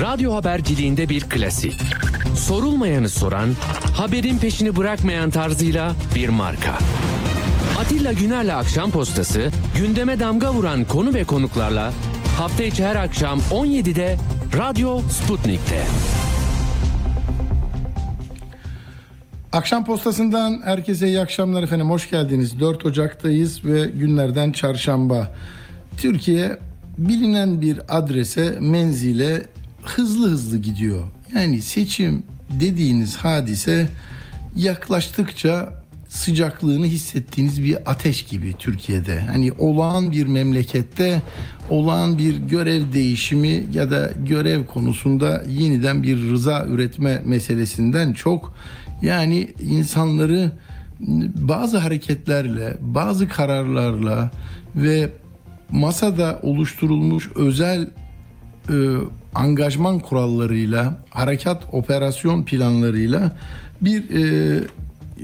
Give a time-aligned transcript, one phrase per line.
[0.00, 1.80] Radyo haberciliğinde bir klasik.
[2.36, 3.48] Sorulmayanı soran,
[3.96, 6.78] haberin peşini bırakmayan tarzıyla bir marka.
[7.80, 11.92] Atilla Güner'le Akşam Postası, gündeme damga vuran konu ve konuklarla
[12.38, 14.16] hafta içi her akşam 17'de
[14.58, 15.82] Radyo Sputnik'te.
[19.52, 21.90] Akşam postasından herkese iyi akşamlar efendim.
[21.90, 22.60] Hoş geldiniz.
[22.60, 25.34] 4 Ocak'tayız ve günlerden çarşamba.
[25.96, 26.58] Türkiye
[26.98, 29.46] bilinen bir adrese, menzile
[29.84, 31.04] hızlı hızlı gidiyor.
[31.34, 33.88] Yani seçim dediğiniz hadise
[34.56, 39.20] yaklaştıkça sıcaklığını hissettiğiniz bir ateş gibi Türkiye'de.
[39.20, 41.22] Hani olağan bir memlekette
[41.70, 48.54] olağan bir görev değişimi ya da görev konusunda yeniden bir rıza üretme meselesinden çok
[49.02, 50.52] yani insanları
[51.34, 54.30] bazı hareketlerle, bazı kararlarla
[54.76, 55.10] ve
[55.70, 57.82] masada oluşturulmuş özel
[58.68, 58.74] e,
[59.34, 63.32] angajman kurallarıyla, harekat operasyon planlarıyla
[63.80, 64.60] bir e,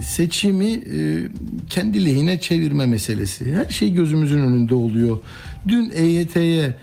[0.03, 1.29] seçimi e,
[1.71, 3.55] kendi lehine çevirme meselesi.
[3.55, 5.19] Her şey gözümüzün önünde oluyor.
[5.69, 6.75] Dün EYT'ye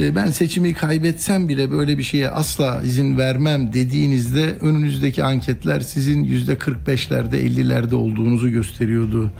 [0.00, 6.24] e, ben seçimi kaybetsem bile böyle bir şeye asla izin vermem dediğinizde önünüzdeki anketler sizin
[6.24, 9.30] yüzde 45'lerde 50'lerde olduğunuzu gösteriyordu.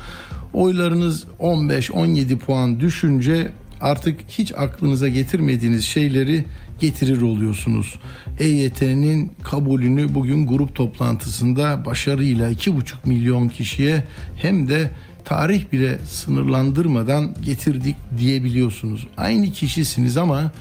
[0.53, 6.45] Oylarınız 15-17 puan düşünce artık hiç aklınıza getirmediğiniz şeyleri
[6.81, 7.95] getirir oluyorsunuz.
[8.39, 14.05] EYT'nin kabulünü bugün grup toplantısında başarıyla 2,5 milyon kişiye
[14.37, 14.91] hem de
[15.25, 19.07] tarih bile sınırlandırmadan getirdik diyebiliyorsunuz.
[19.17, 20.53] Aynı kişisiniz ama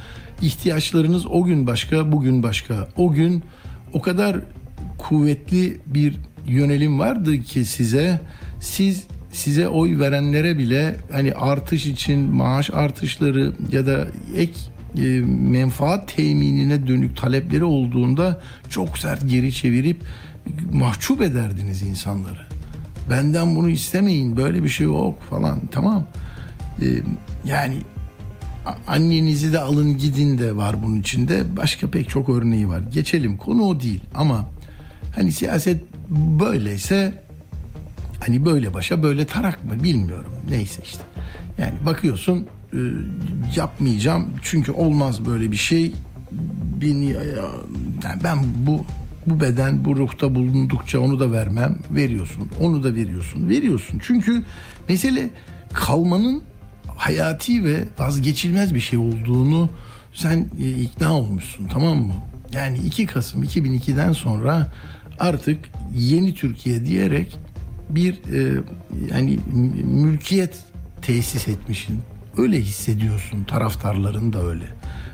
[0.41, 2.87] ihtiyaçlarınız o gün başka, bugün başka.
[2.97, 3.43] O gün
[3.93, 4.37] o kadar
[4.97, 6.15] kuvvetli bir
[6.47, 8.21] yönelim vardı ki size
[8.59, 14.53] siz size oy verenlere bile hani artış için maaş artışları ya da ek
[14.97, 20.01] e, menfaat teminine dönük talepleri olduğunda çok sert geri çevirip
[20.73, 22.47] mahcup ederdiniz insanları.
[23.09, 26.07] Benden bunu istemeyin böyle bir şey yok falan tamam.
[26.81, 26.85] E,
[27.45, 27.75] yani
[28.87, 31.57] annenizi de alın gidin de var bunun içinde.
[31.57, 32.81] Başka pek çok örneği var.
[32.93, 34.49] Geçelim konu o değil ama
[35.15, 37.23] hani siyaset böyleyse
[38.19, 40.31] hani böyle başa böyle tarak mı bilmiyorum.
[40.49, 41.03] Neyse işte.
[41.57, 42.79] Yani bakıyorsun e,
[43.55, 45.93] yapmayacağım çünkü olmaz böyle bir şey.
[48.23, 48.85] Ben bu
[49.27, 51.77] bu beden bu ruhta bulundukça onu da vermem.
[51.91, 52.49] Veriyorsun.
[52.61, 53.49] Onu da veriyorsun.
[53.49, 54.01] Veriyorsun.
[54.03, 54.43] Çünkü
[54.89, 55.29] mesele
[55.73, 56.43] kalmanın
[56.95, 59.69] hayati ve vazgeçilmez bir şey olduğunu
[60.13, 62.13] sen e, ikna olmuşsun tamam mı?
[62.53, 64.71] Yani 2 Kasım 2002'den sonra
[65.19, 65.59] artık
[65.95, 67.37] yeni Türkiye diyerek
[67.89, 68.61] bir e,
[69.11, 69.39] yani
[69.83, 70.55] mülkiyet
[71.01, 71.99] tesis etmişsin.
[72.37, 74.65] Öyle hissediyorsun taraftarların da öyle.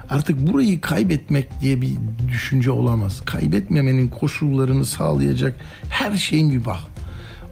[0.10, 1.92] Artık burayı kaybetmek diye bir
[2.28, 3.22] düşünce olamaz.
[3.26, 5.56] Kaybetmemenin koşullarını sağlayacak
[5.90, 6.18] her
[6.52, 6.80] bir bak.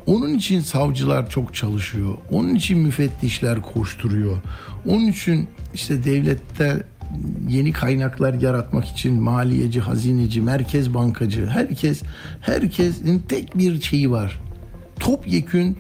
[0.05, 2.17] Onun için savcılar çok çalışıyor.
[2.31, 4.37] Onun için müfettişler koşturuyor.
[4.85, 6.83] Onun için işte devlette
[7.49, 12.01] yeni kaynaklar yaratmak için maliyeci, hazineci, merkez bankacı, herkes
[12.41, 14.39] herkesin tek bir şeyi var.
[14.99, 15.77] Topyekün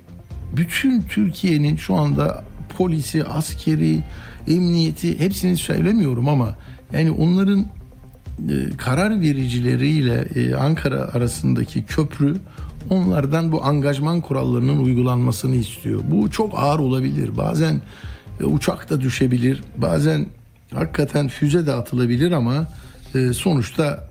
[0.57, 2.43] bütün Türkiye'nin şu anda
[2.77, 4.03] polisi, askeri,
[4.47, 6.55] emniyeti hepsini söylemiyorum ama
[6.93, 7.65] yani onların
[8.49, 12.35] e, karar vericileriyle e, Ankara arasındaki köprü
[12.89, 16.01] onlardan bu angajman kurallarının uygulanmasını istiyor.
[16.11, 17.37] Bu çok ağır olabilir.
[17.37, 17.81] Bazen
[18.39, 19.63] e, uçak da düşebilir.
[19.77, 20.25] Bazen
[20.73, 22.67] hakikaten füze de atılabilir ama
[23.15, 24.07] e, sonuçta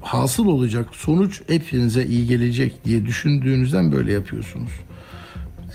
[0.00, 4.72] hasıl olacak sonuç hepinize iyi gelecek diye düşündüğünüzden böyle yapıyorsunuz.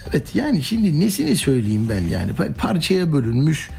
[0.10, 3.70] Evet yani şimdi nesini söyleyeyim ben yani parçaya bölünmüş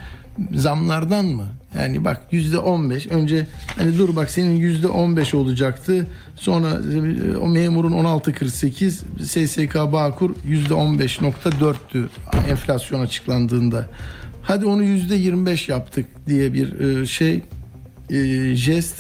[0.55, 1.47] zamlardan mı?
[1.79, 3.47] Yani bak yüzde on beş önce
[3.77, 6.07] hani dur bak senin yüzde on beş olacaktı
[6.37, 6.81] sonra
[7.41, 12.09] o memurun on altı kırk sekiz SSK Bağkur yüzde on beş nokta dörttü
[12.49, 13.87] enflasyon açıklandığında.
[14.43, 17.43] Hadi onu yüzde yirmi beş yaptık diye bir e, şey
[18.11, 18.97] e, jest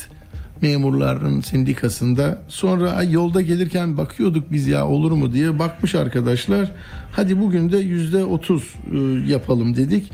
[0.62, 2.43] memurların sendikasında.
[2.49, 6.72] Sonra yolda gelirken bakıyorduk biz ya olur mu diye bakmış arkadaşlar.
[7.12, 8.99] Hadi bugün de yüzde otuz e,
[9.31, 10.12] yapalım dedik.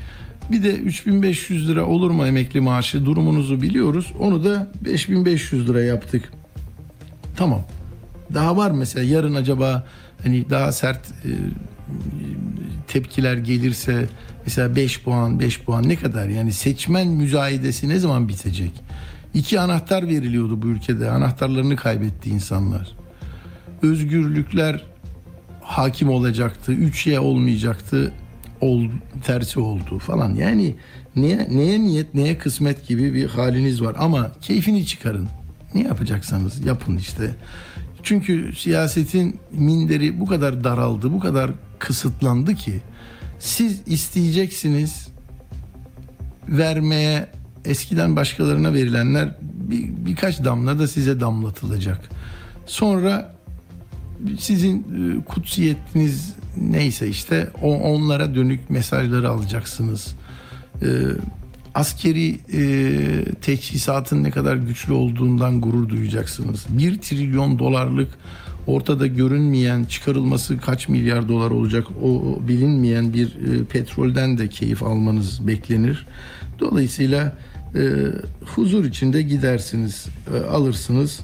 [0.51, 4.13] Bir de 3500 lira olur mu emekli maaşı durumunuzu biliyoruz.
[4.19, 6.33] Onu da 5500 lira yaptık.
[7.37, 7.65] Tamam.
[8.35, 9.87] Daha var mesela yarın acaba
[10.23, 11.31] hani daha sert e,
[12.89, 14.09] tepkiler gelirse
[14.45, 18.84] mesela 5 puan 5 puan ne kadar yani seçmen müzayedesi ne zaman bitecek?
[19.35, 21.11] İki anahtar veriliyordu bu ülkede.
[21.11, 22.97] Anahtarlarını kaybetti insanlar.
[23.83, 24.85] Özgürlükler
[25.61, 26.73] hakim olacaktı.
[26.73, 28.13] Üç y olmayacaktı.
[28.61, 28.85] Ol,
[29.25, 30.35] tersi oldu falan.
[30.35, 30.77] Yani
[31.17, 35.29] Neye, neye niyet neye kısmet gibi bir haliniz var ama keyfini çıkarın.
[35.75, 37.35] Ne yapacaksanız yapın işte.
[38.03, 42.81] Çünkü siyasetin minderi bu kadar daraldı, bu kadar kısıtlandı ki
[43.39, 45.09] siz isteyeceksiniz
[46.49, 47.29] vermeye
[47.65, 52.01] eskiden başkalarına verilenler bir, birkaç damla da size damlatılacak.
[52.67, 53.35] Sonra
[54.39, 60.15] sizin e, kutsiyetiniz neyse işte onlara dönük mesajları alacaksınız.
[60.83, 60.89] E,
[61.75, 66.67] askeri e, teçhizatın ne kadar güçlü olduğundan gurur duyacaksınız.
[66.69, 68.09] Bir trilyon dolarlık
[68.67, 75.47] ortada görünmeyen çıkarılması kaç milyar dolar olacak o bilinmeyen bir e, petrolden de keyif almanız
[75.47, 76.07] beklenir.
[76.61, 77.37] Dolayısıyla
[77.75, 77.83] e,
[78.45, 81.21] huzur içinde gidersiniz, e, alırsınız.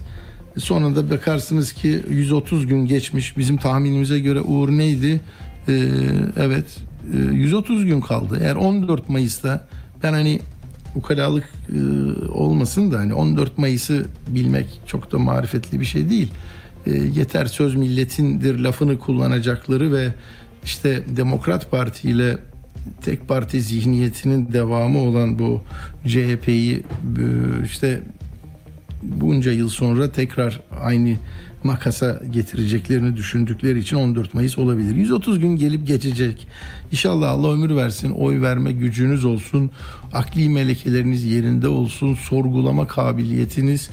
[0.59, 3.37] Sonra da bakarsınız ki 130 gün geçmiş.
[3.37, 5.21] Bizim tahminimize göre Uğur neydi?
[5.69, 5.89] Ee,
[6.37, 6.67] evet
[7.15, 8.39] e, 130 gün kaldı.
[8.43, 9.69] Eğer 14 Mayıs'ta
[10.03, 10.41] ben hani
[10.95, 11.79] ukalalık e,
[12.33, 16.33] olmasın da hani 14 Mayıs'ı bilmek çok da marifetli bir şey değil.
[16.87, 20.15] E, yeter söz milletindir lafını kullanacakları ve
[20.65, 22.39] işte Demokrat Parti ile
[23.05, 25.63] tek parti zihniyetinin devamı olan bu
[26.07, 27.25] CHP'yi e,
[27.65, 28.03] işte
[29.03, 31.17] bunca yıl sonra tekrar aynı
[31.65, 34.97] makasa getireceklerini düşündükleri için 14 Mayıs olabilir.
[34.97, 36.47] 130 gün gelip geçecek.
[36.93, 39.71] İnşallah Allah ömür versin, oy verme gücünüz olsun,
[40.13, 43.91] akli melekeleriniz yerinde olsun, sorgulama kabiliyetiniz,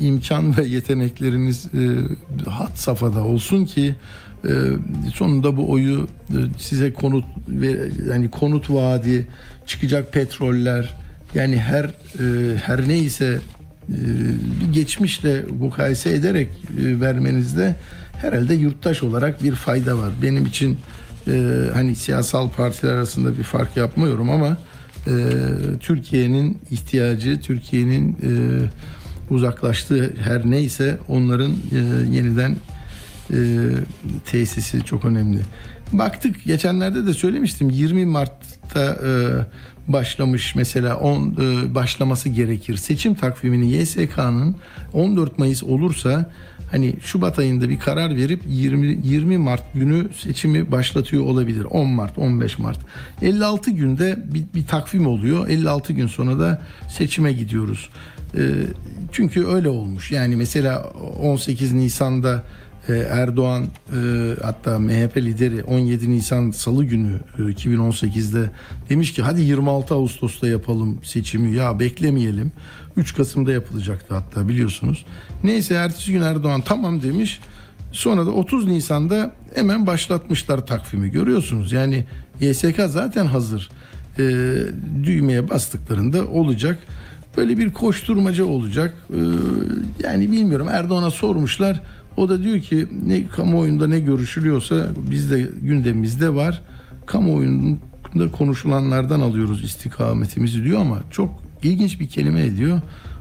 [0.00, 3.94] imkan ve yetenekleriniz e, hat safhada olsun ki
[4.44, 4.52] e,
[5.14, 7.24] sonunda bu oyu e, size konut
[8.10, 9.26] yani konut vaadi,
[9.66, 10.94] çıkacak petroller,
[11.34, 13.38] yani her e, her neyse
[13.88, 13.94] e,
[14.72, 16.48] geçmişle mukayese ederek
[16.80, 17.76] e, vermenizde
[18.12, 20.12] herhalde yurttaş olarak bir fayda var.
[20.22, 20.78] Benim için
[21.74, 24.56] hani siyasal partiler arasında bir fark yapmıyorum ama
[25.80, 28.16] Türkiye'nin ihtiyacı, Türkiye'nin
[29.30, 31.76] uzaklaştığı her neyse onların e,
[32.16, 32.56] yeniden
[33.32, 33.38] e,
[34.24, 35.40] tesisi çok önemli.
[35.92, 39.12] Baktık geçenlerde de söylemiştim 20 Mart'ta e,
[39.92, 42.76] başlamış mesela on, e, başlaması gerekir.
[42.76, 44.56] Seçim takvimini YSK'nın
[44.92, 46.30] 14 Mayıs olursa
[46.70, 51.64] hani Şubat ayında bir karar verip 20 20 Mart günü seçimi başlatıyor olabilir.
[51.64, 52.78] 10 Mart, 15 Mart.
[53.22, 55.48] 56 günde bir, bir takvim oluyor.
[55.48, 57.88] 56 gün sonra da seçime gidiyoruz.
[58.36, 58.42] E,
[59.12, 60.10] çünkü öyle olmuş.
[60.10, 60.82] Yani mesela
[61.22, 62.42] 18 Nisan'da
[62.88, 63.98] Erdoğan e,
[64.42, 68.50] hatta MHP lideri 17 Nisan Salı günü e, 2018'de
[68.88, 72.52] demiş ki hadi 26 Ağustos'ta yapalım seçimi ya beklemeyelim.
[72.96, 75.04] 3 Kasım'da yapılacaktı hatta biliyorsunuz.
[75.44, 77.40] Neyse ertesi gün Erdoğan tamam demiş.
[77.92, 81.72] Sonra da 30 Nisan'da hemen başlatmışlar takvimi görüyorsunuz.
[81.72, 82.04] Yani
[82.40, 83.70] YSK zaten hazır.
[84.18, 84.22] E,
[85.04, 86.78] düğmeye bastıklarında olacak.
[87.36, 88.94] Böyle bir koşturmaca olacak.
[89.10, 89.18] E,
[90.04, 91.80] yani bilmiyorum Erdoğan'a sormuşlar.
[92.20, 96.62] O da diyor ki ne kamuoyunda ne görüşülüyorsa bizde gündemimizde var.
[97.06, 102.80] Kamuoyunda konuşulanlardan alıyoruz istikametimizi diyor ama çok ilginç bir kelime ediyor.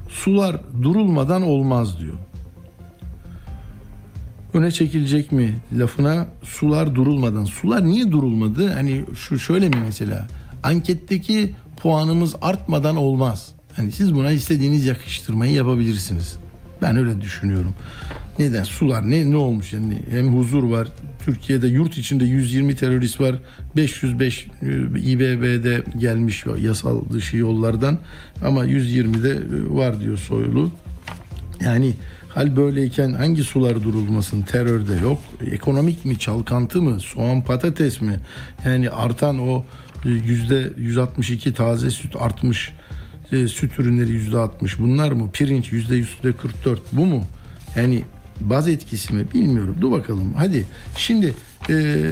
[0.09, 2.13] Sular durulmadan olmaz diyor.
[4.53, 7.45] Öne çekilecek mi lafına sular durulmadan.
[7.45, 8.73] Sular niye durulmadı?
[8.73, 10.27] Hani şu şöyle mi mesela?
[10.63, 13.51] Anketteki puanımız artmadan olmaz.
[13.75, 16.37] Hani siz buna istediğiniz yakıştırmayı yapabilirsiniz.
[16.81, 17.75] Ben öyle düşünüyorum.
[18.39, 18.63] Neden?
[18.63, 20.01] Sular ne ne olmuş yani?
[20.11, 20.87] Hem huzur var.
[21.25, 23.35] Türkiye'de yurt içinde 120 terörist var.
[23.75, 24.67] 505 e,
[24.99, 27.97] İBB'de gelmiş yasal dışı yollardan
[28.45, 30.71] ama 120'de e, var diyor Soylu.
[31.61, 31.93] Yani
[32.29, 34.41] hal böyleyken hangi sular durulmasın?
[34.41, 35.19] Terörde yok.
[35.51, 36.19] Ekonomik mi?
[36.19, 36.99] Çalkantı mı?
[36.99, 38.19] Soğan patates mi?
[38.65, 39.65] Yani artan o
[40.05, 42.73] e, yüzde 162 taze süt artmış.
[43.29, 44.79] Süt ürünleri yüzde 60.
[44.79, 45.31] Bunlar mı?
[45.31, 46.03] Pirinç yüzde
[46.33, 46.81] 44.
[46.91, 47.23] Bu mu?
[47.75, 48.03] Yani
[48.39, 49.75] baz etkisi mi bilmiyorum.
[49.81, 50.33] Dur bakalım.
[50.37, 50.65] Hadi
[50.97, 51.33] şimdi
[51.69, 52.05] e,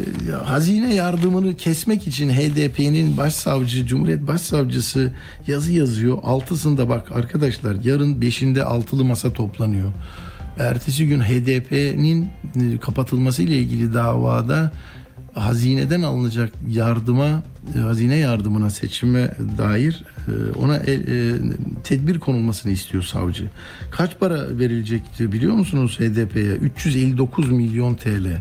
[0.46, 5.13] hazine yardımını kesmek için HDP'nin başsavcı, Cumhuriyet Başsavcısı
[5.48, 6.17] yazı yazıyor.
[6.24, 9.91] Altısında bak arkadaşlar yarın beşinde altılı masa toplanıyor.
[10.60, 14.72] Ertesi gün HDP'nin e, kapatılması ile ilgili davada
[15.38, 17.44] hazineden alınacak yardıma,
[17.75, 21.00] e, hazine yardımına seçime dair e, ona e,
[21.84, 23.50] tedbir konulmasını istiyor savcı.
[23.91, 26.56] Kaç para verilecekti biliyor musunuz HDP'ye?
[26.56, 28.38] 359 milyon TL.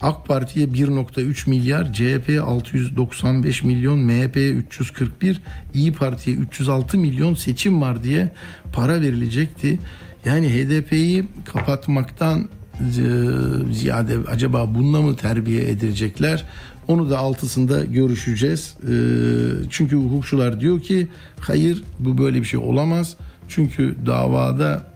[0.00, 5.40] AK Parti'ye 1.3 milyar, CHP'ye 695 milyon, MHP'ye 341,
[5.74, 8.32] İyi Parti'ye 306 milyon seçim var diye
[8.72, 9.78] para verilecekti.
[10.24, 12.48] Yani HDP'yi kapatmaktan
[13.72, 16.44] ziyade acaba bununla mı terbiye edilecekler
[16.88, 18.74] Onu da altısında görüşeceğiz.
[18.82, 18.92] Ee,
[19.70, 21.08] çünkü hukukçular diyor ki
[21.40, 23.16] hayır bu böyle bir şey olamaz.
[23.48, 24.92] Çünkü davada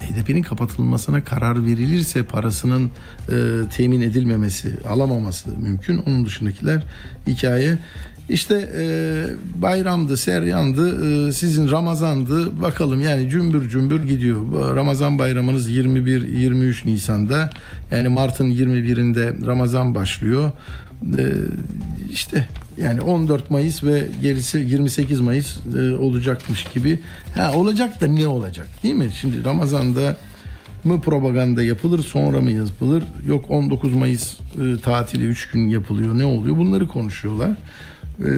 [0.00, 2.90] HDP'nin kapatılmasına karar verilirse parasının
[3.28, 3.34] e,
[3.76, 5.98] temin edilmemesi, alamaması mümkün.
[5.98, 6.82] Onun dışındakiler
[7.26, 7.78] hikaye.
[8.28, 8.82] İşte e,
[9.62, 12.62] bayramdı, seryandı, e, sizin Ramazan'dı.
[12.62, 14.76] Bakalım yani cümbür cümbür gidiyor.
[14.76, 17.50] Ramazan bayramınız 21-23 Nisan'da.
[17.90, 20.52] Yani Mart'ın 21'inde Ramazan başlıyor.
[21.18, 21.24] E,
[22.10, 27.00] işte yani 14 Mayıs ve gerisi 28 Mayıs e, olacakmış gibi.
[27.34, 29.10] Ha olacak da ne olacak değil mi?
[29.20, 30.16] Şimdi Ramazan'da
[30.84, 33.04] mı propaganda yapılır sonra mı yapılır?
[33.26, 36.56] Yok 19 Mayıs e, tatili 3 gün yapılıyor ne oluyor?
[36.56, 37.50] Bunları konuşuyorlar.
[38.20, 38.30] E,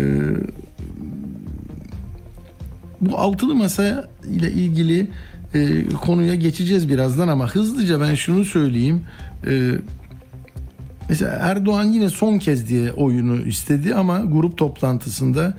[3.01, 5.07] bu altılı masa ile ilgili
[5.55, 9.03] e, konuya geçeceğiz birazdan ama hızlıca ben şunu söyleyeyim.
[9.47, 9.73] E,
[11.09, 15.55] Mesela Erdoğan yine son kez diye oyunu istedi ama grup toplantısında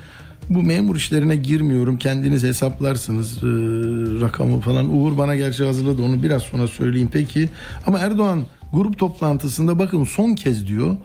[0.49, 1.97] bu memur işlerine girmiyorum.
[1.97, 3.47] Kendiniz hesaplarsınız e,
[4.21, 4.95] rakamı falan.
[4.95, 7.49] Uğur bana gerçi hazırladı onu biraz sonra söyleyeyim peki.
[7.87, 10.97] Ama Erdoğan grup toplantısında bakın son kez diyor.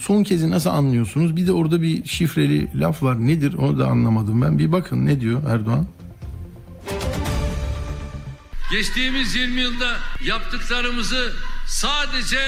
[0.00, 1.36] Son kezi nasıl anlıyorsunuz?
[1.36, 3.26] Bir de orada bir şifreli laf var.
[3.26, 3.54] Nedir?
[3.54, 4.58] Onu da anlamadım ben.
[4.58, 5.86] Bir bakın ne diyor Erdoğan?
[8.70, 11.32] Geçtiğimiz 20 yılda yaptıklarımızı
[11.66, 12.38] sadece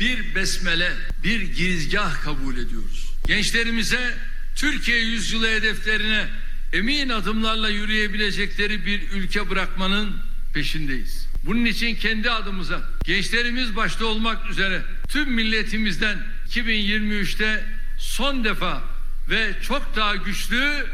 [0.00, 0.92] bir besmele,
[1.24, 3.12] bir girizgah kabul ediyoruz.
[3.26, 4.14] Gençlerimize
[4.56, 6.24] Türkiye yüzyılı hedeflerine
[6.72, 10.10] emin adımlarla yürüyebilecekleri bir ülke bırakmanın
[10.54, 11.26] peşindeyiz.
[11.46, 16.18] Bunun için kendi adımıza gençlerimiz başta olmak üzere tüm milletimizden
[16.50, 17.64] 2023'te
[17.98, 18.82] son defa
[19.30, 20.86] ve çok daha güçlü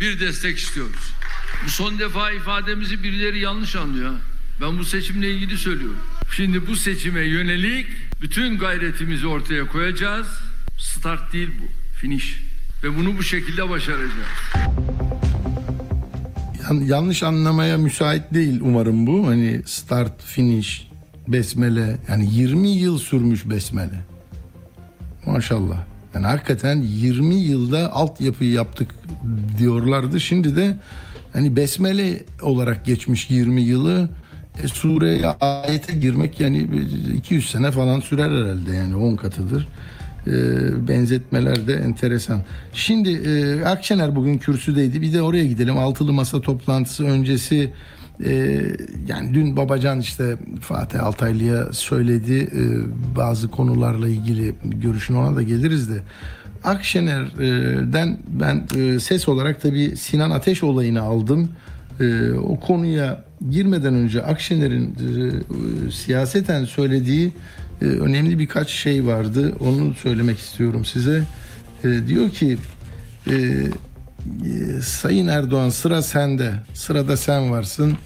[0.00, 1.12] bir destek istiyoruz.
[1.66, 4.12] Bu son defa ifademizi birileri yanlış anlıyor.
[4.60, 5.98] Ben bu seçimle ilgili söylüyorum.
[6.36, 7.86] Şimdi bu seçime yönelik
[8.20, 10.26] bütün gayretimizi ortaya koyacağız.
[10.78, 12.38] Start değil bu, finish.
[12.84, 14.12] Ve bunu bu şekilde başaracağız.
[16.62, 19.26] Yan- yanlış anlamaya müsait değil umarım bu.
[19.26, 20.88] Hani start, finish,
[21.28, 21.98] besmele.
[22.08, 24.11] Yani 20 yıl sürmüş besmele.
[25.26, 25.76] Maşallah.
[26.14, 28.90] Yani hakikaten 20 yılda altyapıyı yaptık
[29.58, 30.20] diyorlardı.
[30.20, 30.76] Şimdi de
[31.32, 34.08] hani besmele olarak geçmiş 20 yılı
[34.64, 36.68] e, sureye ayete girmek yani
[37.16, 39.68] 200 sene falan sürer herhalde yani 10 katıdır.
[40.26, 40.32] E,
[40.88, 42.42] benzetmeler de enteresan.
[42.72, 45.02] Şimdi e, Akşener bugün kürsüdeydi.
[45.02, 45.78] Bir de oraya gidelim.
[45.78, 47.72] Altılı masa toplantısı öncesi
[48.24, 48.62] e,
[49.08, 52.62] yani dün Babacan işte Fatih Altaylı'ya söyledi e,
[53.16, 56.02] bazı konularla ilgili görüşün ona da geliriz de.
[56.64, 61.50] Akşener'den ben e, ses olarak tabii Sinan Ateş olayını aldım.
[62.00, 67.32] E, o konuya girmeden önce Akşener'in e, siyaseten söylediği
[67.80, 69.52] önemli birkaç şey vardı.
[69.60, 71.24] Onu söylemek istiyorum size.
[72.08, 72.58] Diyor ki
[74.82, 76.52] Sayın Erdoğan sıra sende.
[76.74, 77.96] Sırada sen varsın.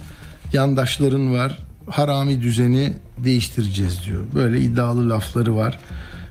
[0.52, 1.58] Yandaşların var.
[1.90, 4.24] Harami düzeni değiştireceğiz diyor.
[4.34, 5.78] Böyle iddialı lafları var.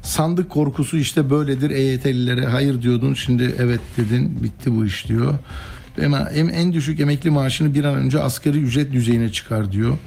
[0.01, 5.33] Sandık korkusu işte böyledir EYT'lilere hayır diyordun şimdi evet dedin bitti bu iş diyor.
[6.05, 9.97] Ama en, düşük emekli maaşını bir an önce asgari ücret düzeyine çıkar diyor.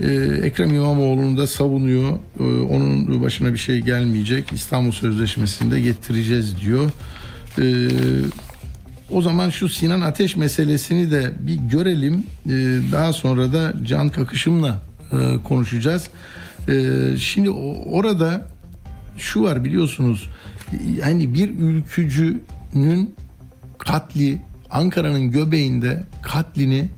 [0.00, 0.06] Ee,
[0.42, 2.18] Ekrem İmamoğlu'nu da savunuyor.
[2.40, 4.52] Ee, onun başına bir şey gelmeyecek.
[4.52, 6.90] İstanbul Sözleşmesi'ni de getireceğiz diyor.
[7.58, 7.88] Ee,
[9.10, 12.26] o zaman şu Sinan Ateş meselesini de bir görelim.
[12.46, 12.50] Ee,
[12.92, 16.08] daha sonra da Can Kakışım'la e, konuşacağız.
[16.68, 17.50] Ee, şimdi
[17.90, 18.46] orada
[19.18, 20.30] şu var biliyorsunuz.
[20.96, 23.14] Yani bir ülkücünün
[23.78, 24.38] katli
[24.70, 26.88] Ankara'nın göbeğinde katlini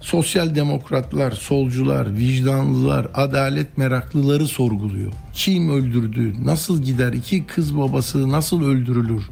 [0.00, 5.12] sosyal demokratlar, solcular, vicdanlılar, adalet meraklıları sorguluyor.
[5.32, 6.34] Kim öldürdü?
[6.44, 7.12] Nasıl gider?
[7.12, 9.22] İki kız babası nasıl öldürülür?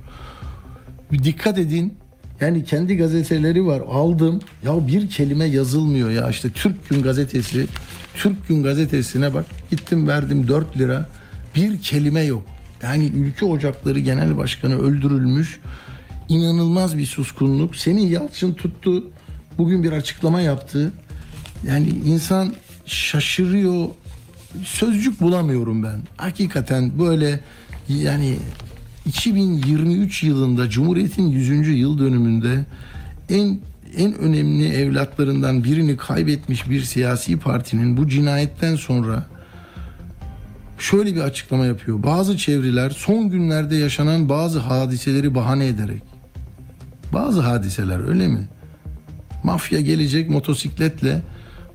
[1.13, 1.95] Dikkat edin.
[2.41, 3.81] Yani kendi gazeteleri var.
[3.81, 4.41] Aldım.
[4.65, 6.31] Ya bir kelime yazılmıyor ya.
[6.31, 7.67] İşte Türk Gün gazetesi.
[8.15, 9.45] Türk Gün gazetesine bak.
[9.71, 11.09] Gittim verdim 4 lira.
[11.57, 12.43] Bir kelime yok.
[12.83, 15.61] Yani Ülke Ocakları Genel Başkanı öldürülmüş.
[16.29, 17.77] İnanılmaz bir suskunluk.
[17.77, 19.05] Seni Yalçın tuttu.
[19.59, 20.93] Bugün bir açıklama yaptı.
[21.67, 22.55] Yani insan
[22.87, 23.89] şaşırıyor.
[24.65, 26.01] Sözcük bulamıyorum ben.
[26.17, 27.41] Hakikaten böyle
[27.89, 28.37] yani
[29.09, 31.69] 2023 yılında Cumhuriyet'in 100.
[31.69, 32.65] yıl dönümünde
[33.29, 33.61] en
[33.97, 39.27] en önemli evlatlarından birini kaybetmiş bir siyasi partinin bu cinayetten sonra
[40.79, 42.03] şöyle bir açıklama yapıyor.
[42.03, 46.03] Bazı çevreler son günlerde yaşanan bazı hadiseleri bahane ederek
[47.13, 48.49] bazı hadiseler öyle mi?
[49.45, 51.23] Mafya gelecek motosikletle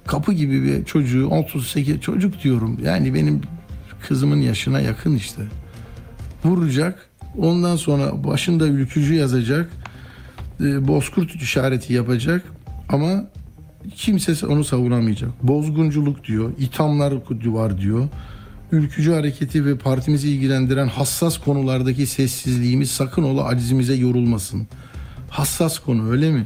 [0.08, 2.80] kapı gibi bir çocuğu 38 çocuk diyorum.
[2.84, 3.42] Yani benim
[4.08, 5.42] kızımın yaşına yakın işte.
[6.46, 7.13] vuracak.
[7.38, 9.70] Ondan sonra başında ülkücü yazacak.
[10.62, 12.44] E, bozkurt işareti yapacak
[12.90, 13.26] ama
[13.96, 15.44] kimse onu savunamayacak.
[15.44, 17.14] Bozgunculuk diyor, ithamlar
[17.46, 18.08] var diyor.
[18.72, 24.68] Ülkücü hareketi ve partimizi ilgilendiren hassas konulardaki sessizliğimiz sakın ola acizimize yorulmasın.
[25.30, 26.46] Hassas konu öyle mi?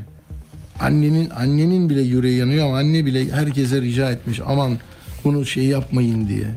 [0.79, 4.77] Annenin annenin bile yüreği yanıyor ama anne bile herkese rica etmiş aman
[5.23, 6.47] bunu şey yapmayın diye.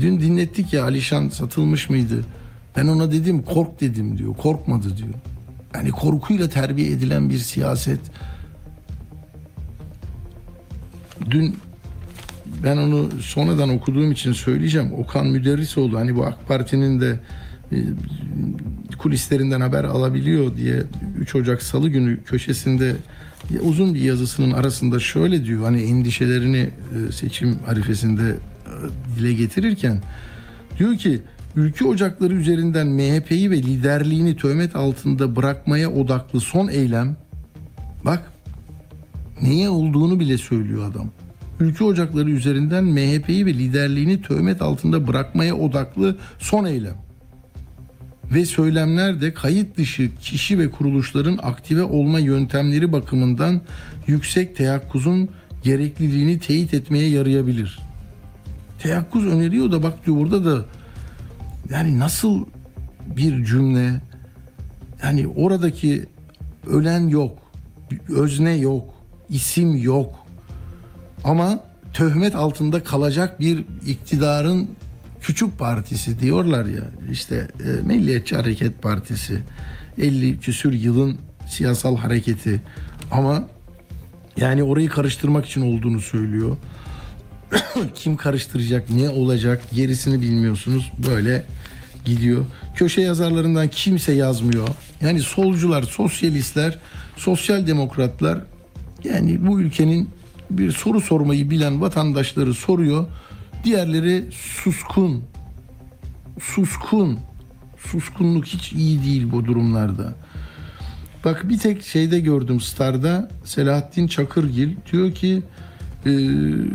[0.00, 2.24] Dün dinlettik ya Alişan satılmış mıydı?
[2.78, 4.36] Ben ona dedim kork dedim diyor.
[4.36, 5.14] Korkmadı diyor.
[5.74, 8.00] Yani korkuyla terbiye edilen bir siyaset.
[11.30, 11.56] Dün
[12.64, 14.92] ben onu sonradan okuduğum için söyleyeceğim.
[14.92, 17.20] Okan Müderrisoğlu hani bu AK Parti'nin de
[17.72, 17.76] e,
[18.98, 20.82] kulislerinden haber alabiliyor diye
[21.18, 22.96] 3 Ocak Salı günü köşesinde
[23.60, 26.70] uzun bir yazısının arasında şöyle diyor hani endişelerini
[27.08, 30.02] e, seçim harifesinde e, dile getirirken
[30.78, 31.22] diyor ki
[31.56, 37.16] ülke ocakları üzerinden MHP'yi ve liderliğini töhmet altında bırakmaya odaklı son eylem
[38.04, 38.32] bak
[39.42, 41.10] neye olduğunu bile söylüyor adam.
[41.60, 46.94] Ülke ocakları üzerinden MHP'yi ve liderliğini töhmet altında bırakmaya odaklı son eylem.
[48.34, 53.60] Ve söylemler de kayıt dışı kişi ve kuruluşların aktive olma yöntemleri bakımından
[54.06, 55.28] yüksek teyakkuzun
[55.62, 57.78] gerekliliğini teyit etmeye yarayabilir.
[58.78, 60.64] Teyakkuz öneriyor da bak diyor orada da
[61.70, 62.44] yani nasıl
[63.16, 64.00] bir cümle
[65.02, 66.06] yani oradaki
[66.66, 67.38] ölen yok,
[68.08, 68.94] özne yok,
[69.28, 70.26] isim yok.
[71.24, 71.60] Ama
[71.92, 74.68] töhmet altında kalacak bir iktidarın
[75.20, 79.42] küçük partisi diyorlar ya işte e, Milliyetçi Hareket Partisi
[79.98, 82.62] 50 küsür yılın siyasal hareketi
[83.10, 83.48] ama
[84.36, 86.56] yani orayı karıştırmak için olduğunu söylüyor.
[87.94, 90.92] Kim karıştıracak, ne olacak gerisini bilmiyorsunuz.
[91.08, 91.44] Böyle
[92.08, 92.44] gidiyor.
[92.74, 94.68] Köşe yazarlarından kimse yazmıyor.
[95.00, 96.78] Yani solcular, sosyalistler,
[97.16, 98.38] sosyal demokratlar
[99.04, 100.10] yani bu ülkenin
[100.50, 103.06] bir soru sormayı bilen vatandaşları soruyor.
[103.64, 105.24] Diğerleri suskun.
[106.40, 107.18] Suskun.
[107.78, 110.14] Suskunluk hiç iyi değil bu durumlarda.
[111.24, 115.42] Bak bir tek şeyde gördüm Star'da Selahattin Çakırgil diyor ki
[116.08, 116.12] e,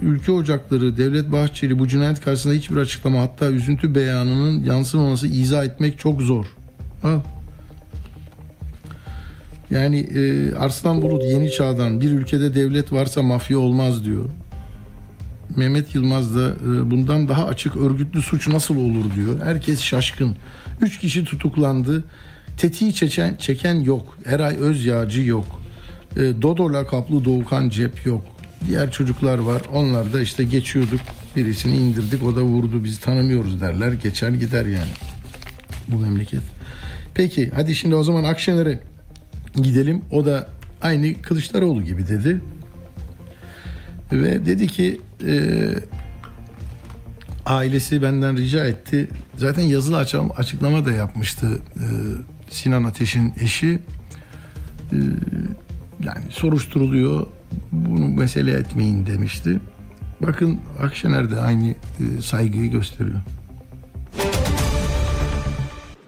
[0.06, 6.00] ülke ocakları Devlet Bahçeli bu cinayet karşısında hiçbir açıklama hatta üzüntü beyanının yansımaması izah etmek
[6.00, 6.46] çok zor.
[7.02, 7.24] Ha.
[9.72, 14.26] Yani e, Arslan Bulut yeni çağdan bir ülkede devlet varsa mafya olmaz diyor.
[15.56, 19.40] Mehmet Yılmaz da e, bundan daha açık örgütlü suç nasıl olur diyor.
[19.44, 20.36] Herkes şaşkın.
[20.82, 22.04] Üç kişi tutuklandı.
[22.58, 24.18] Tetiği çeken, çeken yok.
[24.26, 25.62] Eray Özyağcı yok.
[26.16, 28.33] E, Dodo lakaplı Doğukan Cep yok.
[28.68, 29.62] Diğer çocuklar var.
[29.74, 31.00] Onlar da işte geçiyorduk.
[31.36, 32.24] Birisini indirdik.
[32.24, 32.84] O da vurdu.
[32.84, 33.94] Biz tanımıyoruz derler.
[33.94, 34.92] Geçer gider yani.
[35.88, 36.42] Bu memleket.
[37.14, 38.80] Peki hadi şimdi o zaman Akşener'e
[39.56, 40.02] gidelim.
[40.12, 40.48] O da
[40.82, 42.42] aynı Kılıçdaroğlu gibi dedi.
[44.12, 45.36] Ve dedi ki e,
[47.46, 49.08] ailesi benden rica etti.
[49.38, 49.98] Zaten yazılı
[50.38, 51.86] açıklama da yapmıştı e,
[52.50, 53.80] Sinan Ateş'in eşi.
[54.92, 54.98] E,
[56.06, 57.28] yani soruşturuluyor.
[57.72, 59.60] Bunu mesele etmeyin demişti.
[60.22, 63.20] Bakın Akşener de aynı e, saygıyı gösteriyor.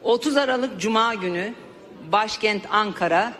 [0.03, 1.53] 30 Aralık Cuma günü
[2.11, 3.33] başkent Ankara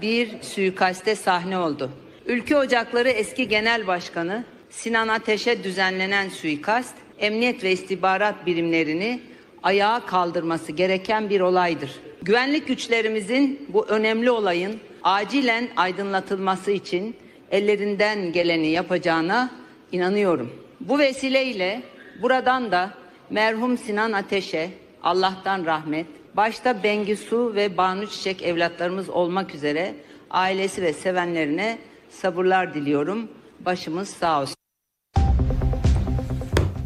[0.00, 1.90] bir suikaste sahne oldu.
[2.26, 9.20] Ülke Ocakları eski genel başkanı Sinan Ateş'e düzenlenen suikast, emniyet ve istihbarat birimlerini
[9.62, 11.90] ayağa kaldırması gereken bir olaydır.
[12.22, 17.16] Güvenlik güçlerimizin bu önemli olayın acilen aydınlatılması için
[17.50, 19.50] ellerinden geleni yapacağına
[19.92, 20.52] inanıyorum.
[20.80, 21.82] Bu vesileyle
[22.22, 22.90] buradan da
[23.30, 24.70] merhum Sinan Ateş'e
[25.02, 29.94] Allah'tan rahmet, başta Bengisu ve Banu Çiçek evlatlarımız olmak üzere
[30.30, 31.78] ailesi ve sevenlerine
[32.10, 33.28] sabırlar diliyorum.
[33.60, 34.54] Başımız sağ olsun.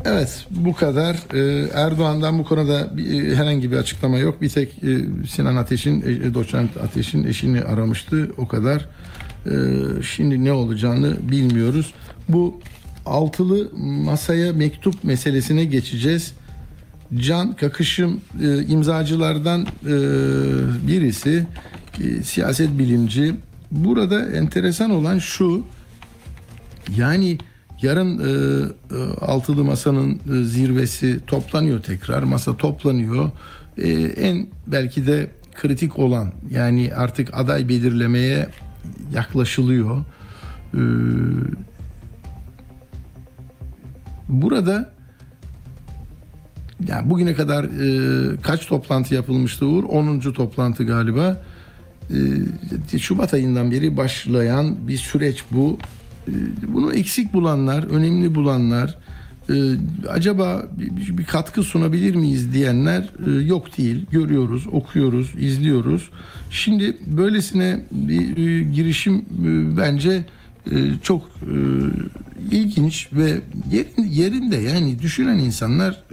[0.05, 1.17] Evet bu kadar.
[1.35, 4.43] Ee, Erdoğan'dan bu konuda bir, e, herhangi bir açıklama yok.
[4.43, 8.31] Bir tek e, Sinan Ateş'in, e, doçent Ateş'in eşini aramıştı.
[8.37, 8.89] O kadar.
[9.47, 9.53] Ee,
[10.03, 11.93] şimdi ne olacağını bilmiyoruz.
[12.29, 12.61] Bu
[13.07, 16.35] altılı masaya mektup meselesine geçeceğiz.
[17.17, 19.95] Can Kakışım e, imzacılardan e,
[20.89, 21.47] birisi,
[22.01, 23.35] e, siyaset bilimci.
[23.71, 25.65] Burada enteresan olan şu,
[26.97, 27.39] yani
[27.83, 28.19] yarın
[29.21, 32.23] altılı masanın zirvesi toplanıyor tekrar.
[32.23, 33.31] Masa toplanıyor.
[34.17, 38.49] En belki de kritik olan yani artık aday belirlemeye
[39.15, 40.05] yaklaşılıyor.
[40.75, 40.83] E,
[44.29, 44.91] burada
[46.89, 49.85] yani bugüne kadar e, kaç toplantı yapılmıştı Uğur?
[49.85, 50.21] 10.
[50.21, 51.43] toplantı galiba.
[52.93, 55.79] E, Şubat ayından beri başlayan bir süreç bu.
[56.29, 56.33] E,
[56.69, 58.99] bunu eksik bulanlar, önemli bulanlar,
[59.51, 59.55] e,
[60.09, 60.63] acaba
[61.11, 64.07] bir, katkı sunabilir miyiz diyenler e, yok değil.
[64.11, 66.11] Görüyoruz, okuyoruz, izliyoruz.
[66.51, 69.25] Şimdi böylesine bir e, girişim
[69.77, 70.25] bence
[71.03, 71.31] çok
[72.51, 73.41] ilginç ve
[73.73, 76.05] yerin, yerinde yani düşünen insanlar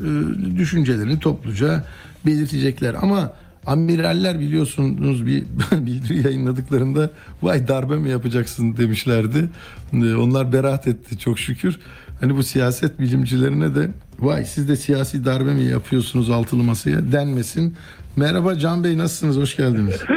[0.58, 1.86] düşüncelerini topluca
[2.26, 3.34] belirtecekler ama
[3.65, 7.10] amiraller biliyorsunuz bir bildiri yayınladıklarında
[7.41, 9.50] vay darbe mi yapacaksın demişlerdi.
[9.93, 11.80] Onlar beraat etti çok şükür.
[12.21, 17.75] Hani bu siyaset bilimcilerine de vay siz de siyasi darbe mi yapıyorsunuz altılı masaya denmesin.
[18.15, 19.38] Merhaba Can Bey nasılsınız?
[19.38, 20.01] Hoş geldiniz.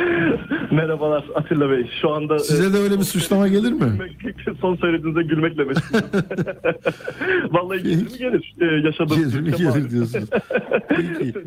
[0.73, 1.91] Merhabalar Atilla Bey.
[2.03, 3.81] Şu anda Size de öyle bir suçlama gelir mi?
[3.81, 6.03] Gülmek- son söylediğinizde gülmekle meşgulüm.
[7.51, 8.55] Vallahi gelir mi gelir.
[8.61, 10.29] Ee, yaşadığımız Gelir mi gelir diyorsunuz.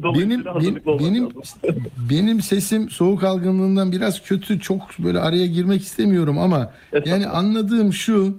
[0.03, 1.83] Benim benim benim lazım.
[2.09, 4.59] benim sesim soğuk algınlığından biraz kötü.
[4.59, 6.71] Çok böyle araya girmek istemiyorum ama
[7.05, 8.37] yani anladığım şu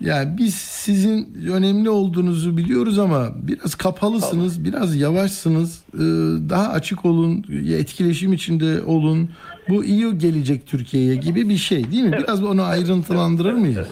[0.00, 5.84] ya biz sizin önemli olduğunuzu biliyoruz ama biraz kapalısınız, biraz yavaşsınız.
[5.94, 5.98] Ee,
[6.50, 7.44] Daha açık olun,
[7.78, 9.30] etkileşim içinde olun.
[9.68, 12.18] Bu iyi gelecek Türkiye'ye gibi bir şey değil mi?
[12.22, 13.88] Biraz onu ayrıntılandırır mıyız?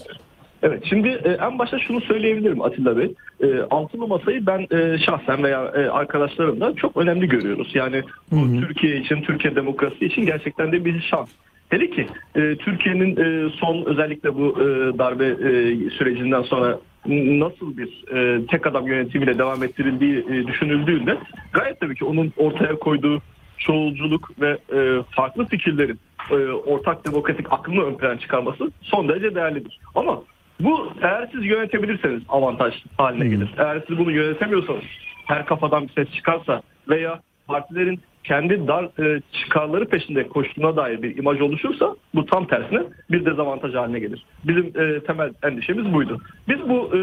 [0.62, 3.14] Evet şimdi e, en başta şunu söyleyebilirim Atilla Bey.
[3.40, 7.70] E, altılı masayı ben e, şahsen veya e, arkadaşlarımla çok önemli görüyoruz.
[7.74, 11.28] Yani bu Türkiye için, Türkiye demokrasi için gerçekten de bir şans.
[11.68, 18.04] Hele ki e, Türkiye'nin e, son özellikle bu e, darbe e, sürecinden sonra nasıl bir
[18.14, 21.18] e, tek adam yönetimiyle devam ettirildiği e, düşünüldüğünde
[21.52, 23.22] gayet tabii ki onun ortaya koyduğu
[23.58, 25.98] çoğulculuk ve e, farklı fikirlerin
[26.30, 29.80] e, ortak demokratik aklını ön plana çıkarması son derece değerlidir.
[29.94, 30.22] Ama
[30.60, 33.54] bu eğer siz yönetebilirseniz avantaj haline gelir.
[33.58, 34.84] Eğer siz bunu yönetemiyorsanız
[35.26, 41.16] her kafadan bir ses çıkarsa veya partilerin kendi dar e, çıkarları peşinde koştuğuna dair bir
[41.16, 44.24] imaj oluşursa bu tam tersine bir dezavantaj haline gelir.
[44.44, 46.20] Bizim e, temel endişemiz buydu.
[46.48, 47.00] Biz bu e,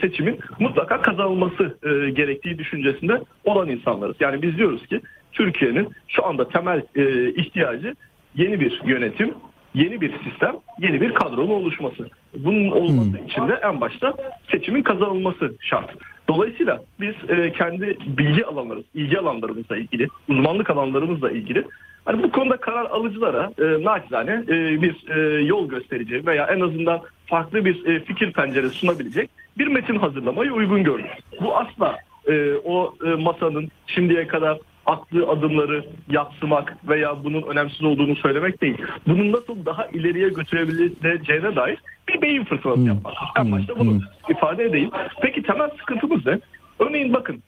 [0.00, 4.16] seçimin mutlaka kazanılması e, gerektiği düşüncesinde olan insanlarız.
[4.20, 5.00] Yani biz diyoruz ki
[5.32, 7.94] Türkiye'nin şu anda temel e, ihtiyacı
[8.34, 9.34] yeni bir yönetim,
[9.74, 12.08] yeni bir sistem, yeni bir kadronun oluşması.
[12.38, 14.14] Bunun olması için de en başta
[14.50, 15.90] seçimin kazanılması şart.
[16.34, 21.64] Dolayısıyla biz e, kendi bilgi alanlarımız, ilgi alanlarımızla ilgili, uzmanlık alanlarımızla ilgili
[22.04, 27.00] hani bu konuda karar alıcılara e, naçizane e, bir e, yol gösterici veya en azından
[27.26, 31.10] farklı bir e, fikir penceresi sunabilecek bir metin hazırlamayı uygun gördük.
[31.40, 31.96] Bu asla
[32.28, 38.76] e, o e, masanın şimdiye kadar attığı adımları yatsımak veya bunun önemsiz olduğunu söylemek değil.
[39.06, 43.14] Bunun nasıl daha ileriye götürebileceğine dair bir beyin fırtınası yapmak.
[43.38, 44.90] En başta bunu ifade edeyim.
[45.22, 46.38] Peki temel sıkıntımız ne?
[46.78, 47.42] Örneğin bakın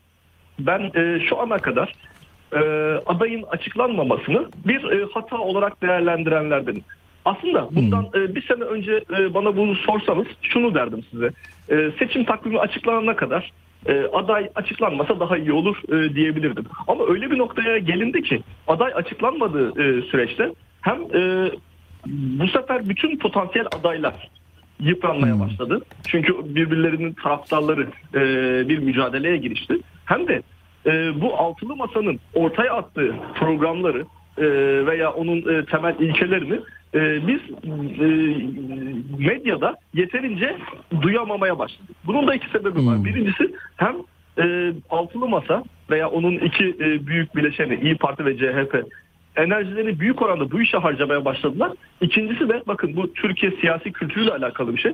[0.59, 1.93] ben e, şu ana kadar
[2.53, 2.59] e,
[3.07, 6.85] adayın açıklanmamasını bir e, hata olarak değerlendirenlerdenim.
[7.25, 11.31] Aslında bundan e, bir sene önce e, bana bunu sorsanız şunu derdim size.
[11.69, 13.53] E, seçim takvimi açıklanana kadar
[13.87, 16.65] e, aday açıklanmasa daha iyi olur e, diyebilirdim.
[16.89, 21.51] Ama öyle bir noktaya gelindi ki aday açıklanmadığı e, süreçte hem e,
[22.07, 24.29] bu sefer bütün potansiyel adaylar
[24.81, 25.81] yıpranmaya başladı.
[26.09, 28.21] Çünkü birbirlerinin taraftarları e,
[28.69, 29.79] bir mücadeleye girişti.
[30.05, 30.43] Hem de
[30.87, 34.05] e, bu altılı masanın ortaya attığı programları
[34.39, 34.47] e,
[34.87, 36.61] veya onun e, temel ilkelerini
[36.95, 37.41] e, biz
[38.01, 38.07] e,
[39.19, 40.57] medyada yeterince
[41.03, 41.97] duyamamaya başladık.
[42.07, 43.05] Bunun da iki sebebi var.
[43.05, 43.97] Birincisi hem
[44.39, 48.85] e, altılı masa veya onun iki e, büyük bileşeni İyi Parti ve CHP
[49.37, 51.73] enerjilerini büyük oranda bu işe harcamaya başladılar.
[52.01, 54.93] İkincisi de bakın bu Türkiye siyasi kültürüyle alakalı bir şey.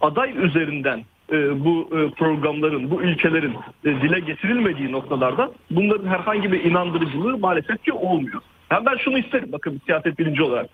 [0.00, 6.64] Aday üzerinden e, bu e, programların, bu ülkelerin e, dile getirilmediği noktalarda bunların herhangi bir
[6.64, 8.40] inandırıcılığı maalesef ki olmuyor.
[8.70, 10.70] Yani ben şunu isterim bakın siyaset bilinci olarak.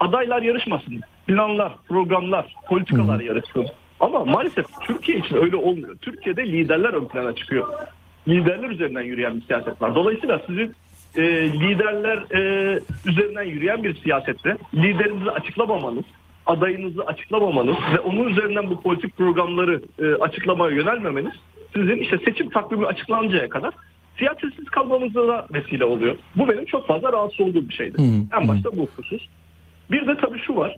[0.00, 1.00] Adaylar yarışmasın.
[1.26, 3.66] Planlar, programlar, politikalar yarışsın.
[4.00, 5.96] Ama maalesef Türkiye için öyle olmuyor.
[5.96, 7.68] Türkiye'de liderler ön plana çıkıyor.
[8.28, 9.94] Liderler üzerinden yürüyen bir siyaset var.
[9.94, 10.74] Dolayısıyla sizin
[11.16, 16.04] e, liderler e, üzerinden yürüyen bir siyasette liderinizi açıklamamanız,
[16.46, 21.32] adayınızı açıklamamanız ve onun üzerinden bu politik programları e, açıklamaya yönelmemeniz
[21.74, 23.74] sizin işte seçim takvimi açıklanıncaya kadar
[24.18, 26.16] siyasetsiz kalmanıza da vesile oluyor.
[26.36, 28.02] Bu benim çok fazla rahatsız olduğum bir şeydi.
[28.40, 29.28] En başta bu husus.
[29.90, 30.76] Bir de tabii şu var.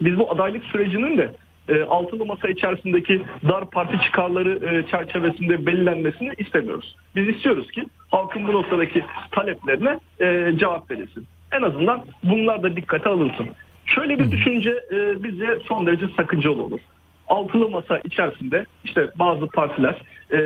[0.00, 1.32] Biz bu adaylık sürecinin de
[1.68, 6.96] e, altılı masa içerisindeki dar parti çıkarları e, çerçevesinde belirlenmesini istemiyoruz.
[7.16, 11.26] Biz istiyoruz ki halkın bu noktadaki taleplerine e, cevap verilsin.
[11.52, 13.48] En azından bunlar da dikkate alınsın.
[13.86, 16.80] Şöyle bir düşünce e, bize son derece sakıncalı olur.
[17.28, 20.38] Altılı masa içerisinde işte bazı partiler e,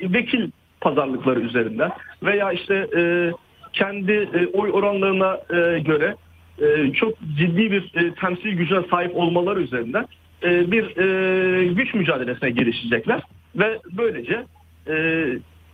[0.00, 1.90] vekil pazarlıkları üzerinden
[2.22, 3.32] veya işte e,
[3.72, 6.14] kendi e, oy oranlarına e, göre
[6.62, 10.06] e, çok ciddi bir e, temsil gücüne sahip olmaları üzerinden
[10.42, 13.22] e, bir e, güç mücadelesine girişecekler
[13.56, 14.44] ve böylece
[14.88, 15.24] e,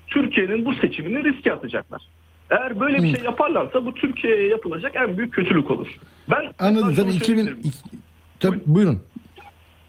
[0.06, 2.02] Türkiye'nin bu seçimini riske atacaklar.
[2.50, 5.88] Eğer böyle bir şey yaparlarsa bu Türkiye'ye yapılacak en büyük kötülük olur.
[6.30, 7.58] Ben Anladım tabii şunu 2000 söyleyebilirim.
[7.64, 7.98] iki-
[8.40, 9.02] tabii, buyurun.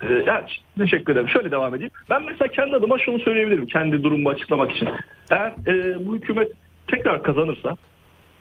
[0.03, 1.29] Ee, evet, teşekkür ederim.
[1.29, 1.91] Şöyle devam edeyim.
[2.09, 3.65] Ben mesela kendi adıma şunu söyleyebilirim.
[3.65, 4.89] Kendi durumumu açıklamak için.
[5.31, 6.51] Eğer e, bu hükümet
[6.87, 7.77] tekrar kazanırsa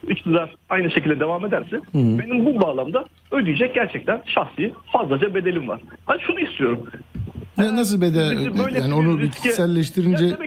[0.08, 5.80] iktidar aynı şekilde devam ederse benim bu bağlamda ödeyecek gerçekten şahsi fazlaca bedelim var.
[6.06, 6.86] Hani şunu istiyorum.
[7.58, 8.32] Ne, nasıl bedel
[8.80, 9.22] yani onu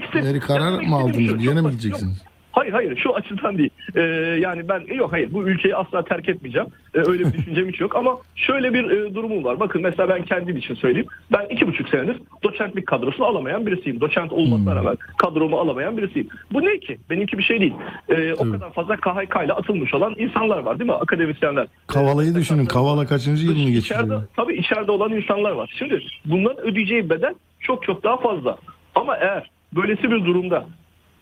[0.04, 1.44] istediğim- yani karar mı aldınız?
[1.46, 2.24] yere mi yok, gideceksiniz?
[2.54, 3.70] Hayır hayır şu açıdan değil.
[3.96, 4.02] Ee,
[4.42, 6.68] yani ben yok hayır bu ülkeyi asla terk etmeyeceğim.
[6.96, 9.60] Ee, öyle bir düşüncem hiç yok ama şöyle bir e, durumum var.
[9.60, 11.08] Bakın mesela ben kendim için söyleyeyim.
[11.32, 14.02] Ben iki buçuk senedir doçentlik kadrosunu alamayan birisiyim.
[14.02, 16.28] Doçent olmasına rağmen kadromu alamayan birisiyim.
[16.54, 16.98] Bu ne ki?
[17.10, 17.74] Benimki bir şey değil.
[18.10, 20.96] Ee, o kadar fazla KHK ile atılmış olan insanlar var değil mi?
[20.96, 21.68] Akademisyenler.
[21.88, 22.66] Kavala'yı düşünün.
[22.66, 24.24] Kavala kaçıncı yılını İçeride, geçiriyor?
[24.36, 25.74] tabii içeride olan insanlar var.
[25.80, 28.58] Şimdi bunların ödeyeceği bedel çok çok daha fazla.
[28.96, 30.66] Ama eğer böylesi bir durumda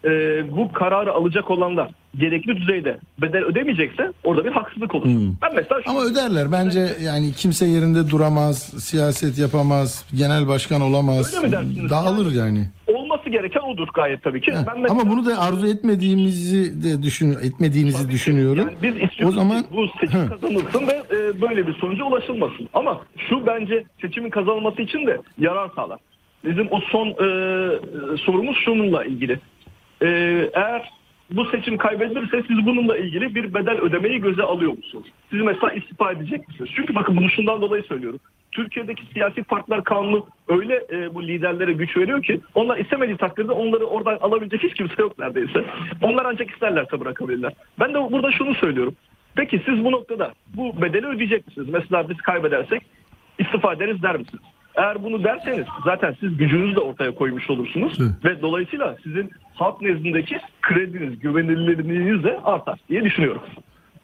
[0.06, 0.10] e,
[0.58, 5.06] bu kararı alacak olanlar gerekli düzeyde bedel ödemeyecekse orada bir haksızlık olur.
[5.42, 6.52] Ben mesela şunu- Ama öderler.
[6.52, 11.34] Bence yani kimse yerinde duramaz, siyaset yapamaz, genel başkan olamaz.
[11.36, 11.90] Öyle mi dersiniz?
[11.90, 12.66] Dağılır yani.
[12.88, 14.52] olması gereken odur gayet tabii ki.
[14.52, 18.58] Heh, Ben mesela- Ama bunu da arzu etmediğimizi de düşün etmediğinizi düşünüyorum.
[18.60, 22.70] Yani biz istiyoruz o zaman bu seçim kazanılsın ve e, böyle bir sonuca ulaşılmasın.
[22.74, 26.00] Ama şu bence seçimin kazanılması için de yarar sağlar.
[26.46, 27.18] Bizim o son e,
[28.18, 29.40] sorumuz şununla ilgili.
[30.02, 30.08] E,
[30.54, 30.92] eğer
[31.32, 35.08] bu seçim kaybedilirse siz bununla ilgili bir bedel ödemeyi göze alıyor musunuz?
[35.30, 36.70] Siz mesela istifa edecek misiniz?
[36.76, 38.20] Çünkü bakın bunu şundan dolayı söylüyorum.
[38.52, 43.86] Türkiye'deki siyasi partiler kanunu öyle e, bu liderlere güç veriyor ki onlar istemediği takdirde onları
[43.86, 45.66] oradan alabilecek hiç kimse yok neredeyse.
[46.02, 47.54] Onlar ancak isterlerse bırakabilirler.
[47.80, 48.96] Ben de burada şunu söylüyorum.
[49.36, 51.68] Peki siz bu noktada bu bedeli ödeyecek misiniz?
[51.72, 52.82] Mesela biz kaybedersek
[53.40, 54.44] istifa ederiz der misiniz?
[54.75, 58.12] Eğer bunu derseniz zaten siz gücünüzü de ortaya koymuş olursunuz Evet.
[58.25, 63.41] ve dolayısıyla sizin halk nezdindeki krediniz, güvenilirliğiniz de artar diye düşünüyorum.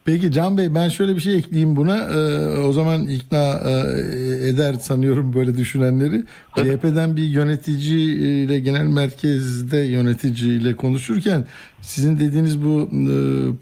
[0.04, 1.96] Peki Can Bey ben şöyle bir şey ekleyeyim buna.
[1.96, 6.22] Ee, o zaman ikna e, eder sanıyorum böyle düşünenleri.
[6.56, 11.44] CHP'den bir yöneticiyle genel merkezde yöneticiyle konuşurken
[11.80, 13.14] sizin dediğiniz bu e,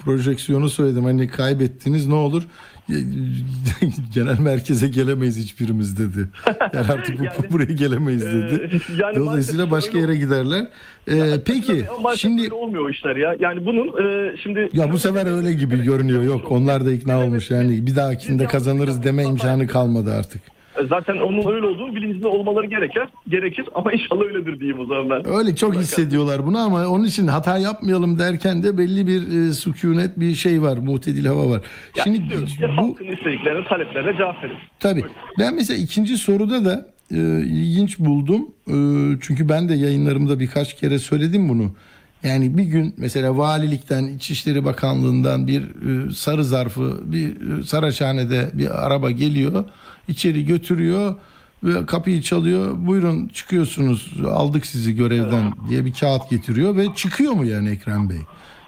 [0.04, 1.04] projeksiyonu söyledim.
[1.04, 2.42] Hani kaybettiniz ne olur?
[4.14, 6.28] genel merkeze gelemeyiz hiçbirimiz dedi.
[6.74, 8.70] Yani artık bu, Yani, buraya gelemeyiz dedi.
[8.72, 10.66] Ee, yani Dolayısıyla başka yere giderler.
[11.08, 13.36] Ee, peki Ama maalesef şimdi olmuyor işler ya.
[13.40, 16.22] Yani bunun e, şimdi ya bu sefer öyle gibi görünüyor.
[16.22, 17.50] Yok onlar da ikna olmuş.
[17.50, 20.55] Yani bir dahakinde kazanırız deme imkanı kalmadı artık.
[20.88, 23.02] Zaten onun öyle olduğunu bilincinde olmaları gerekir.
[23.28, 25.28] Gerekir ama inşallah öyledir diyeyim o zaman ben.
[25.38, 30.20] Öyle çok hissediyorlar bunu ama onun için hata yapmayalım derken de belli bir e, sükunet
[30.20, 30.76] bir şey var.
[30.76, 31.60] Muhtedil hava var.
[31.96, 34.56] Ya Şimdi istiyoruz bu halkın istediklerine, taleplerine cevap verin.
[34.80, 35.04] Tabii.
[35.38, 38.48] Ben mesela ikinci soruda da e, ilginç buldum.
[38.68, 38.74] E,
[39.20, 41.70] çünkü ben de yayınlarımda birkaç kere söyledim bunu.
[42.22, 48.86] Yani bir gün mesela valilikten, İçişleri Bakanlığı'ndan bir e, sarı zarfı, bir e, Saraçhane'de bir
[48.86, 49.64] araba geliyor,
[50.08, 51.14] içeri götürüyor
[51.64, 52.74] ve kapıyı çalıyor.
[52.86, 58.18] Buyurun çıkıyorsunuz, aldık sizi görevden diye bir kağıt getiriyor ve çıkıyor mu yani Ekrem Bey?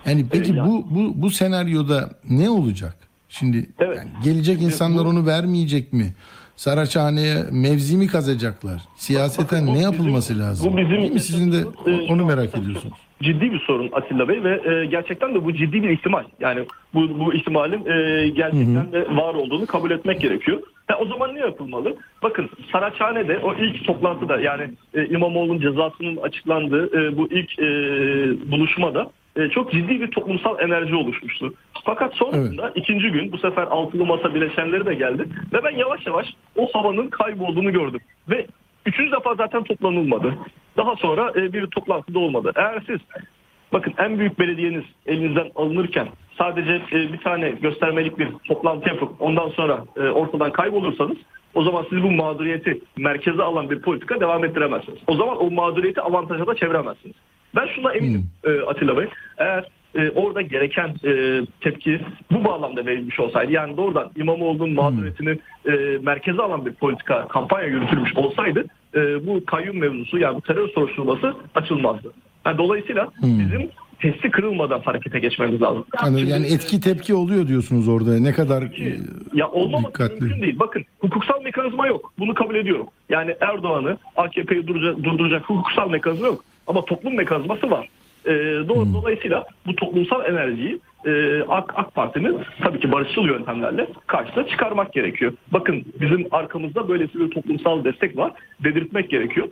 [0.07, 2.97] Yani peki bu bu bu senaryoda ne olacak?
[3.29, 3.99] Şimdi Evet.
[3.99, 6.15] yani gelecek insanlar onu vermeyecek mi?
[6.57, 8.83] Saraçhane'ye mevzi mi kazacaklar?
[8.97, 10.73] Siyaseten bu ne bizim- yapılması lazım?
[10.73, 11.21] bu bizim Değil mi?
[11.21, 12.99] Sizin de yaşadığımız, e, onu merak ediyorsunuz.
[13.23, 16.25] Ciddi bir sorun Atilla Bey ve e, gerçekten de bu ciddi bir ihtimal.
[16.41, 16.61] Yani
[16.95, 20.63] bu, bu ihtimalin e, gerçekten de var olduğunu kabul etmek gerekiyor.
[20.91, 21.97] E, o zaman ne yapılmalı?
[22.23, 27.67] Bakın Saraçhane'de o ilk toplantıda yani e, İmamoğlu'nun cezasının açıklandığı e, bu ilk e,
[28.51, 31.55] buluşmada e, çok ciddi bir toplumsal enerji oluşmuştu.
[31.85, 36.27] Fakat sonrasında ikinci gün bu sefer altılı masa bileşenleri de geldi ve ben yavaş yavaş
[36.57, 38.01] o havanın kaybolduğunu gördüm.
[38.31, 38.47] Ve
[38.87, 40.35] üçüncü defa zaten toplanılmadı.
[40.77, 42.53] Daha sonra e, bir toplantıda olmadı.
[42.57, 42.99] Eğer siz
[43.73, 49.49] bakın en büyük belediyeniz elinizden alınırken sadece e, bir tane göstermelik bir toplantı yapıp ondan
[49.49, 51.17] sonra e, ortadan kaybolursanız
[51.55, 54.99] o zaman siz bu mağduriyeti merkeze alan bir politika devam ettiremezsiniz.
[55.07, 57.17] O zaman o mağduriyeti avantaja da çeviremezsiniz.
[57.55, 59.07] Ben şuna eminim e, Atilla Bey.
[59.39, 65.99] Eğer e, orada gereken e, tepki bu bağlamda verilmiş olsaydı yani doğrudan İmamoğlu'nun mağduriyetini e,
[66.03, 71.35] merkeze alan bir politika kampanya yürütülmüş olsaydı e, bu kayyum mevzusu yani bu terör soruşturması
[71.55, 72.13] açılmazdı.
[72.47, 73.71] Yani dolayısıyla bizim
[74.01, 75.85] testi kırılmadan harekete geçmemiz lazım.
[76.03, 78.19] Yani, Şimdi- yani etki tepki oluyor diyorsunuz orada.
[78.19, 78.97] Ne kadar e,
[79.35, 80.21] ya olmaması dikkatli.
[80.25, 80.59] mümkün değil.
[80.59, 82.13] Bakın hukuksal mekanizma yok.
[82.19, 82.87] Bunu kabul ediyorum.
[83.09, 86.45] Yani Erdoğan'ı AKP'yi durduracak, durduracak hukuksal mekanizma yok.
[86.67, 87.89] ama toplum mekanizması var.
[88.29, 88.33] E,
[88.69, 94.93] do- Dolayısıyla bu toplumsal enerjiyi e, AK, AK Parti'nin tabii ki barışçıl yöntemlerle karşısına çıkarmak
[94.93, 95.33] gerekiyor.
[95.53, 98.33] Bakın bizim arkamızda böylesi bir toplumsal destek var.
[98.65, 99.49] Dedirtmek gerekiyor.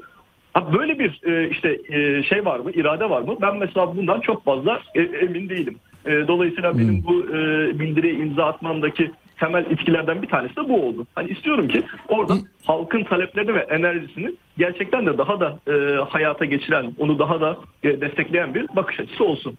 [0.55, 3.37] Ha, böyle bir e, işte e, şey var mı, irade var mı?
[3.43, 5.77] Ben mesela bundan çok fazla e, emin değilim.
[6.07, 7.39] E, dolayısıyla benim bu e,
[7.81, 11.07] bildiriye imza atmamdaki temel etkilerden bir tanesi de bu oldu.
[11.15, 15.73] Hani istiyorum ki orada halkın taleplerini ve enerjisini gerçekten de daha da e,
[16.09, 19.55] hayata geçiren, onu daha da e, destekleyen bir bakış açısı olsun.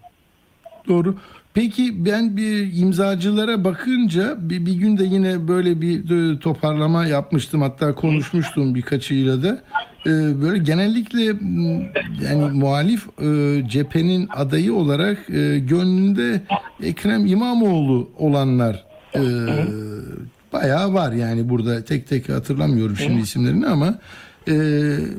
[0.88, 1.16] Doğru.
[1.54, 6.00] Peki ben bir imzacılara bakınca bir, bir gün de yine böyle bir
[6.34, 7.62] e, toparlama yapmıştım.
[7.62, 9.64] Hatta konuşmuştum birkaçıyla da.
[10.08, 11.24] Ee, böyle genellikle
[12.24, 16.42] yani muhalif e, cephenin adayı olarak e, gönlünde
[16.84, 19.22] Ekrem İmamoğlu olanlar e,
[20.54, 24.00] bayağı var yani burada tek tek hatırlamıyorum şimdi isimlerini ama
[24.48, 24.54] e,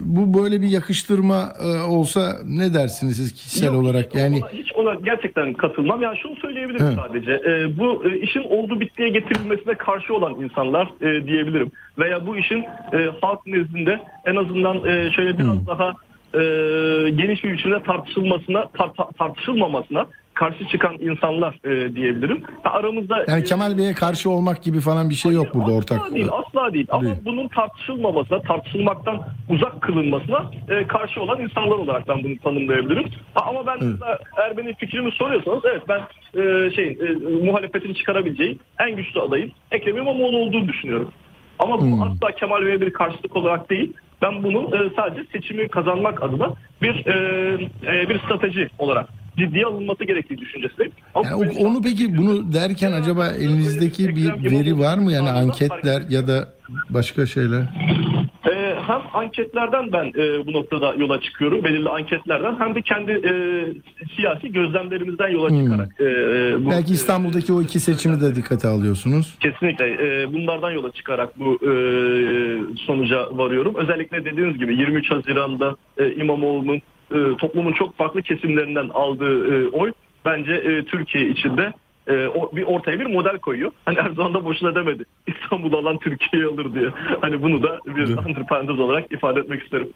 [0.01, 4.95] bu böyle bir yakıştırma e, olsa ne dersiniz siz kişisel Yok, olarak yani hiç ona
[4.95, 6.03] gerçekten katılmam.
[6.03, 6.99] Yani şunu söyleyebilirim Evet.
[7.07, 7.33] sadece.
[7.33, 11.71] E, bu e, işin oldu bittiye getirilmesine karşı olan insanlar e, diyebilirim.
[11.99, 12.59] Veya bu işin
[12.93, 15.93] e, halk nezdinde en azından e, şöyle biraz daha
[16.35, 16.41] e,
[17.11, 20.07] geniş bir biçimde tartışılmasına tar- tar- tartışılmamasına
[20.39, 22.43] karşı çıkan insanlar e, diyebilirim.
[22.63, 25.77] Ha, aramızda Yani e, Kemal Bey'e karşı olmak gibi falan bir şey yok burada asla
[25.77, 26.15] ortak.
[26.15, 26.87] değil, asla değil.
[26.91, 27.17] Ama Değil.
[27.25, 33.05] bunun tartışılmamasına, tartışılmaktan uzak kılınmasına e, karşı olan insanlar olarak ben bunu tanımlayabilirim.
[33.35, 36.01] Ha, ama ben mesela eğer benim fikrimi soruyorsanız evet ben
[36.43, 37.13] e, şey e,
[37.45, 41.13] muhalefetin çıkarabileceği en güçlü adayın Ekrem İmamoğlu olduğunu düşünüyorum.
[41.59, 43.93] Ama bu asla Kemal Bey'e bir karşılık olarak değil.
[44.23, 47.15] Ben bunun e, sadece seçimi kazanmak adına bir e,
[47.87, 50.93] e, bir strateji olarak ciddiye alınması gerektiği düşüncesindeyim.
[51.15, 56.03] Ama Yani o- onu peki bunu derken acaba elinizdeki bir veri var mı yani anketler
[56.09, 56.49] ya da
[56.91, 57.63] başka şeyler?
[58.53, 63.33] Ee, hem anketlerden ben e, bu noktada yola çıkıyorum, belirli anketlerden hem de kendi e,
[64.17, 65.89] siyasi gözlemlerimizden yola çıkarak.
[66.01, 69.35] e, e, bu, Belki İstanbul'daki o iki seçimi de dikkate alıyorsunuz.
[69.41, 69.87] Kesinlikle
[70.23, 71.71] e, bunlardan yola çıkarak bu e,
[72.87, 73.75] sonuca varıyorum.
[73.75, 79.93] Özellikle dediğiniz gibi 23 Haziran'da e, İmamoğlu'nun e, toplumun çok farklı kesimlerinden aldığı e, oy
[80.25, 81.73] bence e, Türkiye içinde
[82.07, 83.71] e, o, bir ortaya bir model koyuyor.
[83.85, 85.05] Hani Erdoğan da boşuna demedi.
[85.27, 86.91] İstanbul'u alan Türkiye'yi alır diye.
[87.21, 89.89] Hani bunu da bir antiparantez olarak ifade etmek isterim.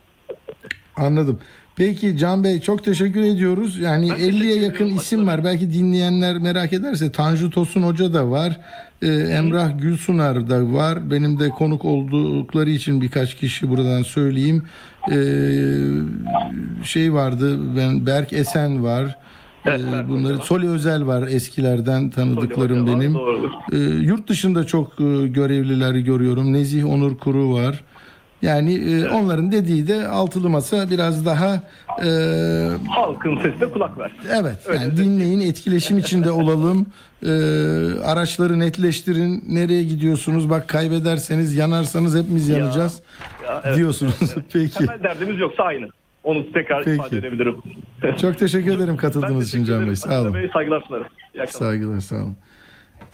[0.96, 1.40] Anladım.
[1.76, 3.78] Peki Can Bey çok teşekkür ediyoruz.
[3.78, 5.44] Yani Ben teşekkür 50'ye yakın isim var.
[5.44, 8.60] Belki dinleyenler merak ederse Tanju Tosun Hoca da var.
[9.02, 11.10] Ee, Emrah Gülsunar da var.
[11.10, 14.62] Benim de konuk oldukları için birkaç kişi buradan söyleyeyim.
[15.12, 15.14] Ee,
[16.84, 17.58] şey vardı.
[17.76, 19.16] Ben Berk Esen var.
[19.64, 20.44] Evet, Ee, bunları var.
[20.44, 23.14] Soli Özel var eskilerden tanıdıklarım var, benim.
[23.14, 23.50] doğrudur.
[23.72, 26.52] Ee, yurt dışında çok e, görevlileri görüyorum.
[26.52, 27.84] Nezih Onur Kuru var.
[28.42, 31.54] Yani e, onların dediği de altılı masa biraz daha
[32.04, 32.08] e,
[32.88, 34.12] Halkın sesine kulak ver.
[34.30, 36.86] evet yani dinleyin etkileşim içinde olalım.
[37.26, 37.30] E,
[38.04, 39.44] araçları netleştirin.
[39.48, 40.50] Nereye gidiyorsunuz?
[40.50, 43.00] Bak kaybederseniz yanarsanız hepimiz yanacağız
[43.44, 43.76] Ya, evet.
[43.76, 44.14] diyorsunuz.
[44.52, 44.74] Peki.
[44.78, 45.88] Temel derdimiz yoksa aynı.
[46.24, 46.96] Onu tekrar Peki.
[46.96, 47.56] ifade edebilirim.
[48.20, 49.96] Çok teşekkür ederim katıldığınız için Can Bey.
[49.96, 50.36] Sağ olun.
[50.52, 51.06] Saygılar sunarım.
[51.48, 52.36] Saygılar sağ olun.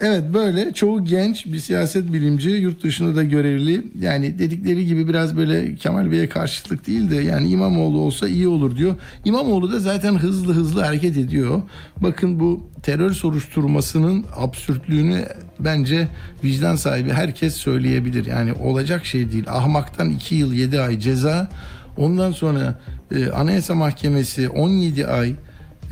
[0.01, 3.83] Evet böyle çoğu genç bir siyaset bilimci yurt dışında da görevli.
[4.01, 8.75] Yani dedikleri gibi biraz böyle Kemal Bey'e karşılık değil de yani İmamoğlu olsa iyi olur
[8.75, 8.95] diyor.
[9.25, 11.61] İmamoğlu da zaten hızlı hızlı hareket ediyor.
[11.97, 15.25] Bakın bu terör soruşturmasının absürtlüğünü
[15.59, 16.07] bence
[16.43, 18.25] vicdan sahibi herkes söyleyebilir.
[18.25, 19.45] Yani olacak şey değil.
[19.47, 21.49] Ahmaktan 2 yıl 7 ay ceza.
[21.97, 22.79] Ondan sonra
[23.11, 25.35] e, Anayasa Mahkemesi 17 ay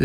[0.00, 0.04] ee,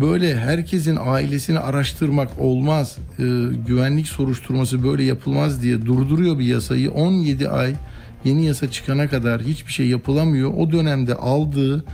[0.00, 3.22] böyle herkesin ailesini araştırmak olmaz, Ee,
[3.66, 6.90] güvenlik soruşturması böyle yapılmaz diye durduruyor bir yasayı.
[6.90, 7.74] 17 ay
[8.24, 10.52] yeni yasa çıkana kadar hiçbir şey yapılamıyor.
[10.56, 11.84] O dönemde aldığı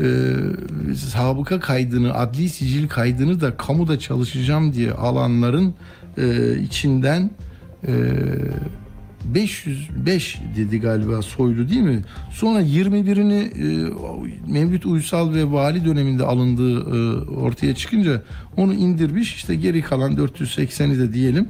[0.00, 0.06] e,
[0.94, 5.74] sabıka kaydını, adli sicil kaydını da kamuda çalışacağım diye alanların
[6.18, 7.30] e, içinden
[7.86, 7.92] e,
[9.34, 12.04] 505 dedi galiba soylu değil mi?
[12.30, 18.22] Sonra 21'ini e, Mevlüt Uysal ve vali döneminde alındığı e, ortaya çıkınca
[18.56, 19.34] onu indirmiş.
[19.34, 21.48] İşte geri kalan 480'i de diyelim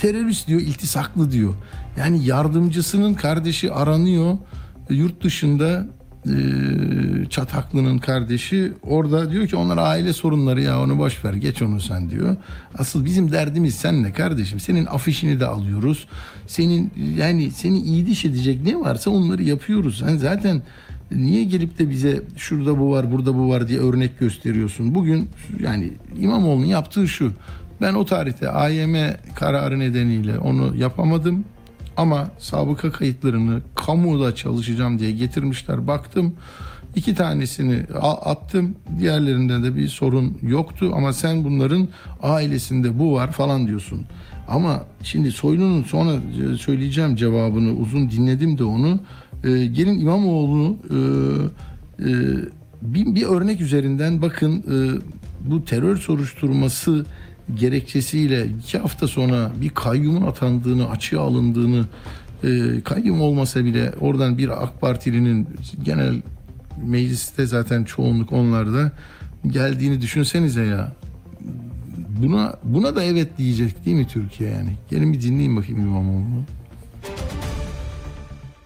[0.00, 1.54] terörist diyor, iltisaklı diyor.
[1.96, 4.38] Yani yardımcısının kardeşi aranıyor
[4.90, 5.86] yurt dışında
[6.26, 6.34] e,
[7.30, 12.10] Çataklı'nın kardeşi orada diyor ki onlar aile sorunları ya onu boş ver geç onu sen
[12.10, 12.36] diyor.
[12.78, 14.60] Asıl bizim derdimiz senle kardeşim.
[14.60, 16.06] Senin afişini de alıyoruz.
[16.46, 19.98] Senin yani seni iyi diş edecek ne varsa onları yapıyoruz.
[19.98, 20.62] Sen zaten
[21.10, 24.94] niye gelip de bize şurada bu var burada bu var diye örnek gösteriyorsun.
[24.94, 25.28] Bugün
[25.60, 27.32] yani İmamoğlu'nun yaptığı şu.
[27.80, 28.94] Ben o tarihte AYM
[29.34, 31.44] kararı nedeniyle onu yapamadım.
[31.96, 35.86] Ama sabıka kayıtlarını kamuda çalışacağım diye getirmişler.
[35.86, 36.34] Baktım
[36.96, 38.74] İki tanesini attım.
[38.98, 41.88] Diğerlerinde de bir sorun yoktu ama sen bunların
[42.22, 44.04] ailesinde bu var falan diyorsun.
[44.48, 49.00] Ama şimdi Soylu'nun sonra e, söyleyeceğim cevabını uzun dinledim de onu.
[49.44, 50.98] E, gelin İmamoğlu'nu e,
[52.04, 52.12] e,
[52.82, 55.00] bir, bir örnek üzerinden bakın e,
[55.50, 57.06] bu terör soruşturması
[57.54, 61.86] gerekçesiyle iki hafta sonra bir kayyumun atandığını, açığa alındığını
[62.44, 65.48] e, kayyum olmasa bile oradan bir AK Partilinin
[65.82, 66.22] genel
[66.82, 68.92] mecliste zaten çoğunluk onlarda
[69.46, 70.92] geldiğini düşünsenize ya.
[72.08, 74.76] Buna buna da evet diyecek değil mi Türkiye yani?
[74.90, 76.44] Gelin bir dinleyin bakayım İmamoğlu'nu.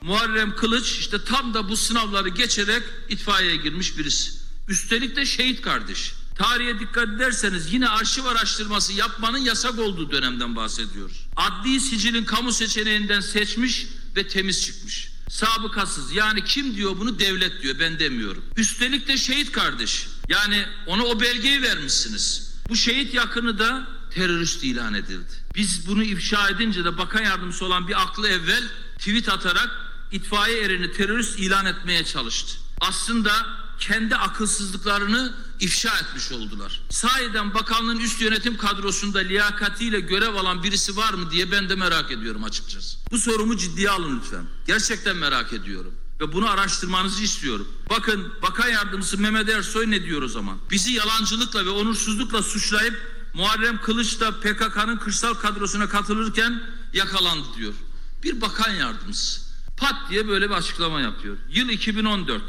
[0.02, 4.30] Muharrem Kılıç işte tam da bu sınavları geçerek itfaiyeye girmiş birisi.
[4.68, 6.14] Üstelik de şehit kardeş.
[6.34, 11.26] Tarihe dikkat ederseniz yine arşiv araştırması yapmanın yasak olduğu dönemden bahsediyoruz.
[11.36, 15.10] Adli sicilin kamu seçeneğinden seçmiş ve temiz çıkmış.
[15.28, 18.44] Sabıkasız yani kim diyor bunu devlet diyor ben demiyorum.
[18.56, 20.06] Üstelik de şehit kardeş.
[20.28, 22.54] Yani ona o belgeyi vermişsiniz.
[22.68, 25.32] Bu şehit yakını da terörist ilan edildi.
[25.54, 28.62] Biz bunu ifşa edince de bakan yardımcısı olan bir aklı evvel
[28.98, 29.70] tweet atarak
[30.12, 32.58] itfaiye erini terörist ilan etmeye çalıştı.
[32.80, 33.32] Aslında
[33.78, 36.80] kendi akılsızlıklarını ifşa etmiş oldular.
[36.90, 42.10] Sahiden bakanlığın üst yönetim kadrosunda liyakatiyle görev alan birisi var mı diye ben de merak
[42.10, 42.98] ediyorum açıkçası.
[43.10, 44.44] Bu sorumu ciddiye alın lütfen.
[44.66, 47.68] Gerçekten merak ediyorum ve bunu araştırmanızı istiyorum.
[47.90, 50.58] Bakın Bakan Yardımcısı Mehmet Ersoy ne diyor o zaman?
[50.70, 57.74] Bizi yalancılıkla ve onursuzlukla suçlayıp Muharrem Kılıç da PKK'nın kırsal kadrosuna katılırken yakalandı diyor.
[58.22, 59.40] Bir bakan yardımcısı
[59.76, 61.36] pat diye böyle bir açıklama yapıyor.
[61.48, 62.42] Yıl 2014.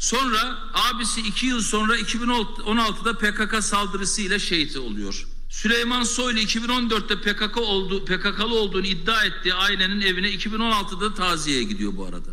[0.00, 5.26] Sonra abisi 2 yıl sonra 2016'da PKK saldırısıyla şehit oluyor.
[5.50, 12.04] Süleyman Soylu 2014'te PKK oldu, PKK'lı olduğunu iddia ettiği ailenin evine 2016'da taziyeye gidiyor bu
[12.04, 12.30] arada.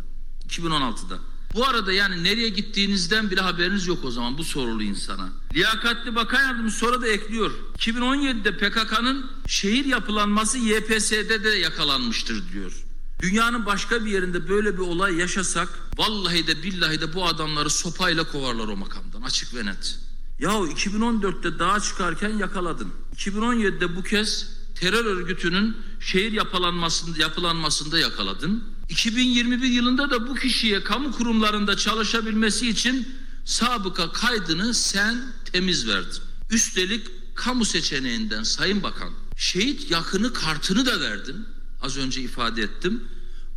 [0.48, 1.18] 2016'da.
[1.54, 5.28] Bu arada yani nereye gittiğinizden bile haberiniz yok o zaman bu sorulu insana.
[5.54, 7.50] Liyakatli Bakan Yardımcısı sonra da ekliyor.
[7.78, 12.87] 2017'de PKK'nın şehir yapılanması YPS'de de yakalanmıştır diyor.
[13.20, 18.24] Dünyanın başka bir yerinde böyle bir olay yaşasak vallahi de billahi de bu adamları sopayla
[18.24, 19.98] kovarlar o makamdan açık ve net.
[20.38, 22.92] Yahu 2014'te dağa çıkarken yakaladın.
[23.16, 28.64] 2017'de bu kez terör örgütünün şehir yapılanmasında, yapılanmasında yakaladın.
[28.88, 33.08] 2021 yılında da bu kişiye kamu kurumlarında çalışabilmesi için
[33.44, 36.22] sabıka kaydını sen temiz verdin.
[36.50, 41.46] Üstelik kamu seçeneğinden Sayın Bakan şehit yakını kartını da verdin.
[41.82, 43.04] Az önce ifade ettim.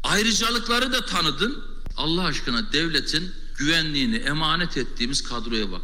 [0.03, 1.63] Ayrıcalıkları da tanıdın.
[1.97, 5.81] Allah aşkına devletin güvenliğini emanet ettiğimiz kadroya bak.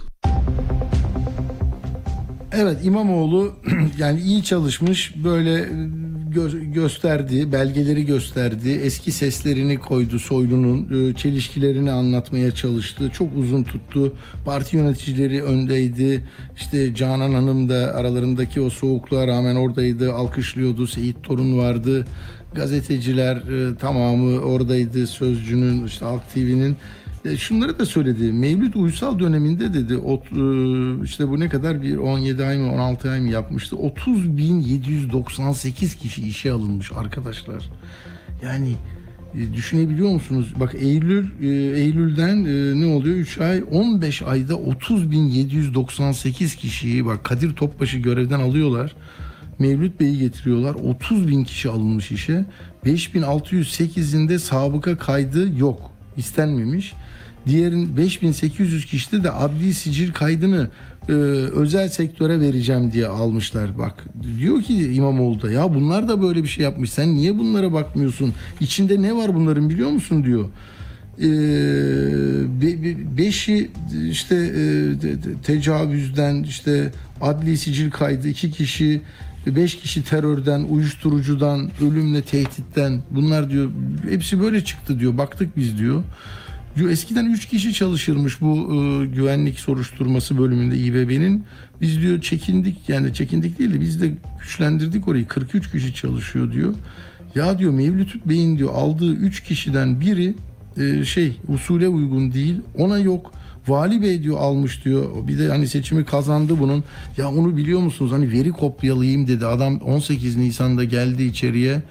[2.52, 3.56] Evet İmamoğlu
[3.98, 5.70] yani iyi çalışmış böyle
[6.32, 13.10] gö- gösterdi, belgeleri gösterdi, eski seslerini koydu Soylu'nun, e, çelişkilerini anlatmaya çalıştı.
[13.14, 14.14] Çok uzun tuttu.
[14.46, 16.24] Parti yöneticileri öndeydi.
[16.56, 20.88] İşte Canan Hanım da aralarındaki o soğukluğa rağmen oradaydı, alkışlıyordu.
[20.88, 22.08] Seyit Torun vardı.
[22.56, 25.08] Gazeteciler e, tamamı oradaydı.
[25.08, 26.78] Sözcünün, işte Halk TV'nin
[27.28, 28.32] e, şunları da söyledi.
[28.32, 30.26] Mevlüt Uysal döneminde dedi ot, e,
[31.04, 33.76] işte bu ne kadar bir 17 ay mı 16 ay mı yapmıştı.
[33.76, 37.70] 30.798 kişi işe alınmış arkadaşlar.
[38.44, 38.76] Yani
[39.36, 40.54] e, düşünebiliyor musunuz?
[40.60, 41.48] Bak Eylül e,
[41.80, 42.44] Eylül'den
[42.82, 43.16] ne oluyor?
[43.16, 48.96] 3 ay 15 ayda 30.798 kişiyi bak Kadir Topbaşı görevden alıyorlar.
[49.60, 50.76] Mevlüt Bey'i getiriyorlar.
[50.76, 52.46] 30 bin kişi alınmış işe.
[52.86, 55.92] 5608'inde sabıka kaydı yok.
[56.18, 56.94] istenmemiş.
[57.48, 60.70] Diğerin 5800 kişide de adli sicil kaydını
[61.10, 63.78] e, özel sektöre vereceğim diye almışlar.
[63.78, 64.06] Bak
[64.40, 66.90] diyor ki İmamoğlu da ya bunlar da böyle bir şey yapmış.
[66.92, 68.34] Sen niye bunlara bakmıyorsun?
[68.62, 70.50] İçinde ne var bunların biliyor musun diyor.
[71.20, 71.24] Ee,
[72.62, 73.72] be- be- beşi
[74.10, 74.56] işte e,
[75.02, 76.92] de- de- tecavüzden işte
[77.22, 79.02] adli sicil kaydı iki kişi
[79.48, 83.72] beş kişi terörden uyuşturucudan ölümle tehditten bunlar diyor
[84.10, 85.78] hepsi böyle çıktı diyor baktık biz.
[85.78, 86.04] Diyor
[86.86, 91.44] eskiden 3 kişi çalışırmış bu e, güvenlik soruşturması bölümünde İBB'nin.
[91.82, 94.12] Biz diyor çekindik yani çekindik değil de biz de
[94.42, 96.74] güçlendirdik orayı 43 kişi çalışıyor diyor.
[97.36, 100.34] Ya diyor Mevlüt Bey'in diyor aldığı 3 kişiden biri
[100.78, 103.32] e, şey usule uygun değil ona yok.
[103.68, 105.28] Vali Bey diyor almış diyor.
[105.28, 106.84] Bir de hani seçimi kazandı bunun.
[107.18, 108.12] Ya onu biliyor musunuz?
[108.12, 109.46] Hani veri kopyalayayım dedi.
[109.46, 111.82] Adam 18 Nisan'da geldi içeriye.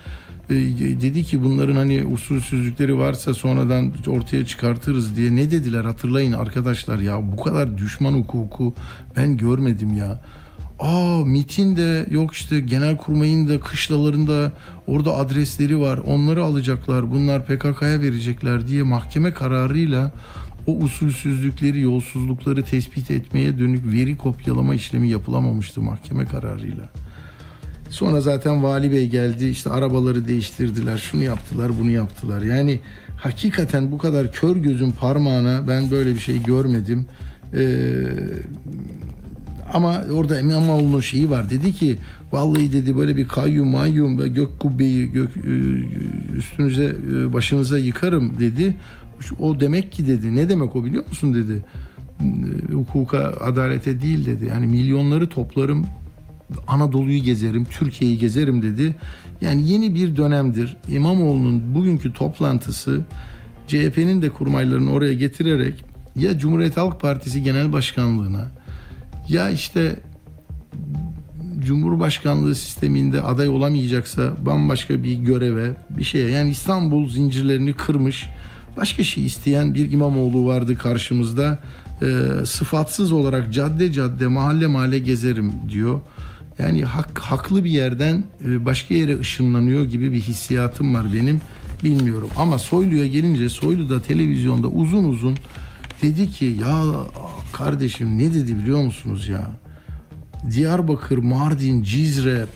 [0.51, 0.55] E,
[1.01, 5.37] dedi ki bunların hani usulsüzlükleri varsa sonradan ortaya çıkartırız diye.
[5.37, 7.33] Ne dediler hatırlayın arkadaşlar ya.
[7.33, 8.75] Bu kadar düşman hukuku
[9.17, 10.21] ben görmedim ya.
[10.79, 14.53] Aa MIT'in de yok işte genelkurmayın da kışlalarında
[14.87, 15.99] orada adresleri var.
[15.99, 17.11] Onları alacaklar.
[17.11, 20.13] Bunlar PKK'ya verecekler diye mahkeme kararıyla
[20.67, 26.89] o usulsüzlükleri, yolsuzlukları tespit etmeye dönük veri kopyalama işlemi yapılamamıştı mahkeme kararıyla.
[27.91, 32.43] Sonra zaten vali bey geldi işte arabaları değiştirdiler şunu yaptılar bunu yaptılar.
[32.43, 32.81] Yani
[33.17, 37.07] hakikaten bu kadar kör gözün parmağına ben böyle bir şey görmedim.
[37.55, 38.07] Ee,
[39.73, 41.99] ama orada İmamoğlu'nun şeyi var dedi ki
[42.33, 45.51] vallahi dedi böyle bir kayyum mayyum ve gök kubbeyi gök, e,
[46.37, 48.77] üstünüze e, başınıza yıkarım dedi.
[49.39, 51.65] O demek ki dedi ne demek o biliyor musun dedi.
[52.73, 54.47] Hukuka adalete değil dedi.
[54.47, 55.87] Yani milyonları toplarım
[56.67, 58.95] Anadolu'yu gezerim, Türkiye'yi gezerim dedi.
[59.41, 60.77] Yani yeni bir dönemdir.
[60.89, 63.01] İmamoğlu'nun bugünkü toplantısı
[63.67, 65.85] CHP'nin de kurmaylarını oraya getirerek
[66.17, 68.51] ya Cumhuriyet Halk Partisi Genel Başkanlığına
[69.29, 69.97] ya işte
[71.59, 78.29] Cumhurbaşkanlığı sisteminde aday olamayacaksa bambaşka bir göreve, bir şeye yani İstanbul zincirlerini kırmış
[78.77, 81.59] başka şey isteyen bir İmamoğlu vardı karşımızda.
[82.03, 86.01] Ee, sıfatsız olarak cadde cadde mahalle mahalle gezerim diyor.
[86.59, 91.41] Yani hak, haklı bir yerden e, başka yere ışınlanıyor gibi bir hissiyatım var benim.
[91.85, 95.37] Bilmiyorum ama Soylu'ya gelince Soylu da televizyonda uzun uzun
[96.03, 96.85] dedi ki ya
[97.53, 99.51] kardeşim ne dedi biliyor musunuz ya?
[100.51, 102.47] Diyarbakır, Mardin, Cizre,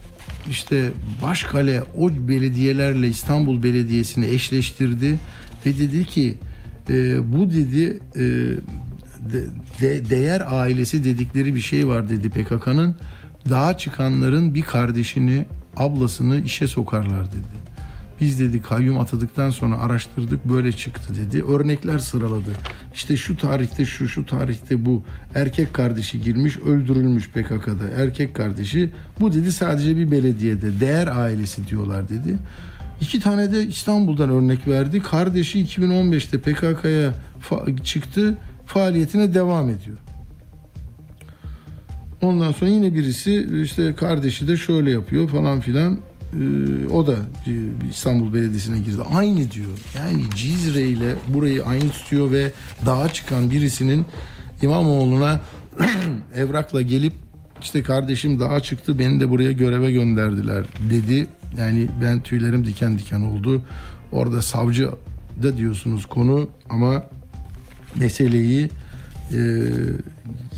[0.50, 0.90] işte
[1.22, 5.18] Başkale o belediyelerle İstanbul Belediyesi'ni eşleştirdi
[5.66, 6.38] ve dedi ki
[6.90, 8.20] e, bu dedi e,
[9.32, 9.44] de,
[9.80, 12.96] de- değer ailesi dedikleri bir şey var dedi PKK'nın.
[13.48, 17.60] Dağa çıkanların bir kardeşini, ablasını işe sokarlar dedi.
[18.20, 21.44] Biz dedi kayyum atadıktan sonra araştırdık böyle çıktı dedi.
[21.44, 22.50] Örnekler sıraladı.
[22.94, 25.02] İşte şu tarihte şu şu tarihte bu
[25.34, 27.88] erkek kardeşi girmiş öldürülmüş PKK'da.
[27.96, 32.36] Erkek kardeşi bu dedi sadece bir belediyede değer ailesi diyorlar dedi.
[33.00, 35.02] İki tane de İstanbul'dan örnek verdi.
[35.02, 37.14] Kardeşi 2015'te PKK'ya
[37.50, 39.96] fa- çıktı faaliyetine devam ediyor.
[42.22, 45.98] Ondan sonra yine birisi işte kardeşi de şöyle yapıyor falan filan.
[46.32, 47.12] Ee, o da
[47.46, 47.52] e,
[47.90, 49.02] İstanbul Belediyesi'ne girdi.
[49.14, 49.68] Aynı diyor.
[49.96, 52.52] Yani Cizre ile burayı aynı tutuyor ve
[52.86, 54.06] dağa çıkan birisinin
[54.62, 55.40] İmamoğlu'na
[56.34, 57.12] evrakla gelip
[57.62, 61.26] işte kardeşim dağa çıktı beni de buraya göreve gönderdiler dedi.
[61.58, 63.62] Yani ben tüylerim diken diken oldu.
[64.12, 64.90] Orada savcı
[65.42, 67.02] da diyorsunuz konu ama
[67.96, 68.70] meseleyi
[69.32, 69.38] e,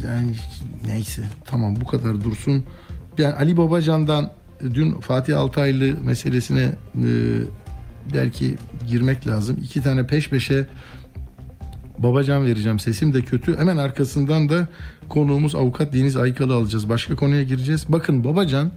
[0.07, 0.35] yani
[0.87, 2.65] neyse tamam bu kadar dursun.
[3.19, 4.31] Yani Ali Babacan'dan
[4.75, 7.09] dün Fatih Altaylı meselesine e,
[8.15, 8.57] belki
[8.89, 9.57] girmek lazım.
[9.63, 10.67] İki tane peş peşe
[11.99, 12.79] Babacan vereceğim.
[12.79, 13.59] Sesim de kötü.
[13.59, 14.69] Hemen arkasından da
[15.09, 16.89] konuğumuz avukat Deniz Aykalı alacağız.
[16.89, 17.85] Başka konuya gireceğiz.
[17.89, 18.71] Bakın Babacan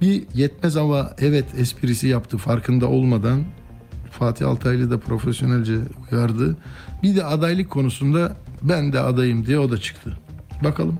[0.00, 3.42] bir yetmez ama evet esprisi yaptı farkında olmadan.
[4.10, 5.78] Fatih Altaylı da profesyonelce
[6.12, 6.56] uyardı.
[7.02, 10.18] Bir de adaylık konusunda ben de adayım diye o da çıktı.
[10.64, 10.98] Bakalım.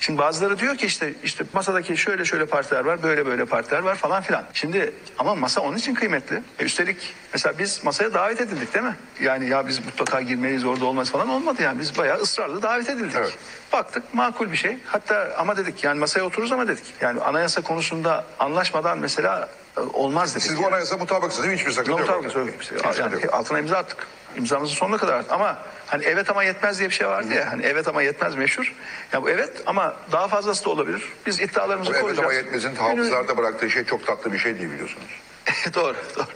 [0.00, 3.94] Şimdi bazıları diyor ki işte işte masadaki şöyle şöyle partiler var, böyle böyle partiler var
[3.94, 4.44] falan filan.
[4.52, 6.42] Şimdi ama masa onun için kıymetli.
[6.58, 6.96] E üstelik
[7.32, 8.96] mesela biz masaya davet edildik değil mi?
[9.20, 11.80] Yani ya biz mutlaka girmeliyiz orada olmaz falan olmadı yani.
[11.80, 13.38] Biz bayağı ısrarlı davet edildik.
[13.72, 14.78] Baktık makul bir şey.
[14.86, 16.84] Hatta ama dedik yani masaya otururuz ama dedik.
[17.00, 20.46] Yani anayasa konusunda anlaşmadan mesela e, olmaz dedik.
[20.46, 21.60] Siz bu anayasa mutabıksınız değil mi?
[21.60, 22.00] Hiçbir sakınca yok.
[22.00, 22.76] Mutabık söyleyeyim işte.
[22.76, 24.06] Hiçbir Yani altına imza attık.
[24.36, 25.32] İmzamızın sonuna kadar attık.
[25.32, 27.52] Ama hani evet ama yetmez diye bir şey vardı ya.
[27.52, 28.74] Hani evet ama yetmez meşhur.
[29.12, 31.02] Ya bu evet ama daha fazlası da olabilir.
[31.26, 32.26] Biz iddialarımızı Bu evet koruyacağız.
[32.28, 35.08] ama yetmezin hafızlarda bıraktığı şey çok tatlı bir şey değil biliyorsunuz.
[35.74, 36.26] doğru, doğru.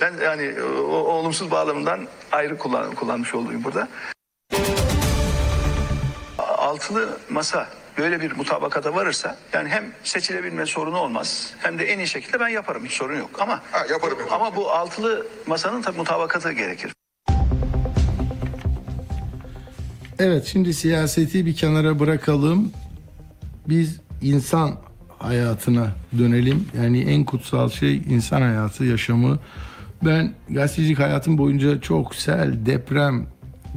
[0.00, 3.88] Ben yani o, o olumsuz bağlamından ayrı kullan, kullanmış olayım burada.
[6.38, 7.68] Altılı masa
[7.98, 12.48] böyle bir mutabakata varırsa yani hem seçilebilme sorunu olmaz hem de en iyi şekilde ben
[12.48, 14.18] yaparım hiç sorun yok ama Ha, yaparım.
[14.30, 16.92] ama bu altılı masanın tabii mutabakatı gerekir.
[20.24, 22.70] Evet şimdi siyaseti bir kenara bırakalım.
[23.68, 24.74] Biz insan
[25.18, 26.64] hayatına dönelim.
[26.76, 29.38] Yani en kutsal şey insan hayatı, yaşamı.
[30.04, 33.26] Ben gazetecilik hayatım boyunca çok sel, deprem,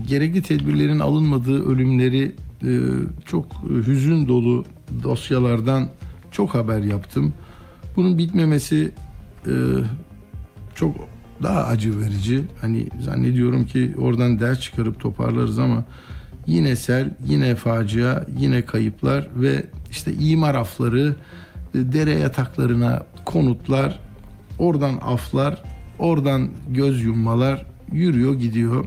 [0.08, 2.72] gerekli tedbirlerin alınmadığı ölümleri e,
[3.26, 3.46] çok
[3.88, 4.66] hüzün dolu
[5.04, 5.90] dosyalardan
[6.32, 7.34] çok haber yaptım.
[7.96, 8.92] Bunun bitmemesi
[9.48, 9.54] e,
[10.76, 10.96] çok
[11.44, 12.44] daha acı verici.
[12.62, 15.84] Hani zannediyorum ki oradan ders çıkarıp toparlarız ama
[16.48, 21.16] yine sel, yine facia, yine kayıplar ve işte imar afları,
[21.76, 24.00] e, dere yataklarına konutlar,
[24.60, 25.62] oradan aflar,
[26.00, 28.86] oradan göz yummalar yürüyor gidiyor.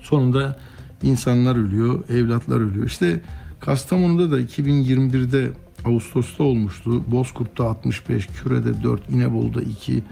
[0.00, 0.58] Sonunda
[1.02, 2.86] insanlar ölüyor, evlatlar ölüyor.
[2.86, 3.20] İşte
[3.60, 5.50] Kastamonu'da da 2021'de
[5.84, 7.12] Ağustos'ta olmuştu.
[7.12, 10.02] Bozkurt'ta 65, Küre'de 4, İnebolu'da 2.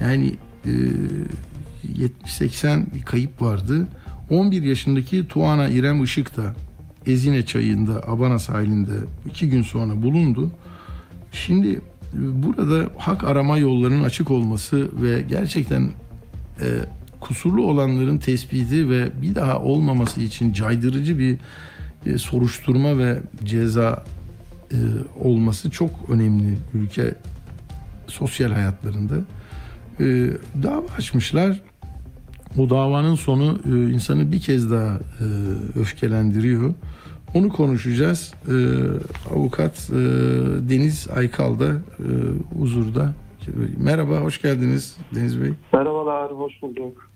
[0.00, 0.36] Yani
[2.26, 3.88] 70-80 kayıp vardı.
[4.32, 6.54] 11 yaşındaki Tuana İrem Işık da
[7.06, 8.92] Ezine çayında Abana sahilinde
[9.30, 10.50] iki gün sonra bulundu.
[11.32, 11.80] Şimdi e,
[12.14, 15.90] burada hak arama yollarının açık olması ve gerçekten
[16.60, 16.66] e,
[17.20, 21.38] kusurlu olanların tespiti ve bir daha olmaması için caydırıcı bir
[22.06, 24.04] e, soruşturma ve ceza
[24.72, 24.76] e,
[25.20, 27.14] olması çok önemli ülke
[28.06, 29.14] sosyal hayatlarında.
[30.00, 30.04] E,
[30.62, 31.71] dava açmışlar.
[32.58, 35.26] O davanın sonu e, insanı bir kez daha e,
[35.80, 36.74] öfkelendiriyor.
[37.34, 38.34] Onu konuşacağız.
[38.48, 38.54] E,
[39.34, 39.94] avukat e,
[40.70, 42.08] Deniz Aykal da e,
[42.58, 43.14] huzurda.
[43.78, 45.50] Merhaba, hoş geldiniz Deniz Bey.
[45.72, 47.10] Merhabalar, hoş bulduk.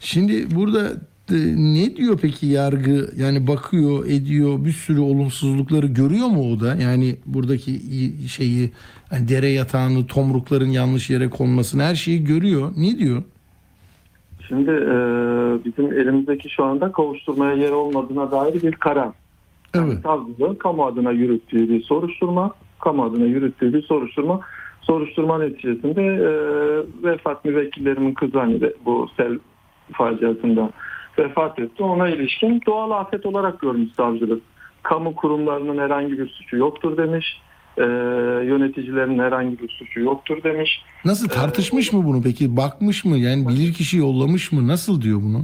[0.00, 0.92] Şimdi burada
[1.30, 3.10] e, ne diyor peki yargı?
[3.16, 6.74] Yani bakıyor, ediyor, bir sürü olumsuzlukları görüyor mu o da?
[6.74, 7.80] Yani buradaki
[8.28, 8.70] şeyi,
[9.10, 12.72] hani dere yatağını, tomrukların yanlış yere konmasını her şeyi görüyor.
[12.76, 13.22] Ne diyor?
[14.48, 14.94] Şimdi e,
[15.64, 19.08] bizim elimizdeki şu anda kavuşturmaya yer olmadığına dair bir karar.
[19.74, 19.98] Evet.
[20.02, 24.40] Savcılığın kamu adına yürüttüğü bir soruşturma, kamu adına yürüttüğü bir soruşturma.
[24.82, 26.30] Soruşturma neticesinde e,
[27.08, 29.38] vefat müvekkillerimin kızı hani de bu sel
[29.92, 30.70] faciasında
[31.18, 31.82] vefat etti.
[31.82, 34.42] Ona ilişkin doğal afet olarak görmüş savcılık.
[34.82, 37.40] Kamu kurumlarının herhangi bir suçu yoktur demiş.
[37.78, 37.82] E,
[38.46, 40.82] yöneticilerin herhangi bir suçu yoktur demiş.
[41.04, 42.56] Nasıl tartışmış mı bunu peki?
[42.56, 43.16] Bakmış mı?
[43.18, 44.68] Yani bilirkişi yollamış mı?
[44.68, 45.42] Nasıl diyor bunu?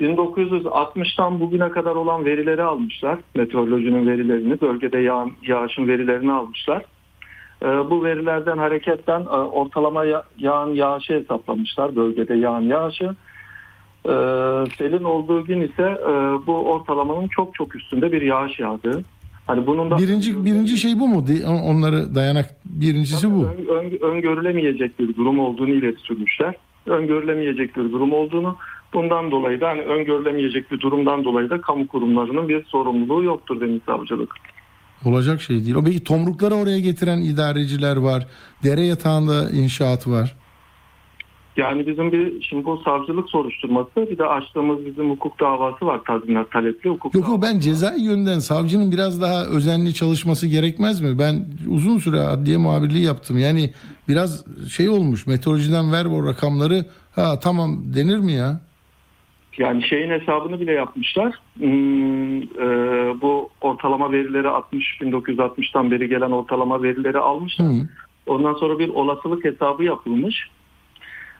[0.00, 3.18] 1960'tan bugüne kadar olan verileri almışlar.
[3.34, 6.82] Meteorolojinin verilerini, bölgede yağan, yağışın verilerini almışlar.
[7.62, 11.96] Ee, bu verilerden hareketten e, ortalama ya- yağan yağışı hesaplamışlar.
[11.96, 13.04] Bölgede yağan yağışı.
[14.04, 14.10] Ee,
[14.78, 16.10] selin olduğu gün ise e,
[16.46, 19.04] bu ortalamanın çok çok üstünde bir yağış yağdı.
[19.48, 21.24] Hani bunun da Birinci birinci şey bu mu?
[21.64, 23.44] Onları dayanak birincisi bu.
[23.44, 26.54] Ön- ön- öngörülemeyecek bir durum olduğunu ileri sürmüşler.
[26.86, 28.56] Öngörülemeyecek bir durum olduğunu
[28.94, 33.82] bundan dolayı da hani öngörülemeyecek bir durumdan dolayı da kamu kurumlarının bir sorumluluğu yoktur demiş
[33.86, 34.30] savcılık.
[35.04, 35.74] Olacak şey değil.
[35.74, 38.26] O belki tomrukları oraya getiren idareciler var.
[38.64, 40.34] Dere yatağında inşaat var.
[41.58, 46.50] Yani bizim bir şimdi bu savcılık soruşturması bir de açtığımız bizim hukuk davası var tazminat
[46.50, 47.42] talepli hukuk Yok davası.
[47.42, 51.18] ben cezai yönden savcının biraz daha özenli çalışması gerekmez mi?
[51.18, 53.38] Ben uzun süre adliye muhabirliği yaptım.
[53.38, 53.70] Yani
[54.08, 54.44] biraz
[54.76, 56.84] şey olmuş meteorolojiden ver o rakamları.
[57.14, 58.60] Ha tamam denir mi ya?
[59.58, 61.34] Yani şeyin hesabını bile yapmışlar.
[61.58, 62.66] Hmm, e,
[63.20, 67.66] bu ortalama verileri 60 1960'tan beri gelen ortalama verileri almışlar.
[67.66, 67.88] Hı.
[68.26, 70.48] Ondan sonra bir olasılık hesabı yapılmış.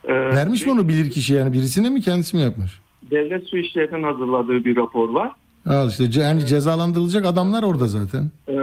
[0.03, 2.79] Ee, Vermiş mi onu bilir kişi yani birisine mi kendisi mi yapmış?
[3.11, 5.31] Devlet Su İşleri'nin hazırladığı bir rapor var.
[5.65, 8.31] Al işte ce- yani cezalandırılacak adamlar orada zaten.
[8.47, 8.53] Ee,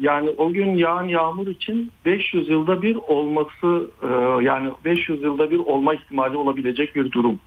[0.00, 5.58] yani o gün yağan yağmur için 500 yılda bir olması e, yani 500 yılda bir
[5.58, 7.40] olma ihtimali olabilecek bir durum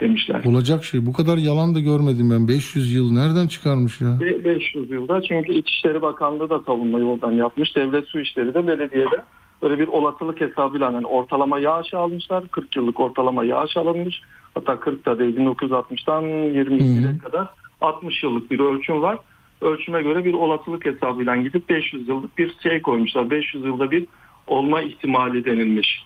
[0.00, 0.44] demişler.
[0.44, 1.06] Olacak şey.
[1.06, 2.48] Bu kadar yalan da görmedim ben.
[2.48, 4.18] 500 yıl nereden çıkarmış ya?
[4.20, 7.76] Ve 500 yılda çünkü İçişleri Bakanlığı da savunmayı oradan yapmış.
[7.76, 9.22] Devlet Su İşleri de belediyede
[9.62, 12.48] böyle bir olasılık hesabıyla yani ortalama yağış almışlar.
[12.48, 14.22] 40 yıllık ortalama yağış alınmış.
[14.54, 17.48] Hatta 40 da değil 1960'tan 22'ye kadar
[17.80, 19.18] 60 yıllık bir ölçüm var.
[19.60, 23.30] Ölçüme göre bir olasılık hesabıyla gidip 500 yıllık bir şey koymuşlar.
[23.30, 24.06] 500 yılda bir
[24.46, 26.04] olma ihtimali denilmiş.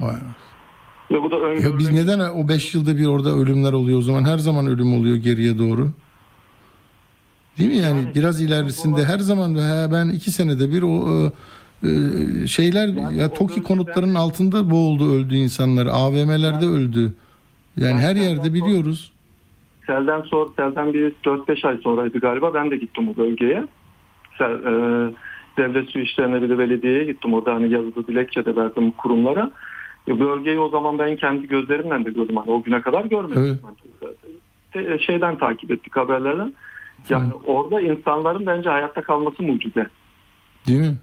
[0.00, 0.16] Vay.
[1.10, 4.02] Ve bu da Ya öngörülen biz neden o 5 yılda bir orada ölümler oluyor o
[4.02, 4.24] zaman?
[4.24, 5.90] Her zaman ölüm oluyor geriye doğru.
[7.58, 8.12] Değil mi yani?
[8.14, 11.30] Biraz ilerisinde her zaman he, ben iki senede bir o
[11.82, 15.86] e, e, şeyler ya TOKİ konutlarının altında boğuldu öldü insanlar.
[15.86, 17.12] AVM'lerde öldü.
[17.76, 19.12] Yani her yerde biliyoruz.
[19.86, 22.54] Selden sonra Selden bir 4-5 ay sonraydı galiba.
[22.54, 23.64] Ben de gittim o bölgeye.
[24.38, 24.72] Sel, e,
[25.56, 27.34] devlet su işlerine bir de belediyeye gittim.
[27.34, 29.50] Orada hani yazılı dilekçe de verdim kurumlara.
[30.08, 32.36] E, bölgeyi o zaman ben kendi gözlerimle de gördüm.
[32.36, 33.58] Hani o güne kadar görmedim.
[34.72, 36.54] Te- Şeyden takip ettik haberlerden.
[37.08, 39.86] Yani orada insanların bence hayatta kalması mucize.
[40.66, 40.94] Değil mi?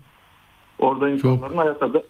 [0.80, 2.04] Orada insanların da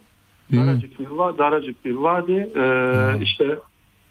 [0.51, 0.67] Değil mi?
[0.67, 2.49] daracık bir var, daracık bir vadi.
[2.55, 3.59] Ee, işte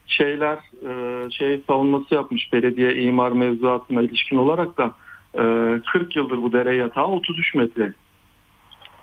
[0.07, 4.95] şeyler e, şey savunması yapmış belediye imar mevzuatına ilişkin olarak da
[5.35, 5.43] e,
[5.93, 7.93] 40 yıldır bu dere yatağı 33 metre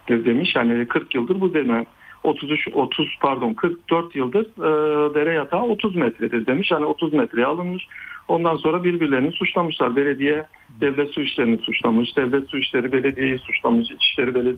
[0.10, 0.56] demiş.
[0.56, 1.86] Yani 40 yıldır bu dere
[2.24, 6.72] 33 30 pardon 44 yıldır e, dere yatağı 30 metredir demiş.
[6.72, 7.88] Yani 30 metreye alınmış.
[8.28, 9.96] Ondan sonra birbirlerini suçlamışlar.
[9.96, 10.46] Belediye
[10.82, 12.18] devlet su işlerini suçlamış.
[12.18, 13.92] Devlet su işleri belediyeyi suçlamış.
[13.92, 14.56] İçişleri Belediye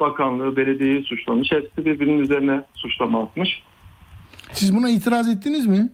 [0.00, 1.52] Bakanlığı belediyeyi suçlamış.
[1.52, 3.62] Hepsi birbirinin üzerine suçlama atmış.
[4.52, 5.88] Siz buna itiraz ettiniz mi?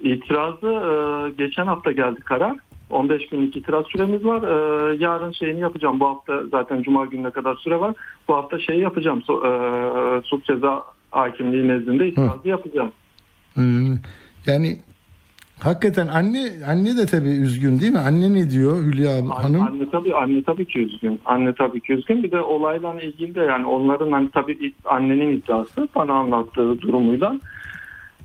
[0.00, 2.56] İtirazı e, geçen hafta geldi karar.
[2.90, 4.42] 15 günlük itiraz süremiz var.
[4.42, 6.00] E, yarın şeyini yapacağım.
[6.00, 7.94] Bu hafta zaten cuma gününe kadar süre var.
[8.28, 9.22] Bu hafta şeyi yapacağım.
[9.22, 9.50] So, e,
[10.24, 12.92] suç ceza Hakimliği nezdinde itirazı yapacağım.
[13.58, 13.62] Ee,
[14.46, 14.78] Yani
[15.60, 17.98] hakikaten anne anne de tabii üzgün değil mi?
[17.98, 19.62] Anne ne diyor Hülya hanım?
[19.62, 21.20] anne tabii anne tabii ki üzgün.
[21.24, 22.22] Anne tabii ki üzgün.
[22.22, 27.40] Bir de olayla ilgili de yani onların hani tabii annenin iddiası bana anlattığı durumuyla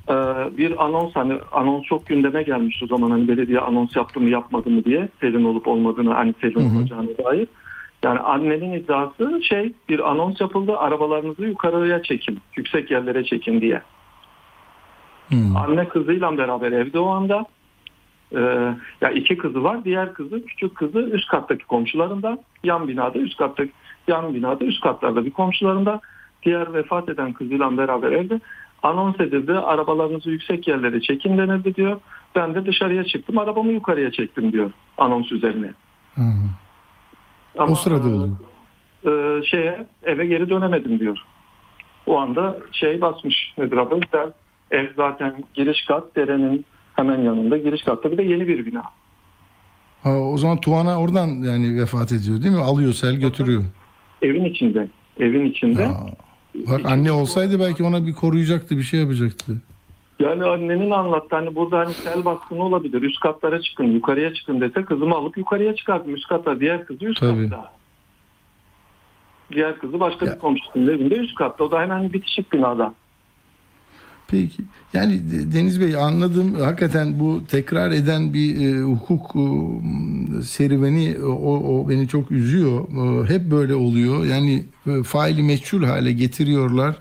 [0.10, 0.14] e,
[0.58, 4.70] bir anons hani anons çok gündeme gelmişti o zaman hani belediye anons yaptı mı yapmadı
[4.70, 6.78] mı diye selin olup olmadığını hani selin Hı hı.
[6.80, 7.48] olacağına dair.
[8.04, 13.82] Yani annenin iddiası şey bir anons yapıldı arabalarınızı yukarıya çekin yüksek yerlere çekin diye.
[15.30, 15.58] Hmm.
[15.58, 17.46] Anne kızıyla beraber evde o anda.
[18.36, 19.86] Ee, ya iki kızı var.
[19.86, 22.38] Diğer kızı, küçük kızı üst kattaki komşularında.
[22.64, 23.72] Yan binada, üst kattaki
[24.08, 26.02] yan binada, üst katlarda bir komşularında.
[26.44, 28.40] Diğer vefat eden kızıyla beraber evde.
[28.84, 29.54] Anons edildi.
[29.54, 32.00] Arabalarınızı yüksek yerlere çekin denildi diyor.
[32.36, 33.38] Ben de dışarıya çıktım.
[33.38, 35.74] Arabamı yukarıya çektim diyor anons üzerine.
[36.16, 36.22] Hı.
[37.58, 38.38] Ama, O sırada oldu.
[39.06, 41.18] e, şeye eve geri dönemedim diyor.
[42.06, 44.00] O anda şey basmış nedir adı?
[44.72, 48.84] Ev zaten giriş kat derenin hemen yanında giriş katta bir de yeni bir bina.
[50.04, 52.62] Ha, o zaman Tuana oradan yani vefat ediyor değil mi?
[52.62, 53.64] Alıyor sel götürüyor.
[54.22, 54.88] Evin içinde.
[55.20, 55.82] Evin içinde.
[55.82, 55.94] Ya,
[56.56, 59.62] bak anne olsaydı belki ona bir koruyacaktı, bir şey yapacaktı.
[60.20, 63.02] Yani annenin anlattı hani burada hani sel baskını olabilir.
[63.02, 66.16] Üst katlara çıkın, yukarıya çıkın dese kızımı alıp yukarıya çıkardım.
[66.16, 67.50] Üst katta diğer kızı üst Tabii.
[67.50, 67.72] katta.
[69.54, 70.34] Diğer kızı başka Ya.
[70.34, 71.64] bir komşusunun evinde üst katta.
[71.64, 72.94] O da hemen bitişik binada.
[74.28, 74.64] Peki.
[74.94, 76.56] Yani De- Deniz Bey anladım.
[76.56, 82.88] Hakikaten bu tekrar eden bir e, hukuk e, serüveni o, o beni çok üzüyor.
[83.26, 84.26] E, hep böyle oluyor.
[84.26, 86.96] Yani e, faili meçhul hale getiriyorlar.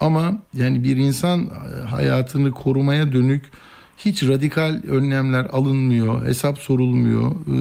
[0.00, 3.42] Ama yani bir insan e, hayatını korumaya dönük
[3.98, 7.56] hiç radikal önlemler alınmıyor, hesap sorulmuyor, e,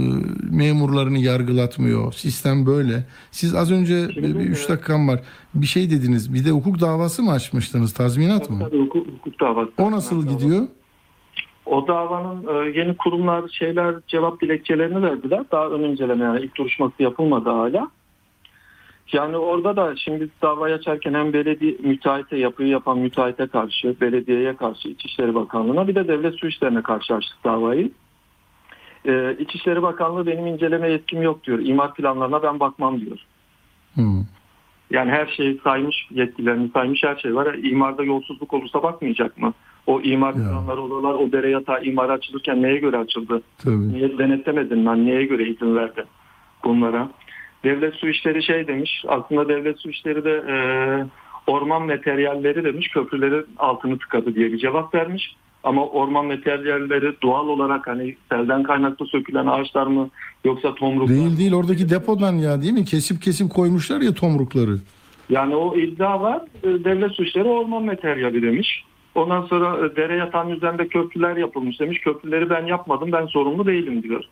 [0.55, 2.13] memurlarını yargılatmıyor.
[2.13, 3.05] Sistem böyle.
[3.31, 5.19] Siz az önce Şimdi, bir, bir üç e, dakikam var.
[5.53, 6.33] Bir şey dediniz.
[6.33, 7.93] Bir de hukuk davası mı açmıştınız?
[7.93, 8.59] Tazminat mı?
[8.59, 9.71] Tabii hukuk, hukuk davası.
[9.77, 10.67] O nasıl gidiyor?
[11.65, 15.43] O davanın e, yeni kurumlar şeyler cevap dilekçelerini verdiler.
[15.51, 17.91] Daha ön inceleme yani ilk duruşması yapılmadı hala.
[19.13, 24.89] Yani orada da şimdi davayı açarken hem belediye müteahhite yapıyı yapan müteahhite karşı, belediyeye karşı,
[24.89, 27.91] İçişleri Bakanlığı'na bir de devlet su işlerine karşı açtık davayı.
[29.05, 31.59] Ee, İçişleri Bakanlığı benim inceleme yetkim yok diyor.
[31.59, 33.19] İmar planlarına ben bakmam diyor.
[33.93, 34.23] Hmm.
[34.91, 37.53] Yani her şeyi saymış, yetkilerini saymış her şey var.
[37.53, 39.53] İmarda yolsuzluk olursa bakmayacak mı?
[39.87, 40.39] O imar Ya.
[40.43, 43.41] planları olalar, o dere yatağı imar açılırken neye göre açıldı?
[43.57, 43.93] Tabii.
[43.93, 45.05] Niye denetlemedin lan?
[45.05, 46.05] Neye göre izin verdin
[46.63, 47.09] bunlara?
[47.63, 49.03] Devlet su işleri şey demiş.
[49.07, 50.55] Aslında devlet su işleri de e,
[51.47, 52.87] orman materyalleri demiş.
[52.87, 55.35] Köprülerin altını tıkadı diye bir cevap vermiş.
[55.63, 60.09] Ama orman materyalleri doğal olarak hani selden kaynaklı sökülen ağaçlar mı
[60.45, 61.21] yoksa tomruklar mı?
[61.21, 62.85] Değil değil oradaki depodan ya değil mi?
[62.85, 64.77] Kesip kesip koymuşlar ya tomrukları.
[65.29, 66.41] Yani o iddia var.
[66.63, 68.83] E, Devlet suçları orman materyali demiş.
[69.15, 71.99] Ondan sonra e, dere yatağının üzerinde köprüler yapılmış demiş.
[71.99, 74.23] Köprüleri ben yapmadım ben sorumlu değilim diyor.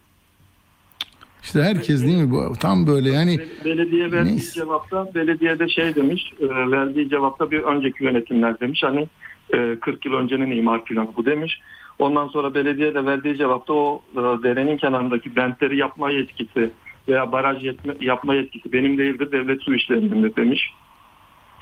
[1.43, 2.31] İşte herkes değil mi?
[2.31, 4.53] Bu tam böyle yani Be- Belediye verdiği Neyse.
[4.59, 6.31] cevapta belediyede şey demiş.
[6.39, 8.83] e, Verdiği cevapta bir önceki yönetimler demiş.
[8.83, 9.07] Hani
[9.53, 11.59] e, 40 yıl öncenin imar planı bu demiş.
[11.99, 16.71] Ondan sonra belediye de verdiği cevapta o e, derenin kenarındaki bentleri yapma yetkisi
[17.07, 20.69] veya baraj yetme, yapma yetkisi benim değildir devlet su işlerindedir demiş.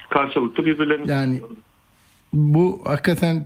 [0.09, 1.41] Karşılıklı birbirlerini Yani-
[2.33, 3.45] bu hakikaten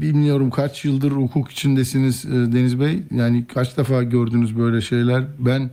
[0.00, 3.02] bilmiyorum kaç yıldır hukuk içindesiniz e, Deniz Bey.
[3.10, 5.24] Yani kaç defa gördünüz böyle şeyler?
[5.38, 5.70] Ben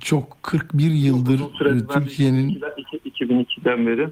[0.00, 2.60] çok 41 yıldır e, Türkiye'nin
[3.04, 4.08] 2002'den beri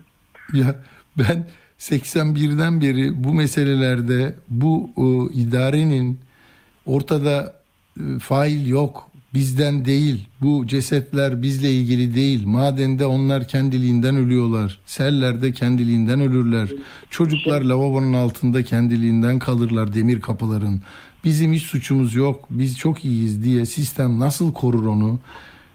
[0.53, 0.77] Ya
[1.19, 1.47] ben
[1.79, 6.19] 81'den beri bu meselelerde bu e, idarenin
[6.87, 7.55] ortada
[8.01, 9.11] e, fail yok.
[9.35, 10.27] Bizden değil.
[10.43, 12.47] Bu cesetler bizle ilgili değil.
[12.47, 14.79] Madende onlar kendiliğinden ölüyorlar.
[14.87, 16.69] Sellerde kendiliğinden ölürler.
[17.11, 20.81] Çocuklar lavabonun altında kendiliğinden kalırlar demir kapıların.
[21.25, 22.45] Bizim hiç suçumuz yok.
[22.51, 25.19] Biz çok iyiyiz diye sistem nasıl korur onu?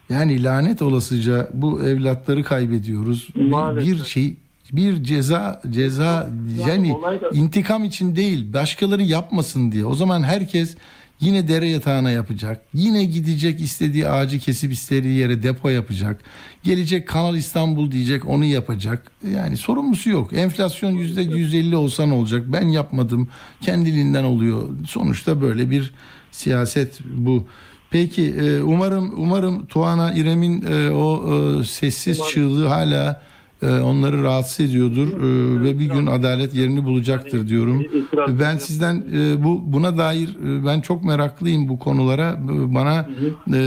[0.10, 3.28] Yani lanet olasıca bu evlatları kaybediyoruz.
[3.36, 3.88] Bir, Maalesef.
[4.00, 4.36] bir şey
[4.72, 6.30] bir ceza ceza
[6.68, 9.86] yani da- intikam için değil başkaları yapmasın diye.
[9.86, 10.76] O zaman herkes
[11.20, 12.62] yine dere yatağına yapacak.
[12.74, 16.22] Yine gidecek istediği ağacı kesip istediği yere depo yapacak.
[16.64, 19.12] Gelecek Kanal İstanbul diyecek onu yapacak.
[19.34, 20.34] Yani sorumlusu yok.
[20.34, 22.44] Enflasyon yüzde 150 olsa ne olacak?
[22.48, 23.28] Ben yapmadım.
[23.62, 24.70] Kendiliğinden oluyor.
[24.88, 25.92] Sonuçta böyle bir
[26.32, 27.48] siyaset bu.
[27.92, 33.22] Peki e, umarım umarım Tuana İrem'in e, o e, sessiz çığlığı hala
[33.68, 37.82] onları rahatsız ediyordur e, ve bir gün adalet yerini bulacaktır diyorum.
[37.82, 42.38] İtiraz- Ben sizden e, bu buna dair e, ben çok meraklıyım bu konulara.
[42.50, 43.08] Bana
[43.54, 43.60] e,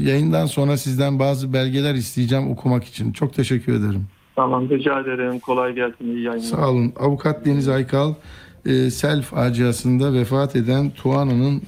[0.00, 3.12] yayından sonra sizden bazı belgeler isteyeceğim okumak için.
[3.12, 4.04] Çok teşekkür ederim.
[4.36, 5.38] Tamam rica ederim.
[5.40, 6.04] Kolay gelsin.
[6.04, 6.38] İyi yayınlar.
[6.46, 6.92] Sağ olun.
[7.00, 8.14] Avukat Deniz Aykal
[8.66, 11.62] e, sel faciasında vefat eden Tuana'nın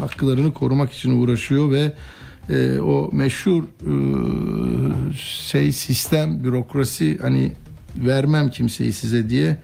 [0.00, 1.92] haklarını korumak için uğraşıyor ve
[2.50, 3.92] e, o meşhur e,
[5.16, 7.52] şey sistem bürokrasi hani
[7.96, 9.56] vermem kimseyi size diye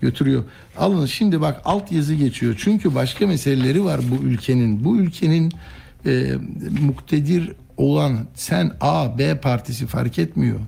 [0.00, 0.44] götürüyor.
[0.76, 2.54] Alın şimdi bak alt yazı geçiyor.
[2.58, 4.84] Çünkü başka meseleleri var bu ülkenin.
[4.84, 5.52] Bu ülkenin
[6.06, 6.34] e,
[6.80, 10.60] muktedir olan sen A, B partisi fark etmiyor.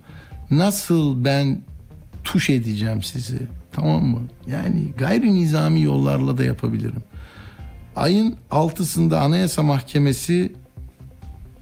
[0.50, 1.62] Nasıl ben
[2.24, 3.38] tuş edeceğim sizi.
[3.72, 4.20] Tamam mı?
[4.46, 7.02] Yani gayri nizami yollarla da yapabilirim.
[7.96, 10.52] Ayın 6'sında Anayasa Mahkemesi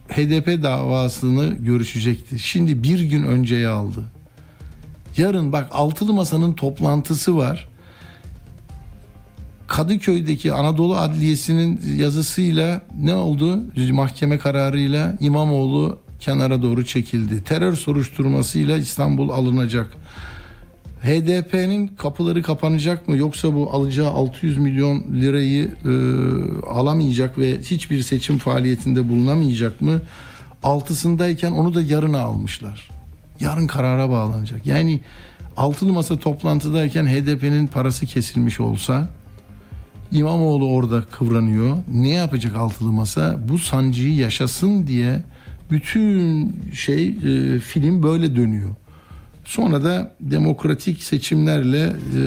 [0.08, 2.38] HDP davasını görüşecekti.
[2.38, 4.04] Şimdi bir gün önceye aldı.
[5.16, 7.68] Yarın bak altılı masanın toplantısı var.
[9.66, 13.62] Kadıköy'deki Anadolu Adliyesi'nin yazısıyla ne oldu?
[13.92, 17.44] Mahkeme kararıyla İmamoğlu kenara doğru çekildi.
[17.44, 19.86] Terör soruşturmasıyla İstanbul alınacak.
[21.02, 25.92] HDP'nin kapıları kapanacak mı yoksa bu alacağı 600 milyon lirayı e,
[26.66, 30.00] alamayacak ve hiçbir seçim faaliyetinde bulunamayacak mı?
[30.62, 32.90] Altısındayken onu da yarına almışlar.
[33.40, 34.66] Yarın karara bağlanacak.
[34.66, 35.00] Yani
[35.56, 39.08] altılı masa toplantıdayken HDP'nin parası kesilmiş olsa
[40.12, 41.76] İmamoğlu orada kıvranıyor.
[41.92, 43.36] Ne yapacak altılı masa?
[43.48, 45.22] Bu sancıyı yaşasın diye
[45.70, 48.70] bütün şey e, film böyle dönüyor.
[49.48, 52.20] Sonra da demokratik seçimlerle e,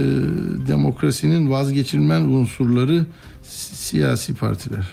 [0.67, 3.05] demokrasinin vazgeçilmez unsurları
[3.43, 4.85] si- siyasi partiler.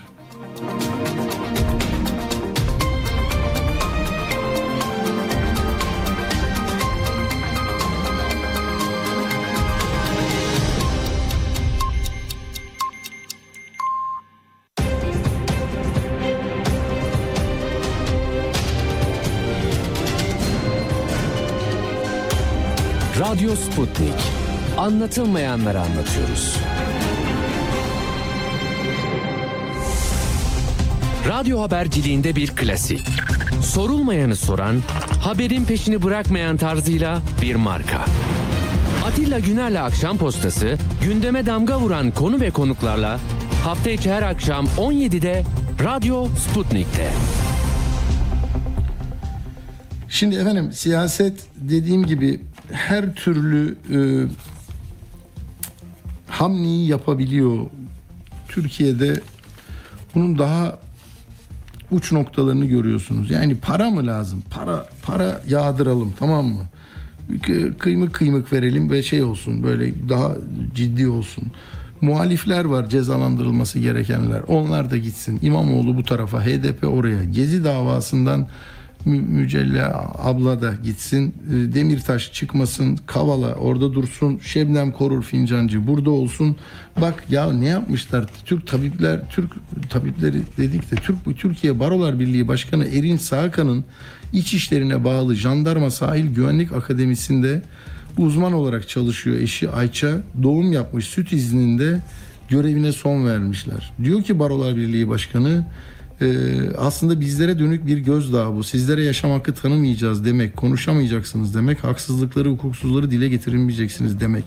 [23.19, 24.13] Radyo Sputnik.
[24.77, 26.57] Anlatılmayanları anlatıyoruz.
[31.27, 33.07] Radyo haberciliğinde bir klasik.
[33.63, 34.75] Sorulmayanı soran,
[35.23, 38.05] haberin peşini bırakmayan tarzıyla bir marka.
[39.05, 43.19] Atilla Güner'le Akşam Postası, gündeme damga vuran konu ve konuklarla
[43.63, 45.43] hafta içi her akşam 17'de
[45.83, 47.11] Radyo Sputnik'te.
[50.09, 53.97] Şimdi efendim siyaset dediğim gibi her türlü e,
[56.27, 57.57] hamleyi yapabiliyor.
[58.47, 59.21] Türkiye'de
[60.15, 60.79] bunun daha
[61.91, 63.31] uç noktalarını görüyorsunuz.
[63.31, 64.43] Yani para mı lazım?
[64.49, 66.63] Para para yağdıralım tamam mı?
[67.31, 70.31] Kı- Kıymık kıymık verelim ve şey olsun böyle daha
[70.75, 71.43] ciddi olsun.
[72.01, 74.41] Muhalifler var cezalandırılması gerekenler.
[74.47, 75.39] Onlar da gitsin.
[75.41, 77.23] İmamoğlu bu tarafa, HDP oraya.
[77.23, 78.47] Gezi davasından
[79.05, 81.35] Mü- Mücella abla da gitsin.
[81.49, 82.99] E, Demirtaş çıkmasın.
[83.05, 84.39] Kavala orada dursun.
[84.43, 86.55] Şebnem Korur Fincancı burada olsun.
[87.01, 88.25] Bak ya ne yapmışlar?
[88.45, 89.51] Türk tabipler, Türk
[89.89, 93.85] tabipleri dedik de Türk Türkiye Barolar Birliği Başkanı Erin Sağkan'ın
[94.33, 97.61] iç işlerine bağlı Jandarma Sahil Güvenlik Akademisi'nde
[98.17, 99.37] uzman olarak çalışıyor.
[99.37, 102.01] Eşi Ayça doğum yapmış süt izninde
[102.49, 103.91] görevine son vermişler.
[104.03, 105.65] Diyor ki Barolar Birliği Başkanı
[106.21, 106.25] ee,
[106.77, 108.63] aslında bizlere dönük bir gözdağı bu.
[108.63, 114.43] Sizlere yaşam hakkı tanımayacağız demek, konuşamayacaksınız demek, haksızlıkları, hukuksuzları dile getirmeyeceksiniz demek.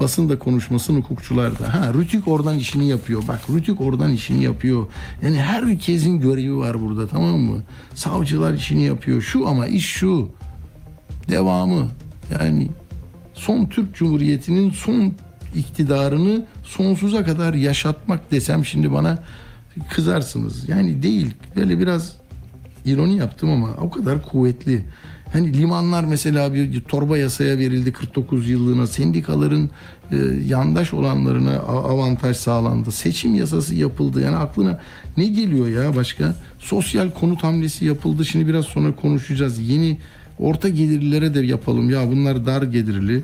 [0.00, 1.74] Basın da konuşmasın, hukukçular da.
[1.74, 3.22] Ha, Rütük oradan işini yapıyor.
[3.28, 4.86] Bak Rütük oradan işini yapıyor.
[5.22, 7.62] Yani herkesin görevi var burada tamam mı?
[7.94, 9.22] Savcılar işini yapıyor.
[9.22, 10.28] Şu ama iş şu.
[11.30, 11.88] Devamı.
[12.40, 12.68] Yani
[13.34, 15.12] son Türk Cumhuriyeti'nin son
[15.54, 19.18] iktidarını sonsuza kadar yaşatmak desem şimdi bana
[19.90, 20.68] kızarsınız.
[20.68, 21.34] Yani değil.
[21.56, 22.12] Böyle biraz
[22.84, 24.84] ironi yaptım ama o kadar kuvvetli.
[25.32, 28.86] Hani limanlar mesela bir torba yasaya verildi 49 yıllığına.
[28.86, 29.70] Sendikaların
[30.12, 30.16] e,
[30.48, 32.92] yandaş olanlarına avantaj sağlandı.
[32.92, 34.20] Seçim yasası yapıldı.
[34.20, 34.80] Yani aklına
[35.16, 36.34] ne geliyor ya başka?
[36.58, 38.24] Sosyal konut hamlesi yapıldı.
[38.24, 39.58] Şimdi biraz sonra konuşacağız.
[39.68, 39.98] Yeni
[40.38, 41.90] orta gelirlilere de yapalım.
[41.90, 43.22] Ya bunlar dar gelirli.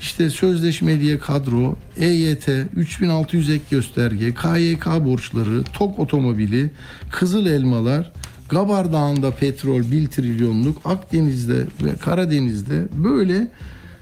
[0.00, 6.70] İşte sözleşme diye kadro, EYT, 3600 ek gösterge, KYK borçları, TOK otomobili,
[7.10, 8.12] Kızıl Elmalar,
[8.48, 13.48] Gabar Dağı'nda petrol 1 trilyonluk, Akdeniz'de ve Karadeniz'de böyle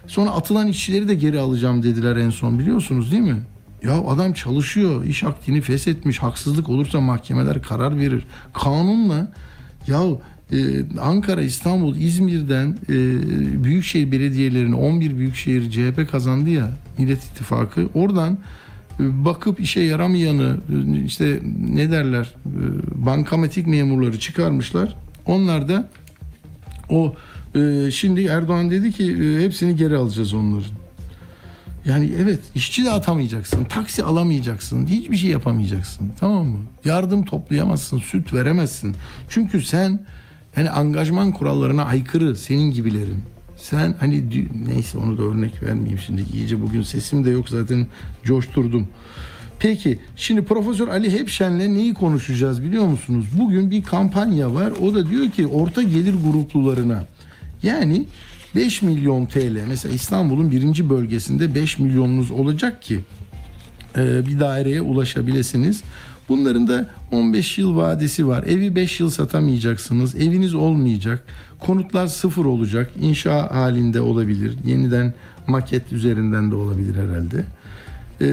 [0.07, 3.43] sonra atılan işçileri de geri alacağım dediler en son biliyorsunuz değil mi?
[3.84, 8.26] Ya adam çalışıyor, iş akdini feshetmiş, haksızlık olursa mahkemeler karar verir.
[8.53, 9.32] Kanunla
[9.86, 10.03] ya
[11.00, 12.94] Ankara, İstanbul, İzmir'den e,
[13.64, 17.88] büyükşehir belediyelerine 11 büyükşehir CHP kazandı ya Millet İttifakı.
[17.94, 18.38] Oradan
[19.00, 20.57] e, bakıp işe yaramayanı
[20.96, 21.40] e, işte
[21.74, 22.34] ne derler
[22.94, 24.96] bankamatik memurları çıkarmışlar.
[25.26, 25.88] Onlar da
[26.88, 27.14] o
[27.55, 30.70] Ee, şimdi Erdoğan dedi ki hepsini geri alacağız onların.
[31.84, 36.12] Yani evet işçi de atamayacaksın, taksi alamayacaksın, hiçbir şey yapamayacaksın.
[36.20, 36.59] Tamam mı?
[36.84, 38.96] Yardım toplayamazsın, süt veremezsin.
[39.28, 40.00] Çünkü sen
[40.57, 43.22] yani angajman kurallarına aykırı senin gibilerin.
[43.57, 44.24] Sen hani
[44.66, 46.24] neyse onu da örnek vermeyeyim şimdi.
[46.32, 47.86] İyice bugün sesim de yok zaten
[48.24, 48.88] coşturdum.
[49.59, 53.26] Peki şimdi Profesör Ali Hepşen'le neyi konuşacağız biliyor musunuz?
[53.38, 54.72] Bugün bir kampanya var.
[54.82, 57.05] O da diyor ki orta gelir gruplularına
[57.62, 58.07] yani
[58.55, 63.00] 5 milyon TL mesela İstanbul'un birinci bölgesinde 5 milyonunuz olacak ki
[63.96, 65.82] e, bir daireye ulaşabilirsiniz.
[66.33, 68.43] Bunların da 15 yıl vadesi var.
[68.43, 70.14] Evi 5 yıl satamayacaksınız.
[70.14, 71.24] Eviniz olmayacak.
[71.61, 72.91] Konutlar sıfır olacak.
[73.01, 74.57] İnşa halinde olabilir.
[74.66, 75.14] Yeniden
[75.47, 77.45] maket üzerinden de olabilir herhalde.
[78.20, 78.26] E,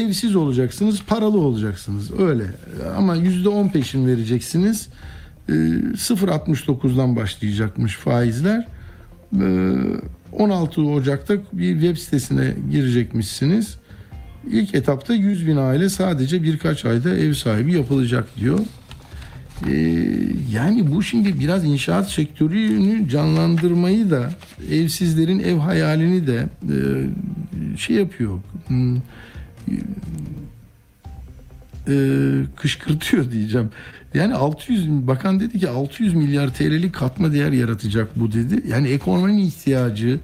[0.00, 2.20] evsiz olacaksınız, paralı olacaksınız.
[2.20, 2.44] Öyle.
[2.96, 4.88] Ama %10 peşin vereceksiniz.
[5.48, 8.66] E, 0.69'dan başlayacakmış faizler.
[9.40, 9.74] Ee,
[10.32, 13.78] 16 Ocak'ta bir web sitesine girecekmişsiniz.
[14.50, 18.60] İlk etapta 100 bin aile sadece birkaç ayda ev sahibi yapılacak diyor.
[19.68, 19.72] Ee,
[20.52, 24.30] yani bu şimdi biraz inşaat sektörünü canlandırmayı da
[24.70, 26.76] evsizlerin ev hayalini de e,
[27.76, 28.38] şey yapıyor.
[31.88, 31.96] E,
[32.56, 33.70] kışkırtıyor diyeceğim.
[34.14, 38.62] Yani 600 bakan dedi ki 600 milyar TL'lik katma değer yaratacak bu dedi.
[38.68, 40.20] Yani ekonominin ihtiyacı,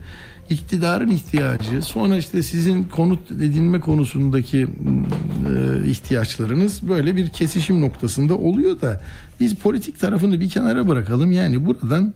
[0.51, 8.81] iktidarın ihtiyacı, sonra işte sizin konut edinme konusundaki e, ihtiyaçlarınız böyle bir kesişim noktasında oluyor
[8.81, 9.01] da
[9.41, 11.33] biz politik tarafını bir kenara bırakalım.
[11.33, 12.15] Yani buradan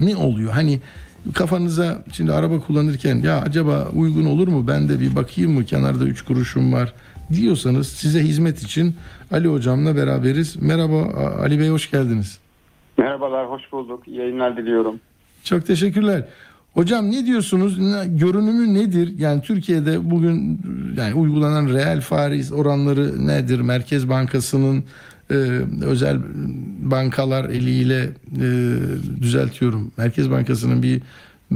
[0.00, 0.52] ne oluyor?
[0.52, 0.80] Hani
[1.34, 4.66] kafanıza şimdi araba kullanırken ya acaba uygun olur mu?
[4.68, 5.64] Ben de bir bakayım mı?
[5.64, 6.94] Kenarda 3 kuruşum var
[7.32, 8.94] diyorsanız size hizmet için
[9.32, 10.56] Ali hocamla beraberiz.
[10.62, 11.02] Merhaba
[11.40, 12.38] Ali Bey hoş geldiniz.
[12.98, 14.08] Merhabalar, hoş bulduk.
[14.08, 15.00] İyi yayınlar diliyorum.
[15.44, 16.24] Çok teşekkürler.
[16.76, 17.78] Hocam ne diyorsunuz?
[18.18, 19.18] Görünümü nedir?
[19.18, 20.60] Yani Türkiye'de bugün
[20.96, 23.60] yani uygulanan reel faiz oranları nedir?
[23.60, 24.84] Merkez Bankası'nın
[25.30, 25.34] e,
[25.82, 26.18] özel
[26.78, 28.48] bankalar eliyle e,
[29.22, 29.92] düzeltiyorum.
[29.96, 31.02] Merkez Bankası'nın bir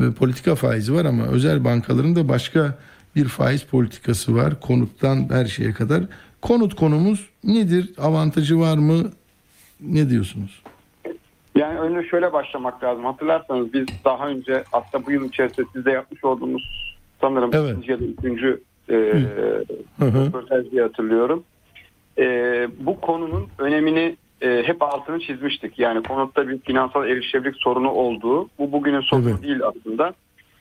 [0.03, 2.79] e, politika faizi var ama özel bankaların da başka
[3.17, 4.61] bir faiz politikası var.
[4.61, 6.03] Konuttan her şeye kadar.
[6.43, 7.91] Konut konumuz nedir?
[7.99, 9.13] Avantajı var mı?
[9.81, 10.63] Ne diyorsunuz?
[11.61, 13.05] Yani önce şöyle başlamak lazım.
[13.05, 17.71] Hatırlarsanız biz daha önce aslında bu yıl içerisinde sizde yapmış olduğumuz sanırım Evet.
[17.71, 18.95] ikinci ya da üçüncü e,
[20.01, 21.45] röportaj diye hatırlıyorum.
[22.19, 22.25] E,
[22.79, 25.79] bu konunun önemini e, hep altını çizmiştik.
[25.79, 28.49] Yani konutta bir finansal erişebilirlik sorunu olduğu.
[28.59, 29.43] Bu bugünün sorunu Evet.
[29.43, 30.15] değil aslında.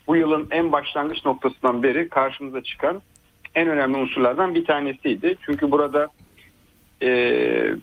[0.08, 3.02] Bu yılın en başlangıç noktasından beri karşımıza çıkan
[3.56, 5.36] en önemli unsurlardan bir tanesiydi.
[5.46, 6.08] Çünkü burada
[7.02, 7.08] e,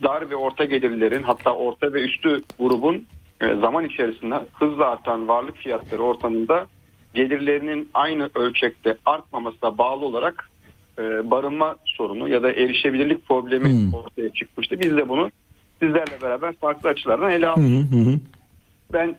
[0.02, 3.06] dar ve orta gelirlerin hatta orta ve üstü grubun
[3.40, 6.66] e, zaman içerisinde hızla artan varlık fiyatları ortamında
[7.14, 10.50] gelirlerinin aynı ölçekte artmamasına bağlı olarak
[10.98, 13.94] e, barınma sorunu ya da erişebilirlik problemi Hmm.
[13.94, 14.80] ortaya çıkmıştı.
[14.80, 15.30] Biz de bunu
[15.82, 17.64] sizlerle beraber farklı açılardan ele aldık.
[17.64, 18.18] hı hı.
[18.92, 19.16] Ben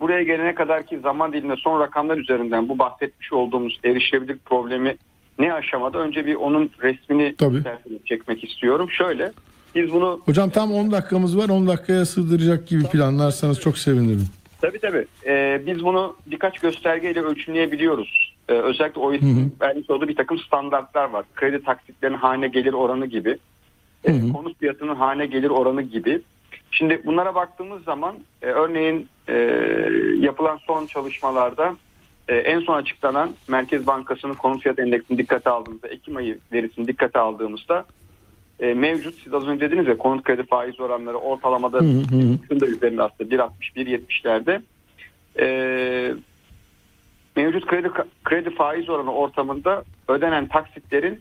[0.00, 4.96] buraya gelene kadar ki zaman diliminde son rakamlar üzerinden bu bahsetmiş olduğumuz erişilebilirlik problemi
[5.40, 7.62] ne aşamada önce bir onun resmini Tabii.
[8.04, 8.90] çekmek istiyorum.
[8.90, 9.32] Şöyle
[9.74, 11.48] biz bunu Hocam tam 10 dakikamız var.
[11.48, 14.26] 10 dakikaya sığdıracak gibi planlarsanız çok sevinirim.
[14.60, 18.34] tabii tabii Ee, biz bunu birkaç göstergeyle ölçümleyebiliyoruz.
[18.48, 19.00] Ee, özellikle.
[19.00, 21.24] OECD'nin vermiş olduğu bir takım standartlar var.
[21.34, 23.38] Kredi taksitlerinin hane gelir oranı gibi.
[24.06, 24.32] Hı hı.
[24.32, 26.20] konut fiyatının hane gelir oranı gibi.
[26.70, 29.34] Şimdi bunlara baktığımız zaman e, örneğin e,
[30.18, 31.76] yapılan son çalışmalarda
[32.30, 37.18] e, en son açıklanan Merkez Bankası'nın konut fiyat endeksini dikkate aldığımızda Ekim ayı verisini dikkate
[37.18, 37.84] aldığımızda
[38.60, 41.80] e, mevcut siz az önce dediniz ya konut kredi faiz oranları ortalamada
[42.60, 44.62] da üzerinde aslında 1.60-1.70'lerde
[45.38, 46.14] e,
[47.36, 47.88] mevcut kredi
[48.24, 51.20] kredi faiz oranı ortamında ödenen taksitlerin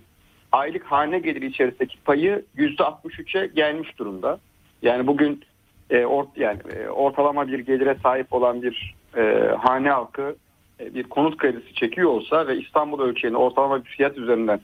[0.52, 4.40] aylık hane geliri içerisindeki payı %63'e gelmiş durumda.
[4.82, 5.44] Yani bugün
[5.90, 10.36] e, ort, yani e, ortalama bir gelire sahip olan bir e, hane halkı
[10.80, 14.60] bir konut kredisi çekiyor olsa ve İstanbul ölçeğinde ortalama bir fiyat üzerinden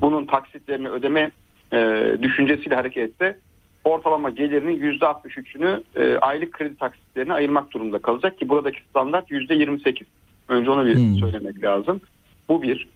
[0.00, 1.30] bunun taksitlerini ödeme
[1.72, 3.38] e, düşüncesiyle hareket etse
[3.84, 10.04] ortalama gelirinin %63'ünü e, aylık kredi taksitlerine ayırmak durumunda kalacak ki buradaki standart %28.
[10.48, 11.16] Önce onu bir Hmm.
[11.16, 12.00] söylemek lazım.
[12.48, 12.88] Bu bir.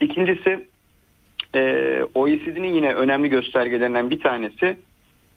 [0.00, 0.68] İkincisi
[1.54, 4.76] e, OECD'nin yine önemli göstergelerinden bir tanesi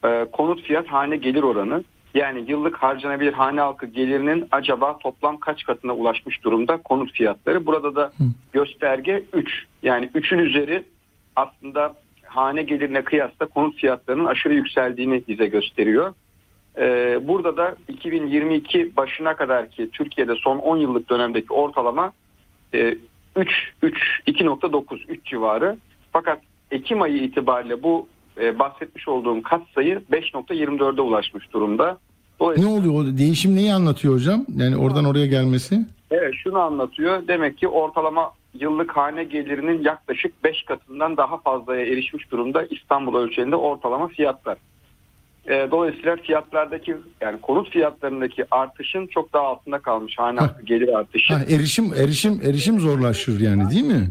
[0.05, 1.83] e, konut fiyat hane gelir oranı.
[2.15, 7.65] Yani yıllık harcanabilir hane halkı gelirinin acaba toplam kaç katına ulaşmış durumda konut fiyatları.
[7.65, 8.11] Burada da
[8.53, 9.65] gösterge 3.
[9.83, 10.83] Yani 3'ün üzeri
[11.35, 16.13] aslında hane gelirine kıyasla konut fiyatlarının aşırı yükseldiğini bize gösteriyor.
[16.77, 22.11] Ee, burada da 2022 başına kadar ki Türkiye'de son 10 yıllık dönemdeki ortalama
[22.73, 22.97] e,
[23.35, 25.77] 3 3 2.9 3 civarı.
[26.11, 26.39] Fakat
[26.71, 28.07] Ekim ayı itibariyle bu
[28.41, 31.97] e, bahsetmiş olduğum katsayı 5.24'e ulaşmış durumda.
[32.57, 32.93] Ne oluyor?
[32.93, 34.45] O değişim neyi anlatıyor hocam?
[34.55, 35.85] Yani oradan oraya gelmesi?
[36.11, 37.27] Evet şunu anlatıyor.
[37.27, 43.55] Demek ki ortalama yıllık hane gelirinin yaklaşık 5 katından daha fazlaya erişmiş durumda İstanbul ölçeğinde
[43.55, 44.57] ortalama fiyatlar.
[45.49, 51.33] Ee, dolayısıyla fiyatlardaki yani konut fiyatlarındaki artışın çok daha altında kalmış hane halkı gelir artışı.
[51.33, 54.09] Ha, erişim erişim erişim zorlaşır yani değil mi?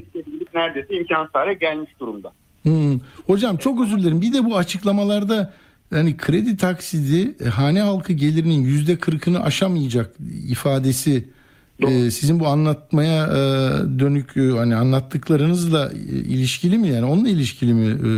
[0.55, 2.33] Neredeyse imkansız hale gelmiş durumda.
[2.65, 3.01] Hmm.
[3.27, 4.21] Hocam çok özür dilerim.
[4.21, 5.53] Bir de bu açıklamalarda
[5.91, 10.15] yani kredi taksidi e, hane halkı gelirinin yüzde kırkını aşamayacak
[10.49, 11.29] ifadesi
[11.81, 13.39] e, sizin bu anlatmaya e,
[13.99, 17.87] dönük e, hani anlattıklarınızla e, ilişkili mi yani onunla ilişkili mi?
[17.87, 18.11] E,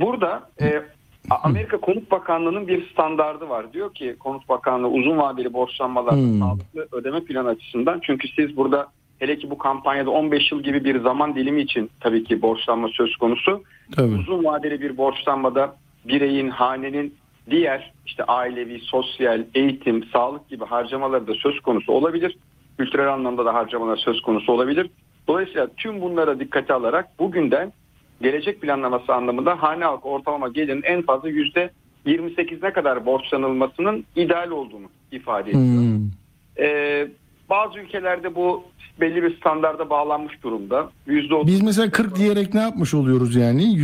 [0.00, 0.82] Burada e,
[1.30, 3.72] A- Amerika Konut Bakanlığı'nın bir standardı var.
[3.72, 6.38] Diyor ki Konut Bakanlığı uzun vadeli borçlanmalar Hmm.
[6.40, 8.00] sağlıklı ödeme planı açısından.
[8.06, 8.86] Çünkü siz burada
[9.18, 13.16] hele ki bu kampanyada 15 yıl gibi bir zaman dilimi için tabii ki borçlanma söz
[13.16, 13.62] konusu.
[13.96, 14.14] tabii.
[14.14, 17.14] Uzun vadeli bir borçlanmada bireyin, hanenin
[17.50, 22.36] diğer işte ailevi, sosyal, eğitim, sağlık gibi harcamaları da söz konusu olabilir.
[22.78, 24.90] Kültürel anlamda da harcamalar söz konusu olabilir.
[25.28, 27.72] Dolayısıyla tüm bunlara dikkate alarak bugünden
[28.20, 31.70] gelecek planlaması anlamında hane halkı ortalama gelirin en fazla yüzde
[32.06, 35.64] 28'ne kadar borçlanılmasının ideal olduğunu ifade ediyor.
[35.64, 36.10] Hmm.
[36.58, 37.08] Ee,
[37.50, 38.64] bazı ülkelerde bu
[39.00, 40.90] belli bir standarda bağlanmış durumda.
[41.08, 43.78] %30 Biz mesela 40 diyerek ne yapmış oluyoruz yani?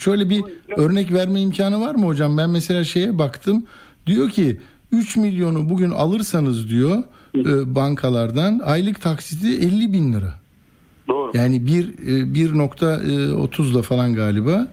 [0.00, 0.42] Şöyle bir
[0.76, 2.38] örnek verme imkanı var mı hocam?
[2.38, 3.66] Ben mesela şeye baktım.
[4.06, 4.60] Diyor ki
[4.92, 7.02] 3 milyonu bugün alırsanız diyor
[7.36, 10.34] e, bankalardan aylık taksiti 50 bin lira.
[11.08, 11.32] Doğru.
[11.34, 14.68] Yani bir e, 1.30'la falan galiba.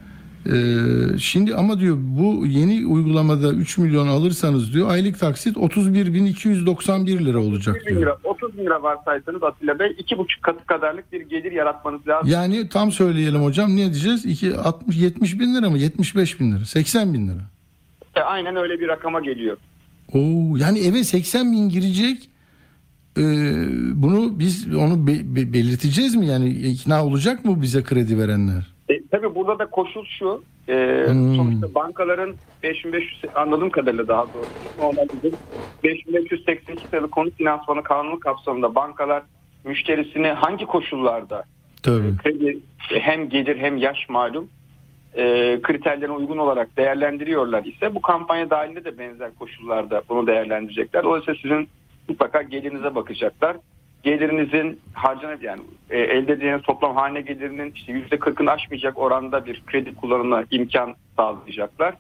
[0.46, 0.54] E,
[1.20, 7.76] Şimdi ama diyor bu yeni uygulamada 3 milyon alırsanız diyor aylık taksit 31.291 lira olacak
[7.76, 8.02] 30 bin diyor.
[8.02, 12.30] lira, 30 bin lira varsaysanız Atilla Bey iki buçuk katı kadarlık bir gelir yaratmanız lazım.
[12.32, 14.26] Yani tam söyleyelim hocam ne diyeceğiz?
[14.26, 15.78] 2 60 70 bin lira mı?
[15.78, 16.66] 75 bin lira.
[16.66, 17.42] 80 bin lira.
[18.16, 19.58] E, aynen öyle bir rakama geliyor.
[20.14, 22.30] Oo, yani eve 80 bin girecek.
[23.18, 23.22] Ee,
[23.94, 26.28] bunu biz onu be- be- belirteceğiz mi?
[26.28, 28.73] Yani ikna olacak mı bize kredi verenler?
[28.94, 30.44] E, tabii burada da koşul şu.
[30.68, 31.36] E, Hmm.
[31.36, 35.32] Sonuçta bankaların 5500 anladığım kadarıyla daha doğrusu normalde
[35.84, 39.24] 5582 sayılı konut finansmanı kanunu kapsamında bankalar
[39.64, 41.44] müşterisini hangi koşullarda
[41.84, 42.18] Tabii.
[42.18, 44.50] kredi hem gelir hem yaş malum
[45.16, 51.04] e, kriterlerine uygun olarak değerlendiriyorlar ise bu kampanya dahilinde de benzer koşullarda bunu değerlendirecekler.
[51.04, 51.68] Dolayısıyla sizin
[52.10, 53.58] mutlaka gelirinize bakacaklar.
[54.04, 59.64] Gelirinizin harcanıp yani e, elde edeceğiniz toplam hane gelirinin işte yüzde kırkını aşmayacak oranda bir
[59.66, 61.96] kredi kullanımına imkan sağlayacaklar.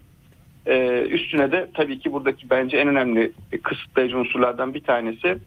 [0.66, 3.32] E, üstüne de tabii ki buradaki bence en önemli
[3.64, 5.38] kısıtlayıcı unsurlardan bir tanesi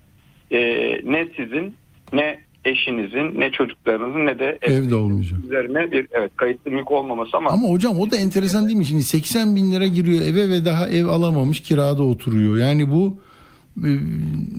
[0.51, 0.61] e,
[1.05, 1.75] ne sizin
[2.13, 5.39] ne eşinizin ne çocuklarınızın ne de Evde olmayacak.
[5.45, 8.85] üzerine bir evet kayıtlı mülk olmaması ama, Ama hocam o da enteresan değil mi?
[8.85, 12.57] Şimdi 80 bin lira giriyor eve ve daha ev alamamış kirada oturuyor.
[12.57, 13.19] Yani bu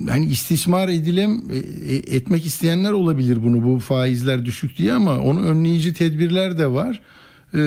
[0.10, 1.42] hani istismar edilem
[1.88, 7.02] e, etmek isteyenler olabilir bunu bu faizler düşük diye ama onu önleyici tedbirler de var.
[7.54, 7.60] Ee,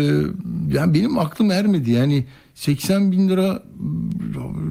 [0.73, 2.25] yani benim aklım ermedi yani
[2.55, 3.63] 80 bin lira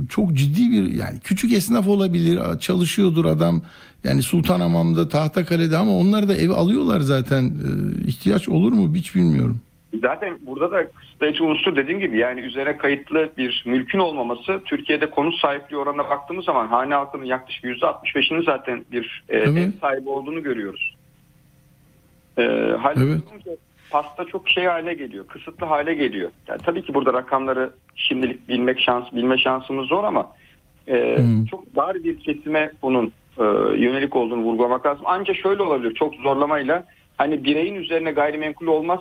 [0.10, 3.62] çok ciddi bir yani küçük esnaf olabilir çalışıyordur adam
[4.04, 9.60] yani Sultanhamam'da Tahtakale'de ama onlar da ev alıyorlar zaten Ee, ihtiyaç olur mu hiç bilmiyorum.
[9.98, 15.36] Zaten burada da kısıtlayıcı unsur dediğim gibi yani üzerine kayıtlı bir mülkün olmaması Türkiye'de konut
[15.40, 19.58] sahipliği oranına baktığımız zaman hane halkının yaklaşık %65'inin zaten bir e, Evet.
[19.58, 20.96] ev sahibi olduğunu görüyoruz.
[22.38, 22.44] E,
[22.80, 23.22] hal Evet.
[23.90, 26.32] pasta çok şey hale geliyor, kısıtlı hale geliyor.
[26.48, 30.32] Yani tabii ki burada rakamları şimdilik bilmek şans, bilme şansımız zor ama
[30.88, 31.46] e, Hmm.
[31.46, 33.44] çok dar bir kesime bunun e,
[33.78, 35.04] yönelik olduğunu vurgulamak lazım.
[35.08, 36.84] Ancak şöyle olabilir çok zorlamayla
[37.18, 39.00] hani bireyin üzerine gayrimenkul olmaz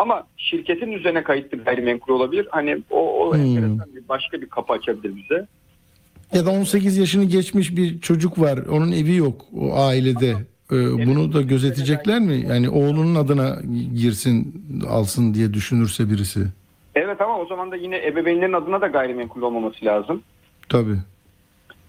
[0.00, 2.48] ama şirketin üzerine kayıtlı gayrimenkul olabilir.
[2.50, 3.78] Hani o, o Hmm.
[3.96, 5.46] bir başka bir kapı açabilir bize.
[6.32, 8.58] Ya da 18 yaşını geçmiş bir çocuk var.
[8.70, 10.30] Onun evi yok o ailede.
[10.72, 12.44] Ee, bunu da gözetecekler mi?
[12.48, 13.58] Yani oğlunun adına
[13.94, 16.40] girsin, alsın diye düşünürse birisi.
[16.94, 20.22] Evet ama o zaman da yine ebeveynlerin adına da gayrimenkul olmaması lazım.
[20.68, 20.96] Tabii.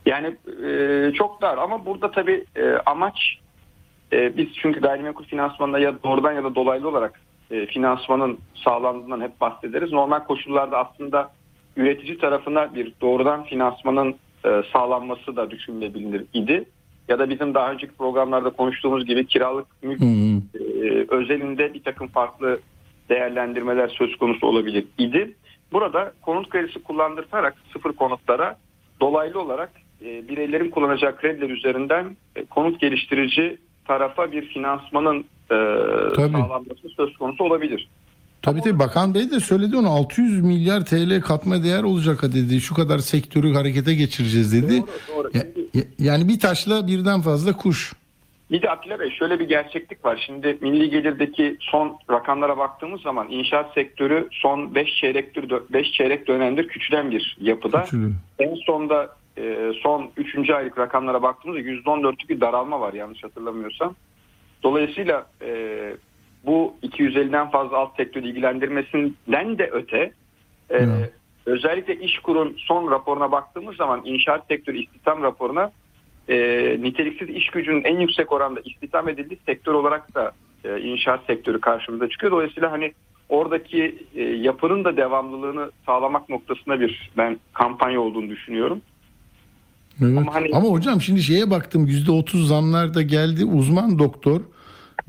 [0.06, 0.36] Yani
[0.68, 3.38] e, çok dar ama burada tabii e, amaç
[4.14, 7.20] e, biz çünkü gayrimenkul finansmanında ya doğrudan ya da dolaylı olarak
[7.52, 9.92] e, finansmanın sağlandığından hep bahsederiz.
[9.92, 11.32] Normal koşullarda aslında
[11.78, 14.16] üretici tarafına bir doğrudan finansmanın
[14.46, 16.64] e, sağlanması da düşünülebilir idi.
[17.08, 22.60] Ya da bizim daha önceki programlarda konuştuğumuz gibi kiralık mülk e, özelinde bir takım farklı
[23.10, 25.36] değerlendirmeler söz konusu olabilir idi.
[25.72, 28.58] burada konut kredisi kullandırtarak sıfır konutlara
[29.02, 29.72] dolaylı olarak
[30.02, 35.56] e, bireylerin kullanacağı krediler üzerinden e, konut geliştirici tarafa bir finansmanın e,
[36.16, 36.32] Tabii.
[36.32, 37.90] sağlanması söz konusu olabilir.
[38.42, 42.62] Tabii tabii Bakan Bey de söyledi onu 600 milyar TL katma değer olacak dedi.
[42.62, 44.78] Şu kadar sektörü harekete geçireceğiz dedi.
[44.82, 44.88] Doğru,
[45.18, 45.30] doğru.
[45.34, 47.94] Ya- ya- yani bir taşla birden fazla kuş.
[48.52, 50.24] Bir de Atilla Bey şöyle bir gerçeklik var.
[50.26, 56.68] Şimdi milli gelirdeki son rakamlara baktığımız zaman inşaat sektörü son 5 çeyrektir 5 çeyrek dönemdir
[56.68, 57.84] küçülen bir yapıda.
[57.84, 58.12] Küçülüyor.
[58.40, 60.50] En sonda e, son 3.
[60.50, 63.96] aylık rakamlara baktığımızda %14'lük bir daralma var yanlış hatırlamıyorsam.
[64.64, 65.94] Dolayısıyla e,
[66.46, 70.12] bu 250'den fazla alt sektörü ilgilendirmesinden de öte e,
[70.70, 71.14] Evet.
[71.46, 75.72] özellikle İşkur'un son raporuna baktığımız zaman inşaat sektörü istihdam raporuna
[76.30, 76.38] e,
[76.82, 80.32] niteliksiz iş gücünün en yüksek oranda istihdam edildiği sektör olarak da
[80.64, 82.32] e, inşaat sektörü karşımıza çıkıyor.
[82.32, 82.94] Dolayısıyla hani
[83.30, 88.82] oradaki e, yapının da devamlılığını sağlamak noktasında bir ben kampanya olduğunu düşünüyorum.
[90.02, 90.18] Evet.
[90.18, 93.46] Ama hani- Ama hocam şimdi şeye baktım %30 zamlar da geldi.
[93.46, 94.42] Uzman doktor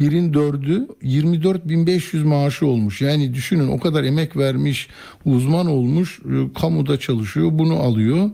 [0.01, 3.01] birin dördü 24.500 maaşı olmuş.
[3.01, 4.89] Yani düşünün o kadar emek vermiş
[5.25, 8.31] uzman olmuş e, kamuda çalışıyor bunu alıyor.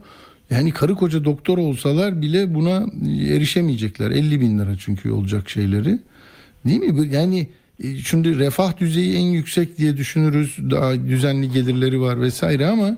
[0.50, 2.86] Yani karı koca doktor olsalar bile buna
[3.30, 4.10] erişemeyecekler.
[4.10, 5.98] 50 bin lira çünkü olacak şeyleri.
[6.66, 7.08] Değil mi?
[7.14, 7.48] Yani
[7.84, 10.56] e, şimdi refah düzeyi en yüksek diye düşünürüz.
[10.70, 12.96] Daha düzenli gelirleri var vesaire ama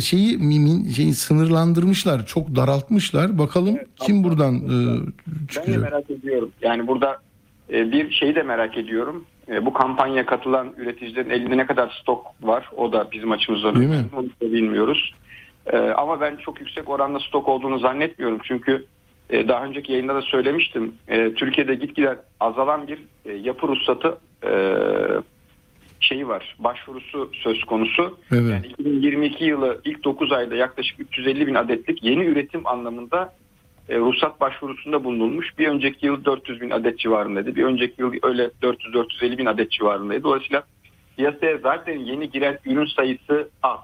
[0.00, 3.38] şeyi mimin şeyi sınırlandırmışlar, çok daraltmışlar.
[3.38, 5.82] Bakalım kim buradan e, Ben de çıkacak?
[5.82, 6.50] merak ediyorum.
[6.62, 7.16] Yani burada
[7.72, 9.24] e, bir şeyi de merak ediyorum.
[9.48, 12.70] E, Bu kampanya katılan üreticilerin elinde ne kadar stok var?
[12.76, 13.94] O da bizim açımızdan Değil mi?
[13.94, 14.08] önemli.
[14.16, 15.14] Onu da bilmiyoruz.
[15.66, 18.38] E, Ama ben çok yüksek oranda stok olduğunu zannetmiyorum.
[18.42, 18.84] Çünkü
[19.30, 20.94] e, daha önceki yayında da söylemiştim.
[21.08, 24.50] E, Türkiye'de gitgide azalan bir e, yapı ruhsatı e,
[26.04, 26.56] şeyi var.
[26.58, 28.18] Başvurusu söz konusu.
[28.32, 28.50] Evet.
[28.50, 33.34] Yani 2022 yılı ilk 9 ayda yaklaşık 350 bin adetlik yeni üretim anlamında
[33.88, 35.58] e, ruhsat başvurusunda bulunulmuş.
[35.58, 37.56] Bir önceki yıl 400 bin adet civarındaydı.
[37.56, 40.24] Bir önceki yıl öyle 400-450 bin adet civarındaydı.
[40.24, 40.62] Dolayısıyla
[41.16, 43.80] piyasaya zaten yeni giren ürün sayısı az.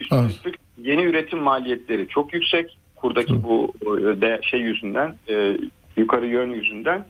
[0.00, 2.78] Üstüne üstlük yeni üretim maliyetleri çok yüksek.
[2.96, 5.56] Kurdaki bu e, de, şey yüzünden, e,
[5.96, 7.06] yukarı yön yüzünden.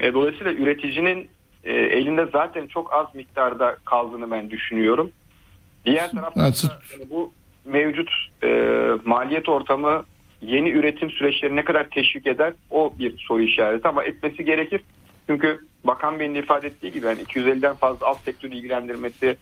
[0.00, 1.28] E, dolayısıyla üreticinin
[1.64, 5.10] e, elinde zaten çok az miktarda kaldığını ben düşünüyorum.
[5.84, 7.32] Diğer taraftan yani bu
[7.64, 8.10] mevcut
[8.42, 8.48] e,
[9.04, 10.04] maliyet ortamı
[10.42, 14.80] yeni üretim süreçleri ne kadar teşvik eder o bir soru işareti ama etmesi gerekir.
[15.26, 19.36] Çünkü Bakan Bey'in de ifade ettiği gibi yani 250'den fazla alt sektörü ilgilendirmesi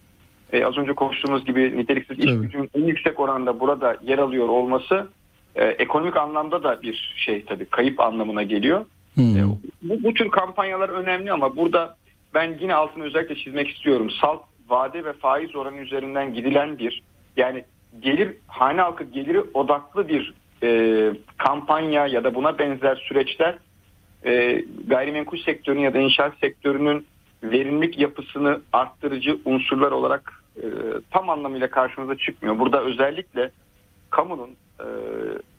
[0.53, 5.09] e, az önce konuştuğumuz gibi niteliksiz iş gücünün en yüksek oranda burada yer alıyor olması
[5.55, 8.85] e, ekonomik anlamda da bir şey tabii kayıp anlamına geliyor.
[9.15, 9.37] Hmm.
[9.37, 9.45] E,
[9.83, 11.97] Bu, bu tür kampanyalar önemli ama burada
[12.37, 14.11] ben yine altını özellikle çizmek istiyorum.
[14.11, 17.03] Salt vade ve faiz oranı üzerinden gidilen bir
[17.37, 17.65] yani
[18.01, 23.59] gelir hane halkı geliri odaklı bir e, kampanya ya da buna benzer süreçler
[24.25, 27.07] e, gayrimenkul sektörünün ya da inşaat sektörünün
[27.43, 30.65] verimlilik yapısını arttırıcı unsurlar olarak e,
[31.11, 32.59] tam anlamıyla karşımıza çıkmıyor.
[32.59, 33.51] Burada özellikle
[34.11, 34.51] kamunun
[34.81, 34.87] e,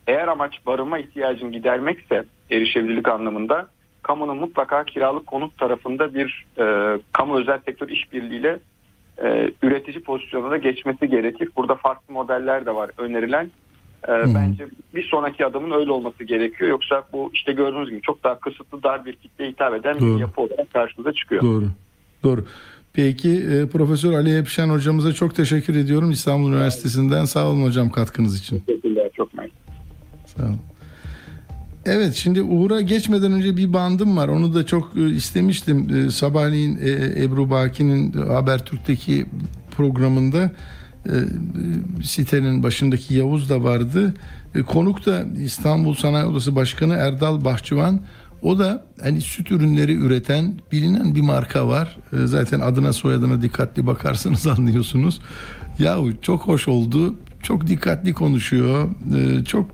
[0.08, 3.68] eğer amaç barınma ihtiyacını gidermekse erişebilirlik anlamında
[4.08, 8.60] kamunun mutlaka kiralık konut tarafında bir e, kamu özel sektör işbirliğiyle
[9.24, 11.50] e, üretici pozisyonuna geçmesi gerekir.
[11.58, 13.52] Burada farklı modeller de var önerilen.
[14.08, 16.70] E, Bence bir sonraki adımın öyle olması gerekiyor.
[16.70, 20.16] Yoksa bu işte gördüğünüz gibi çok daha kısıtlı dar bir kitleye hitap eden Doğru.
[20.16, 21.42] bir yapı olarak karşımıza çıkıyor.
[21.44, 21.66] Doğru.
[22.24, 22.46] Doğru.
[22.94, 27.26] Peki e, Profesör Ali Epşen hocamıza çok teşekkür ediyorum İstanbul Üniversitesi'nden.
[27.26, 28.60] Sağ olun hocam katkınız için.
[28.60, 29.52] Teşekkürler çok mersi.
[30.26, 30.60] Sağ olun.
[31.88, 34.28] Evet şimdi Uğur'a geçmeden önce bir bandım var.
[34.28, 35.96] Onu da çok e, istemiştim.
[35.96, 39.26] E, sabahleyin e, Ebru Baki'nin Habertürk'teki
[39.72, 40.52] programında
[42.04, 44.14] sitenin başındaki Yavuz da vardı.
[44.68, 48.00] Konuk da İstanbul Sanayi Odası Başkanı Erdal Bahçıvan.
[48.42, 51.98] O da hani süt ürünleri üreten bilinen bir marka var.
[52.14, 55.22] Zaten adına soyadına dikkatli bakarsanız anlıyorsunuz.
[55.80, 57.16] Yahu çok hoş oldu.
[57.48, 58.90] Çok dikkatli konuşuyor.
[59.18, 59.70] e, Çok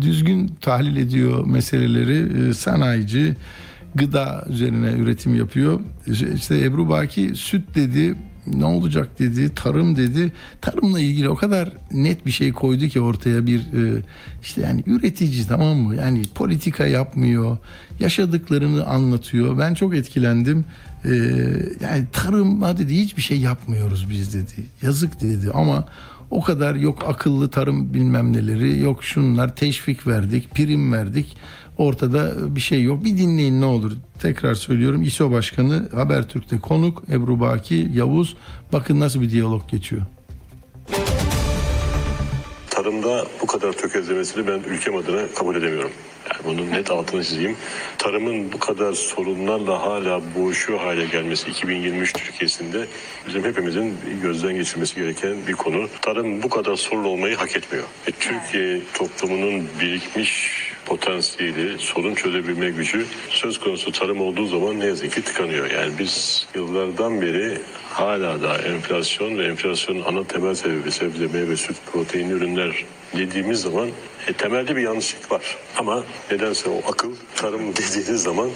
[0.00, 2.48] düzgün tahlil ediyor meseleleri.
[2.48, 3.36] E, Sanayici,
[3.94, 5.80] gıda üzerine üretim yapıyor.
[6.34, 8.14] İşte Ebru Baki süt dedi,
[8.46, 10.32] ne olacak dedi, tarım dedi.
[10.60, 14.02] Tarımla ilgili o kadar net bir şey koydu ki ortaya bir e,
[14.42, 15.96] işte yani üretici tamam mı?
[15.96, 17.56] Yani politika yapmıyor,
[18.00, 19.58] yaşadıklarını anlatıyor.
[19.58, 20.64] Ben çok etkilendim.
[21.80, 24.66] Yani tarım dedi hiçbir şey yapmıyoruz biz dedi.
[24.82, 25.84] Yazık dedi ama
[26.30, 31.36] o kadar yok akıllı tarım bilmem neleri, yok şunlar teşvik verdik, prim verdik.
[31.78, 33.04] Ortada bir şey yok.
[33.04, 33.92] Bir dinleyin ne olur.
[34.18, 35.02] Tekrar söylüyorum.
[35.02, 38.36] İSO Başkanı Habertürk'te konuk Ebru Baki Yavuz.
[38.72, 40.02] Bakın nasıl bir diyalog geçiyor.
[43.06, 45.92] Tarımda bu kadar tökezlemesini ben ülkem adına kabul edemiyorum.
[46.30, 47.56] Yani bunun net altını çizeyim.
[47.98, 52.86] Tarımın bu kadar sorunlarla hala boğuşuyor hale gelmesi 2023 Türkiye'sinde
[53.28, 55.88] bizim hepimizin gözden geçirmesi gereken bir konu.
[56.02, 57.84] Tarım bu kadar sorun olmayı hak etmiyor.
[58.08, 65.12] Ve Türkiye toplumunun birikmiş potansiyeli, sorun çözebilme gücü söz konusu tarım olduğu zaman ne yazık
[65.12, 65.70] ki tıkanıyor.
[65.70, 67.58] Yani biz yıllardan beri
[67.90, 72.84] hala da enflasyon ve enflasyonun ana temel sebebi sebze, meyve, süt, proteinli ürünler
[73.18, 73.88] dediğimiz zaman
[74.28, 75.56] e, temelde bir yanlışlık var.
[75.76, 78.50] Ama nedense o akıl tarım dediğiniz zaman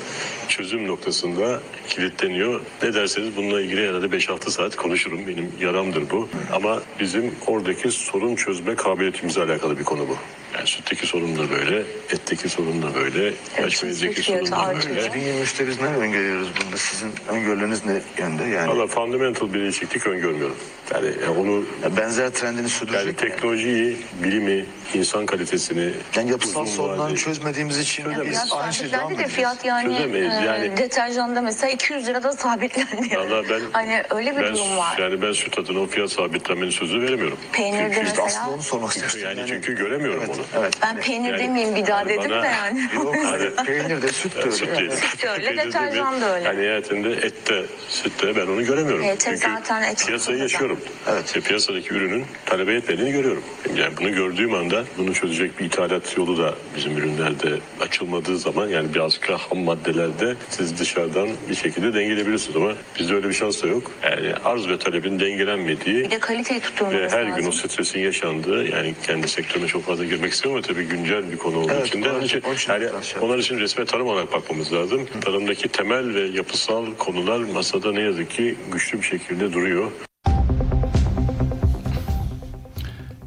[0.48, 2.60] çözüm noktasında kilitleniyor.
[2.82, 5.26] Ne derseniz bununla ilgili herhalde 5-6 saat konuşurum.
[5.26, 6.28] Benim yaramdır bu.
[6.52, 10.16] Ama bizim oradaki sorun çözme kabiliyetimizle alakalı bir konu bu.
[10.54, 13.32] Yani sütteki sorun da böyle, etteki sorun da böyle,
[13.64, 15.00] açmayızdaki sorun da böyle.
[15.00, 16.76] 2023'te biz ne öngörüyoruz bunda?
[16.76, 18.44] Sizin öngörüleriniz ne yönde?
[18.44, 20.56] Yani Valla fundamental bir değişiklik öngörmüyorum.
[20.94, 23.28] Yani e, onu ya benzer trendini yani sürdürecek mi?
[23.28, 24.49] teknolojiyi, bilimi,
[24.94, 28.32] insan kalitesini Yani yapısal sorunları çözmediğimiz için Çözemeyiz.
[28.44, 30.32] biz aynı şeyi devam Sabitlerde de fiyat yani, Çözemeyiz.
[30.34, 33.16] e, Yani- deterjanda mesela 200 lirada sabitlendi.
[33.16, 34.98] Valla ben, Hani öyle bir ben, durum var.
[34.98, 37.38] Yani ben süt adına o fiyat sabitlenmenin sözü veremiyorum.
[37.52, 39.22] Peynirde Çünkü- mesela- Aslında onu sormak istemiştim.
[39.28, 40.44] Yani çünkü göremiyorum evet, onu.
[40.62, 40.74] Evet.
[40.82, 42.80] Ben peynir Yani- demeyeyim bir daha yani dedim bana- de yani.
[42.94, 44.52] Yok, Yani- peynir de süt de öyle.
[44.52, 44.90] Süt değil.
[44.90, 46.44] Süt de öyle, deterjan da öyle.
[46.48, 49.04] Yani nihayetinde ette, sütte ben onu göremiyorum.
[49.04, 50.80] Evet, Çünkü zaten et piyasayı yaşıyorum.
[51.10, 51.36] Evet.
[51.36, 53.42] Ve piyasadaki ürünün talebe etmediğini görüyorum.
[53.76, 58.94] Yani bunu gördüğüm anda bunu çözecek bir ithalat yolu da bizim ürünlerde açılmadığı zaman yani
[58.94, 63.92] birazcık ham maddelerde siz dışarıdan bir şekilde dengeleyebilirsiniz ama bizde öyle bir şans da yok.
[64.02, 68.68] Yani arz ve talebin dengelenmediği Bir de kaliteyi tutturmamız ve her gün o stresin yaşandığı
[68.68, 72.02] yani kendi sektörüne çok fazla girmek istemiyorum ama tabii güncel bir konu olduğu Evet, için
[72.02, 75.06] de onun için, yani şey onlar için resme tarım olarak bakmamız lazım.
[75.20, 79.90] Tarımdaki temel ve yapısal konular masada ne yazık ki güçlü bir şekilde duruyor.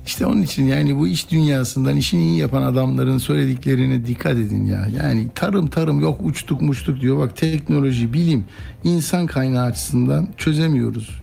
[0.05, 4.87] İşte onun için yani bu iş dünyasından işini iyi yapan adamların söylediklerine dikkat edin ya.
[4.97, 7.17] Yani tarım tarım yok uçtuk muçtuk diyor.
[7.17, 8.45] Bak teknoloji, bilim,
[8.83, 11.21] insan kaynağı açısından çözemiyoruz.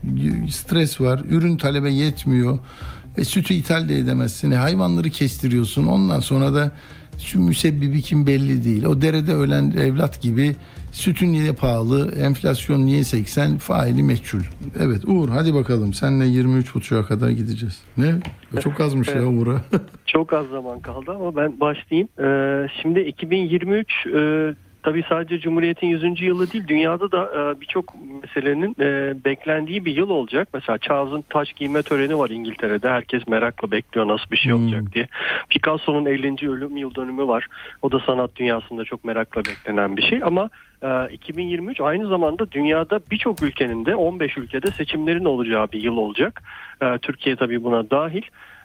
[0.50, 2.58] Stres var, ürün talebe yetmiyor.
[3.16, 4.50] E, sütü ithal de edemezsin.
[4.50, 5.86] E, hayvanları kestiriyorsun.
[5.86, 6.72] Ondan sonra da
[7.18, 8.84] şu müsebbibi kim belli değil.
[8.84, 10.56] O derede ölen evlat gibi
[10.92, 14.40] sütün niye pahalı, enflasyon niye 80, faili meçhul.
[14.80, 17.82] Evet Uğur hadi bakalım senle 23.30'a kadar gideceğiz.
[17.96, 18.14] Ne?
[18.60, 19.60] Çok azmış ya Uğur'a.
[20.06, 22.08] Çok az zaman kaldı ama ben başlayayım.
[22.18, 26.20] Ee, şimdi 2023 e, tabii sadece Cumhuriyet'in 100.
[26.20, 30.48] yılı değil dünyada da e, birçok meselenin e, beklendiği bir yıl olacak.
[30.54, 32.88] Mesela Charles'ın taç giyme töreni var İngiltere'de.
[32.88, 35.08] Herkes merakla bekliyor nasıl bir şey olacak diye.
[35.48, 36.50] Picasso'nun 50.
[36.50, 37.46] ölüm yıl dönümü var.
[37.82, 40.50] O da sanat dünyasında çok merakla beklenen bir şey ama
[40.82, 46.42] e, 2023 aynı zamanda dünyada birçok ülkenin de 15 ülkede seçimlerin olacağı bir yıl olacak.
[46.82, 48.22] E, Türkiye tabii buna dahil.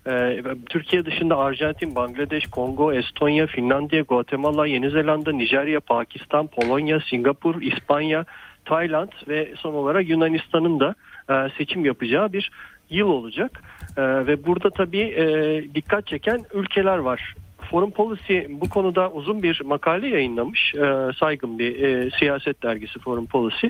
[0.07, 7.61] Ee, Türkiye dışında Arjantin, Bangladeş, Kongo, Estonya, Finlandiya, Guatemala, Yeni Zelanda, Nijerya, Pakistan, Polonya, Singapur,
[7.61, 8.25] İspanya,
[8.65, 10.95] Tayland ve son olarak Yunanistan'ın da
[11.29, 12.51] e, seçim yapacağı bir
[12.89, 13.63] yıl olacak.
[13.97, 15.25] E, ve burada tabii e,
[15.75, 17.35] dikkat çeken ülkeler var.
[17.71, 20.75] Foreign Policy bu konuda uzun bir makale yayınlamış.
[20.75, 23.67] E, saygın bir e, siyaset dergisi Foreign Policy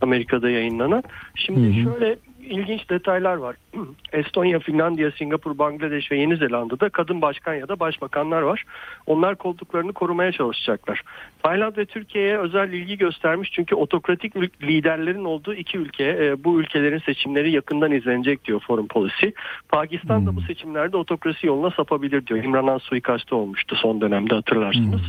[0.00, 1.02] Amerika'da yayınlanan.
[1.34, 3.56] Şimdi şöyle ilginç detaylar var.
[4.12, 8.64] Estonya, Finlandiya, Singapur, Bangladeş ve Yeni Zelanda'da kadın başkan ya da başbakanlar var.
[9.06, 11.02] Onlar koltuklarını korumaya çalışacaklar.
[11.42, 16.04] Tayland ve Türkiye'ye özel ilgi göstermiş çünkü otokratik liderlerin olduğu iki ülke.
[16.04, 19.26] e, bu ülkelerin seçimleri yakından izlenecek diyor Foreign Policy.
[19.68, 22.44] Pakistan da bu seçimlerde otokrasi yoluna sapabilir diyor.
[22.44, 25.02] İmran Han suikastı olmuştu son dönemde hatırlarsınız.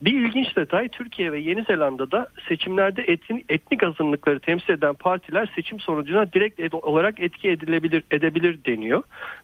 [0.00, 5.80] Bir ilginç detay Türkiye ve Yeni Zelanda'da seçimlerde etnik, etnik azınlıkları temsil eden partiler seçim
[5.80, 9.02] sonucuna direkt ed- olarak etki edilebilir edebilir deniyor.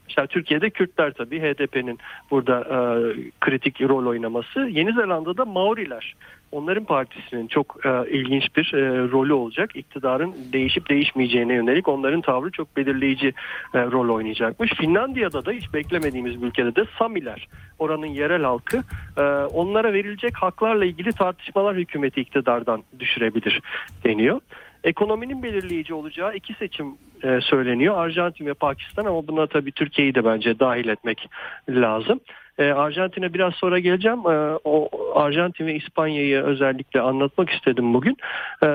[0.09, 1.99] Mesela Türkiye'de Kürtler tabii HDP'nin
[2.31, 2.77] burada e,
[3.41, 4.61] kritik rol oynaması.
[4.61, 6.15] Yeni Zelanda'da Maoriler.
[6.53, 9.71] Onların partisinin çok e, ilginç bir e, rolü olacak.
[9.75, 13.33] İktidarın değişip değişmeyeceğine yönelik onların tavrı çok belirleyici
[13.75, 14.73] e, rol oynayacakmış.
[14.73, 17.49] Finlandiya'da da hiç beklemediğimiz bir ülkede de Samiler
[17.79, 18.83] oranın yerel halkı
[19.17, 19.23] e,
[19.55, 23.61] onlara verilecek haklarla ilgili tartışmalar hükümeti iktidardan düşürebilir
[24.05, 24.41] deniyor.
[24.85, 26.87] Ekonominin belirleyici olacağı iki seçim
[27.23, 27.99] e, söyleniyor.
[27.99, 31.29] Arjantin ve Pakistan ama buna tabii Türkiye'yi de bence dahil etmek
[31.69, 32.21] lazım.
[32.59, 34.19] E, Arjantin'e biraz sonra geleceğim.
[34.19, 38.17] E, o Arjantin ve İspanya'yı özellikle anlatmak istedim bugün.
[38.65, 38.69] E,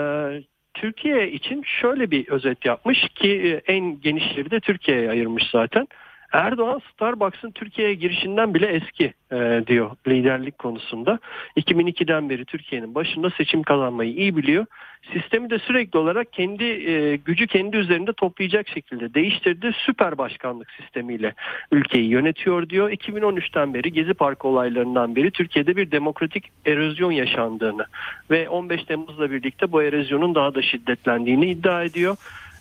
[0.73, 5.87] Türkiye için şöyle bir özet yapmış ki e, en geniş yeri de Türkiye'ye ayırmış zaten.
[6.31, 11.19] Erdoğan Starbucks'ın Türkiye'ye girişinden bile eski e, diyor liderlik konusunda.
[11.57, 14.65] 2002'den beri Türkiye'nin başında seçim kazanmayı iyi biliyor.
[15.13, 19.71] Sistemi de sürekli olarak kendi e, gücü kendi üzerinde toplayacak şekilde değiştirdi.
[19.77, 21.33] Süper başkanlık sistemiyle
[21.71, 22.89] ülkeyi yönetiyor diyor.
[22.89, 27.85] 2013'ten beri Gezi Parkı olaylarından beri Türkiye'de bir demokratik erozyon yaşandığını
[28.31, 32.17] ve 15 Temmuz'la birlikte bu erozyonun daha da şiddetlendiğini iddia ediyor.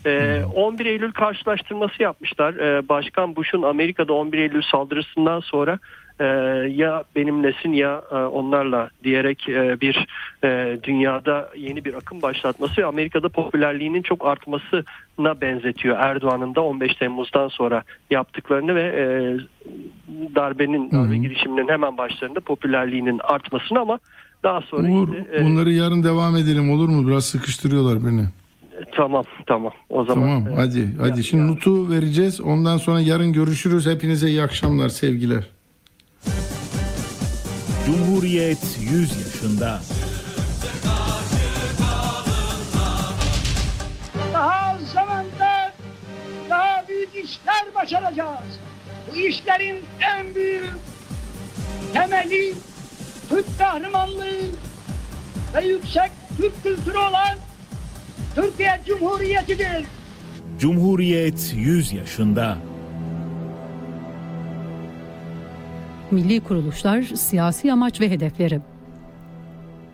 [0.06, 2.54] Ee, 11 Eylül karşılaştırması yapmışlar.
[2.54, 5.78] Ee, Başkan Bush'un Amerika'da 11 Eylül saldırısından sonra
[6.20, 6.24] e,
[6.74, 10.06] ya benimlesin ya e, onlarla diyerek e, bir
[10.44, 16.94] e, dünyada yeni bir akım başlatması ve Amerika'da popülerliğinin çok artmasına benzetiyor Erdoğan'ın da 15
[16.94, 19.04] Temmuz'dan sonra yaptıklarını ve e,
[20.34, 23.98] darbenin darbe girişiminin hemen başlarında popülerliğinin artmasını ama
[24.42, 27.08] daha sonra Uğur, işte, e, bunları yarın devam edelim olur mu?
[27.08, 28.22] Biraz sıkıştırıyorlar beni.
[28.96, 31.24] Tamam tamam o zaman Tamam e, hadi hadi.
[31.24, 32.40] Şimdi notu vereceğiz.
[32.40, 33.86] Ondan sonra yarın görüşürüz.
[33.86, 35.44] Hepinize iyi akşamlar sevgiler.
[37.86, 39.80] Cumhuriyet 100 yaşında.
[44.34, 45.72] Daha az zamanda
[46.50, 48.60] daha büyük işler başaracağız.
[49.12, 49.76] Bu işlerin
[50.16, 50.70] en büyük
[51.92, 52.54] temeli
[53.28, 54.40] Türk kahramanlığı
[55.54, 57.36] ve yüksek Türk kültürü olan
[58.36, 59.86] Türkiye Cumhuriyeti'dir.
[60.58, 62.58] Cumhuriyet 100 yaşında.
[66.10, 68.60] Milli kuruluşlar, siyasi amaç ve hedefleri.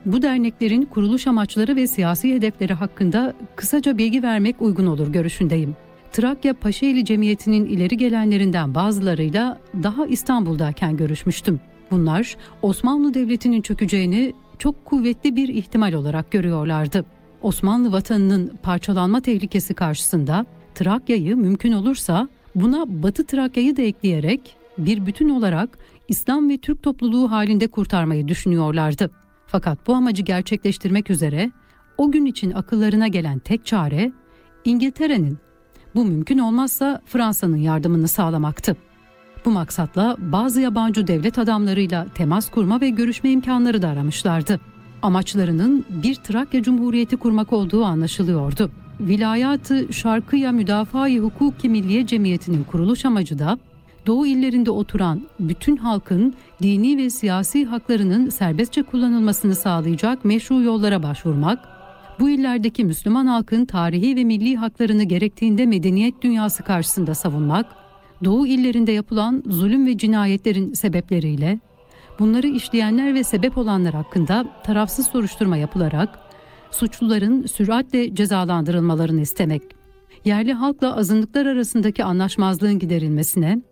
[0.07, 5.77] Bu derneklerin kuruluş amaçları ve siyasi hedefleri hakkında kısaca bilgi vermek uygun olur görüşündeyim.
[6.13, 11.61] Trakya Paşaeli Cemiyeti'nin ileri gelenlerinden bazılarıyla daha İstanbul'dayken görüşmüştüm.
[11.91, 17.05] Bunlar Osmanlı Devleti'nin çökeceğini çok kuvvetli bir ihtimal olarak görüyorlardı.
[17.43, 25.29] Osmanlı vatanının parçalanma tehlikesi karşısında Trakya'yı mümkün olursa buna Batı Trakya'yı da ekleyerek bir bütün
[25.29, 25.79] olarak
[26.09, 29.11] İslam ve Türk topluluğu halinde kurtarmayı düşünüyorlardı.
[29.47, 31.51] Fakat bu amacı gerçekleştirmek üzere
[31.99, 34.13] o gün için akıllarına gelen tek çare
[34.65, 35.39] İngiltere'nin,
[35.95, 38.77] bu mümkün olmazsa Fransa'nın yardımını sağlamaktı.
[39.45, 44.61] Bu maksatla bazı yabancı devlet adamlarıyla temas kurma ve görüşme imkanları da aramışlardı.
[45.03, 48.71] Amaçlarının bir Trakya Cumhuriyeti kurmak olduğu anlaşılıyordu.
[49.01, 53.59] Vilayatı Şarkıya Müdafaa-i Hukuki Milliye Cemiyeti'nin kuruluş amacı da
[54.07, 61.59] Doğu illerinde oturan bütün halkın dini ve siyasi haklarının serbestçe kullanılmasını sağlayacak meşru yollara başvurmak,
[62.21, 67.67] bu illerdeki Müslüman halkın tarihi ve milli haklarını gerektiğinde medeniyet dünyası karşısında savunmak,
[68.25, 71.61] Doğu illerinde yapılan zulüm ve cinayetlerin sebepleriyle
[72.19, 76.19] bunları işleyenler ve sebep olanlar hakkında tarafsız soruşturma yapılarak
[76.71, 79.63] suçluların süratle cezalandırılmalarını istemek,
[80.25, 83.63] yerli halkla azınlıklar arasındaki anlaşmazlığın giderilmesine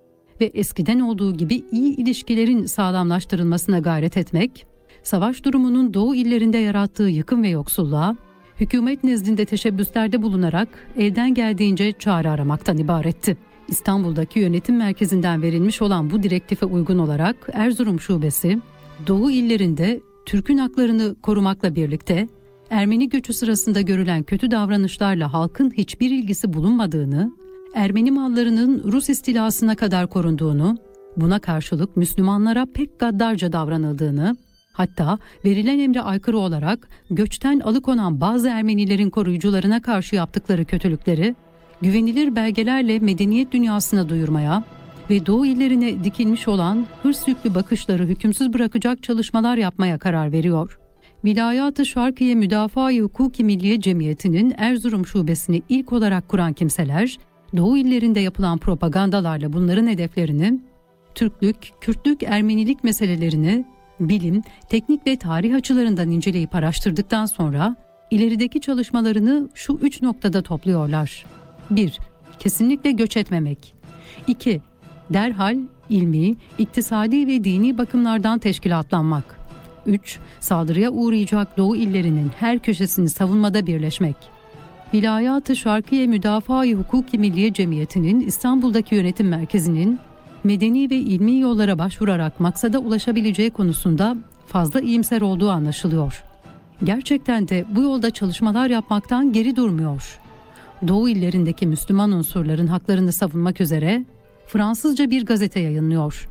[0.41, 4.67] ve eskiden olduğu gibi iyi ilişkilerin sağlamlaştırılmasına gayret etmek,
[5.03, 8.17] savaş durumunun Doğu illerinde yarattığı yıkım ve yoksulluğa,
[8.61, 13.50] hükümet nezdinde teşebbüslerde bulunarak elden geldiğince çare aramaktan ibaretti.
[13.71, 18.61] İstanbul'daki yönetim merkezinden verilmiş olan bu direktife uygun olarak Erzurum Şubesi,
[19.07, 22.29] Doğu illerinde Türk'ün haklarını korumakla birlikte
[22.71, 27.33] Ermeni göçü sırasında görülen kötü davranışlarla halkın hiçbir ilgisi bulunmadığını,
[27.75, 30.79] Ermeni mallarının Rus istilasına kadar korunduğunu,
[31.17, 34.37] buna karşılık Müslümanlara pek gaddarca davranıldığını,
[34.73, 41.35] hatta verilen emre aykırı olarak göçten alıkonan bazı Ermenilerin koruyucularına karşı yaptıkları kötülükleri,
[41.82, 44.65] güvenilir belgelerle medeniyet dünyasına duyurmaya
[45.11, 50.78] ve Doğu illerine dikilmiş olan hırs yüklü bakışları hükümsüz bırakacak çalışmalar yapmaya karar veriyor.
[51.24, 57.19] Vilayat-ı Şarkiye Müdafaa-i Hukuki Milliye Cemiyeti'nin Erzurum şubesini ilk olarak kuran kimseler,
[57.57, 60.61] Doğu illerinde yapılan propagandalarla bunların hedeflerini,
[61.15, 63.65] Türklük, Kürtlük, Ermenilik meselelerini
[64.01, 67.77] bilim, teknik ve tarih açılarından inceleyip araştırdıktan sonra
[68.11, 71.24] ilerideki çalışmalarını şu üç noktada topluyorlar.
[71.71, 71.99] 1.
[72.39, 73.75] Kesinlikle göç etmemek.
[74.27, 74.61] 2.
[75.11, 75.57] Derhal
[75.89, 79.41] ilmi, iktisadi ve dini bakımlardan teşkilatlanmak.
[79.87, 80.19] 3.
[80.41, 84.17] Saldırıya uğrayacak Doğu illerinin her köşesini savunmada birleşmek.
[84.95, 89.99] Vilayat-ı Şarkiye Müdafaa-i Hukuki Milliye Cemiyeti'nin İstanbul'daki yönetim merkezinin
[90.45, 94.17] medeni ve ilmi yollara başvurarak maksada ulaşabileceği konusunda
[94.47, 96.25] fazla iyimser olduğu anlaşılıyor.
[96.85, 100.20] Gerçekten de bu yolda çalışmalar yapmaktan geri durmuyor.
[100.89, 104.05] Doğu illerindeki Müslüman unsurların haklarını savunmak üzere
[104.47, 106.28] Fransızca bir gazete yayınlıyor.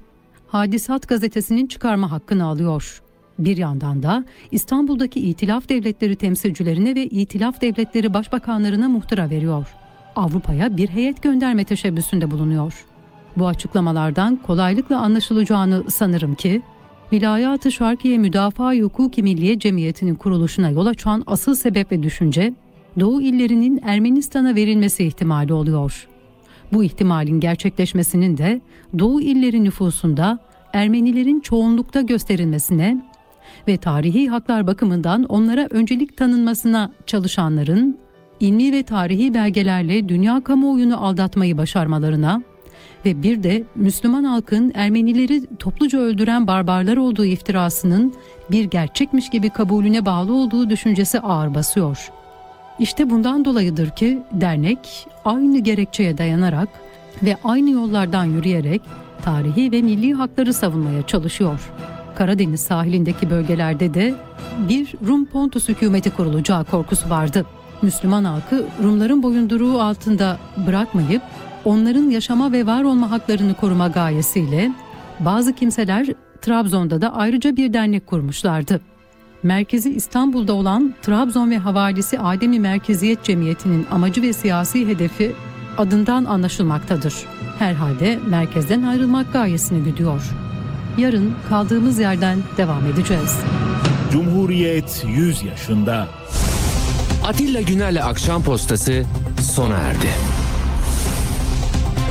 [0.48, 3.02] Hadisat gazetesinin çıkarma hakkını alıyor.
[3.40, 9.68] Bir yandan da İstanbul'daki İtilaf Devletleri temsilcilerine ve İtilaf Devletleri başbakanlarına muhtıra veriyor.
[10.16, 12.86] Avrupa'ya bir heyet gönderme teşebbüsünde bulunuyor.
[13.38, 16.62] Bu açıklamalardan kolaylıkla anlaşılacağını sanırım ki
[17.14, 22.54] Vilayat-ı Şarkiye Müdafaa Hukuki Milliye Cemiyeti'nin kuruluşuna yol açan asıl sebep ve düşünce
[23.00, 26.08] Doğu illerinin Ermenistan'a verilmesi ihtimali oluyor.
[26.74, 28.62] Bu ihtimalin gerçekleşmesinin de
[29.00, 30.40] Doğu illeri nüfusunda
[30.74, 33.06] Ermenilerin çoğunlukta gösterilmesine
[33.68, 37.98] ve tarihi haklar bakımından onlara öncelik tanınmasına çalışanların
[38.40, 42.42] ilmi ve tarihi belgelerle dünya kamuoyunu aldatmayı başarmalarına
[43.06, 48.14] ve bir de Müslüman halkın Ermenileri topluca öldüren barbarlar olduğu iftirasının
[48.52, 52.12] bir gerçekmiş gibi kabulüne bağlı olduğu düşüncesi ağır basıyor.
[52.80, 56.70] İşte bundan dolayıdır ki dernek aynı gerekçeye dayanarak
[57.24, 58.82] ve aynı yollardan yürüyerek
[59.22, 61.60] tarihi ve milli hakları savunmaya çalışıyor.
[62.16, 64.16] Karadeniz sahilindeki bölgelerde de
[64.70, 67.46] bir Rum Pontus hükümeti kurulacağı korkusu vardı.
[67.82, 70.38] Müslüman halkı Rumların boyunduruğu altında
[70.68, 71.22] bırakmayıp
[71.66, 74.72] onların yaşama ve var olma haklarını koruma gayesiyle
[75.20, 76.08] bazı kimseler
[76.42, 78.82] Trabzon'da da ayrıca bir dernek kurmuşlardı.
[79.44, 85.36] Merkezi İstanbul'da olan Trabzon ve havalisi Ademi Merkeziyet Cemiyeti'nin amacı ve siyasi hedefi
[85.78, 87.14] adından anlaşılmaktadır.
[87.60, 90.22] Herhalde merkezden ayrılmak gayesini güdüyor.
[90.98, 93.40] Yarın kaldığımız yerden devam edeceğiz.
[94.12, 96.08] Cumhuriyet 100 yaşında.
[97.28, 99.06] Atilla Güner'le Akşam Postası
[99.42, 100.10] sona erdi.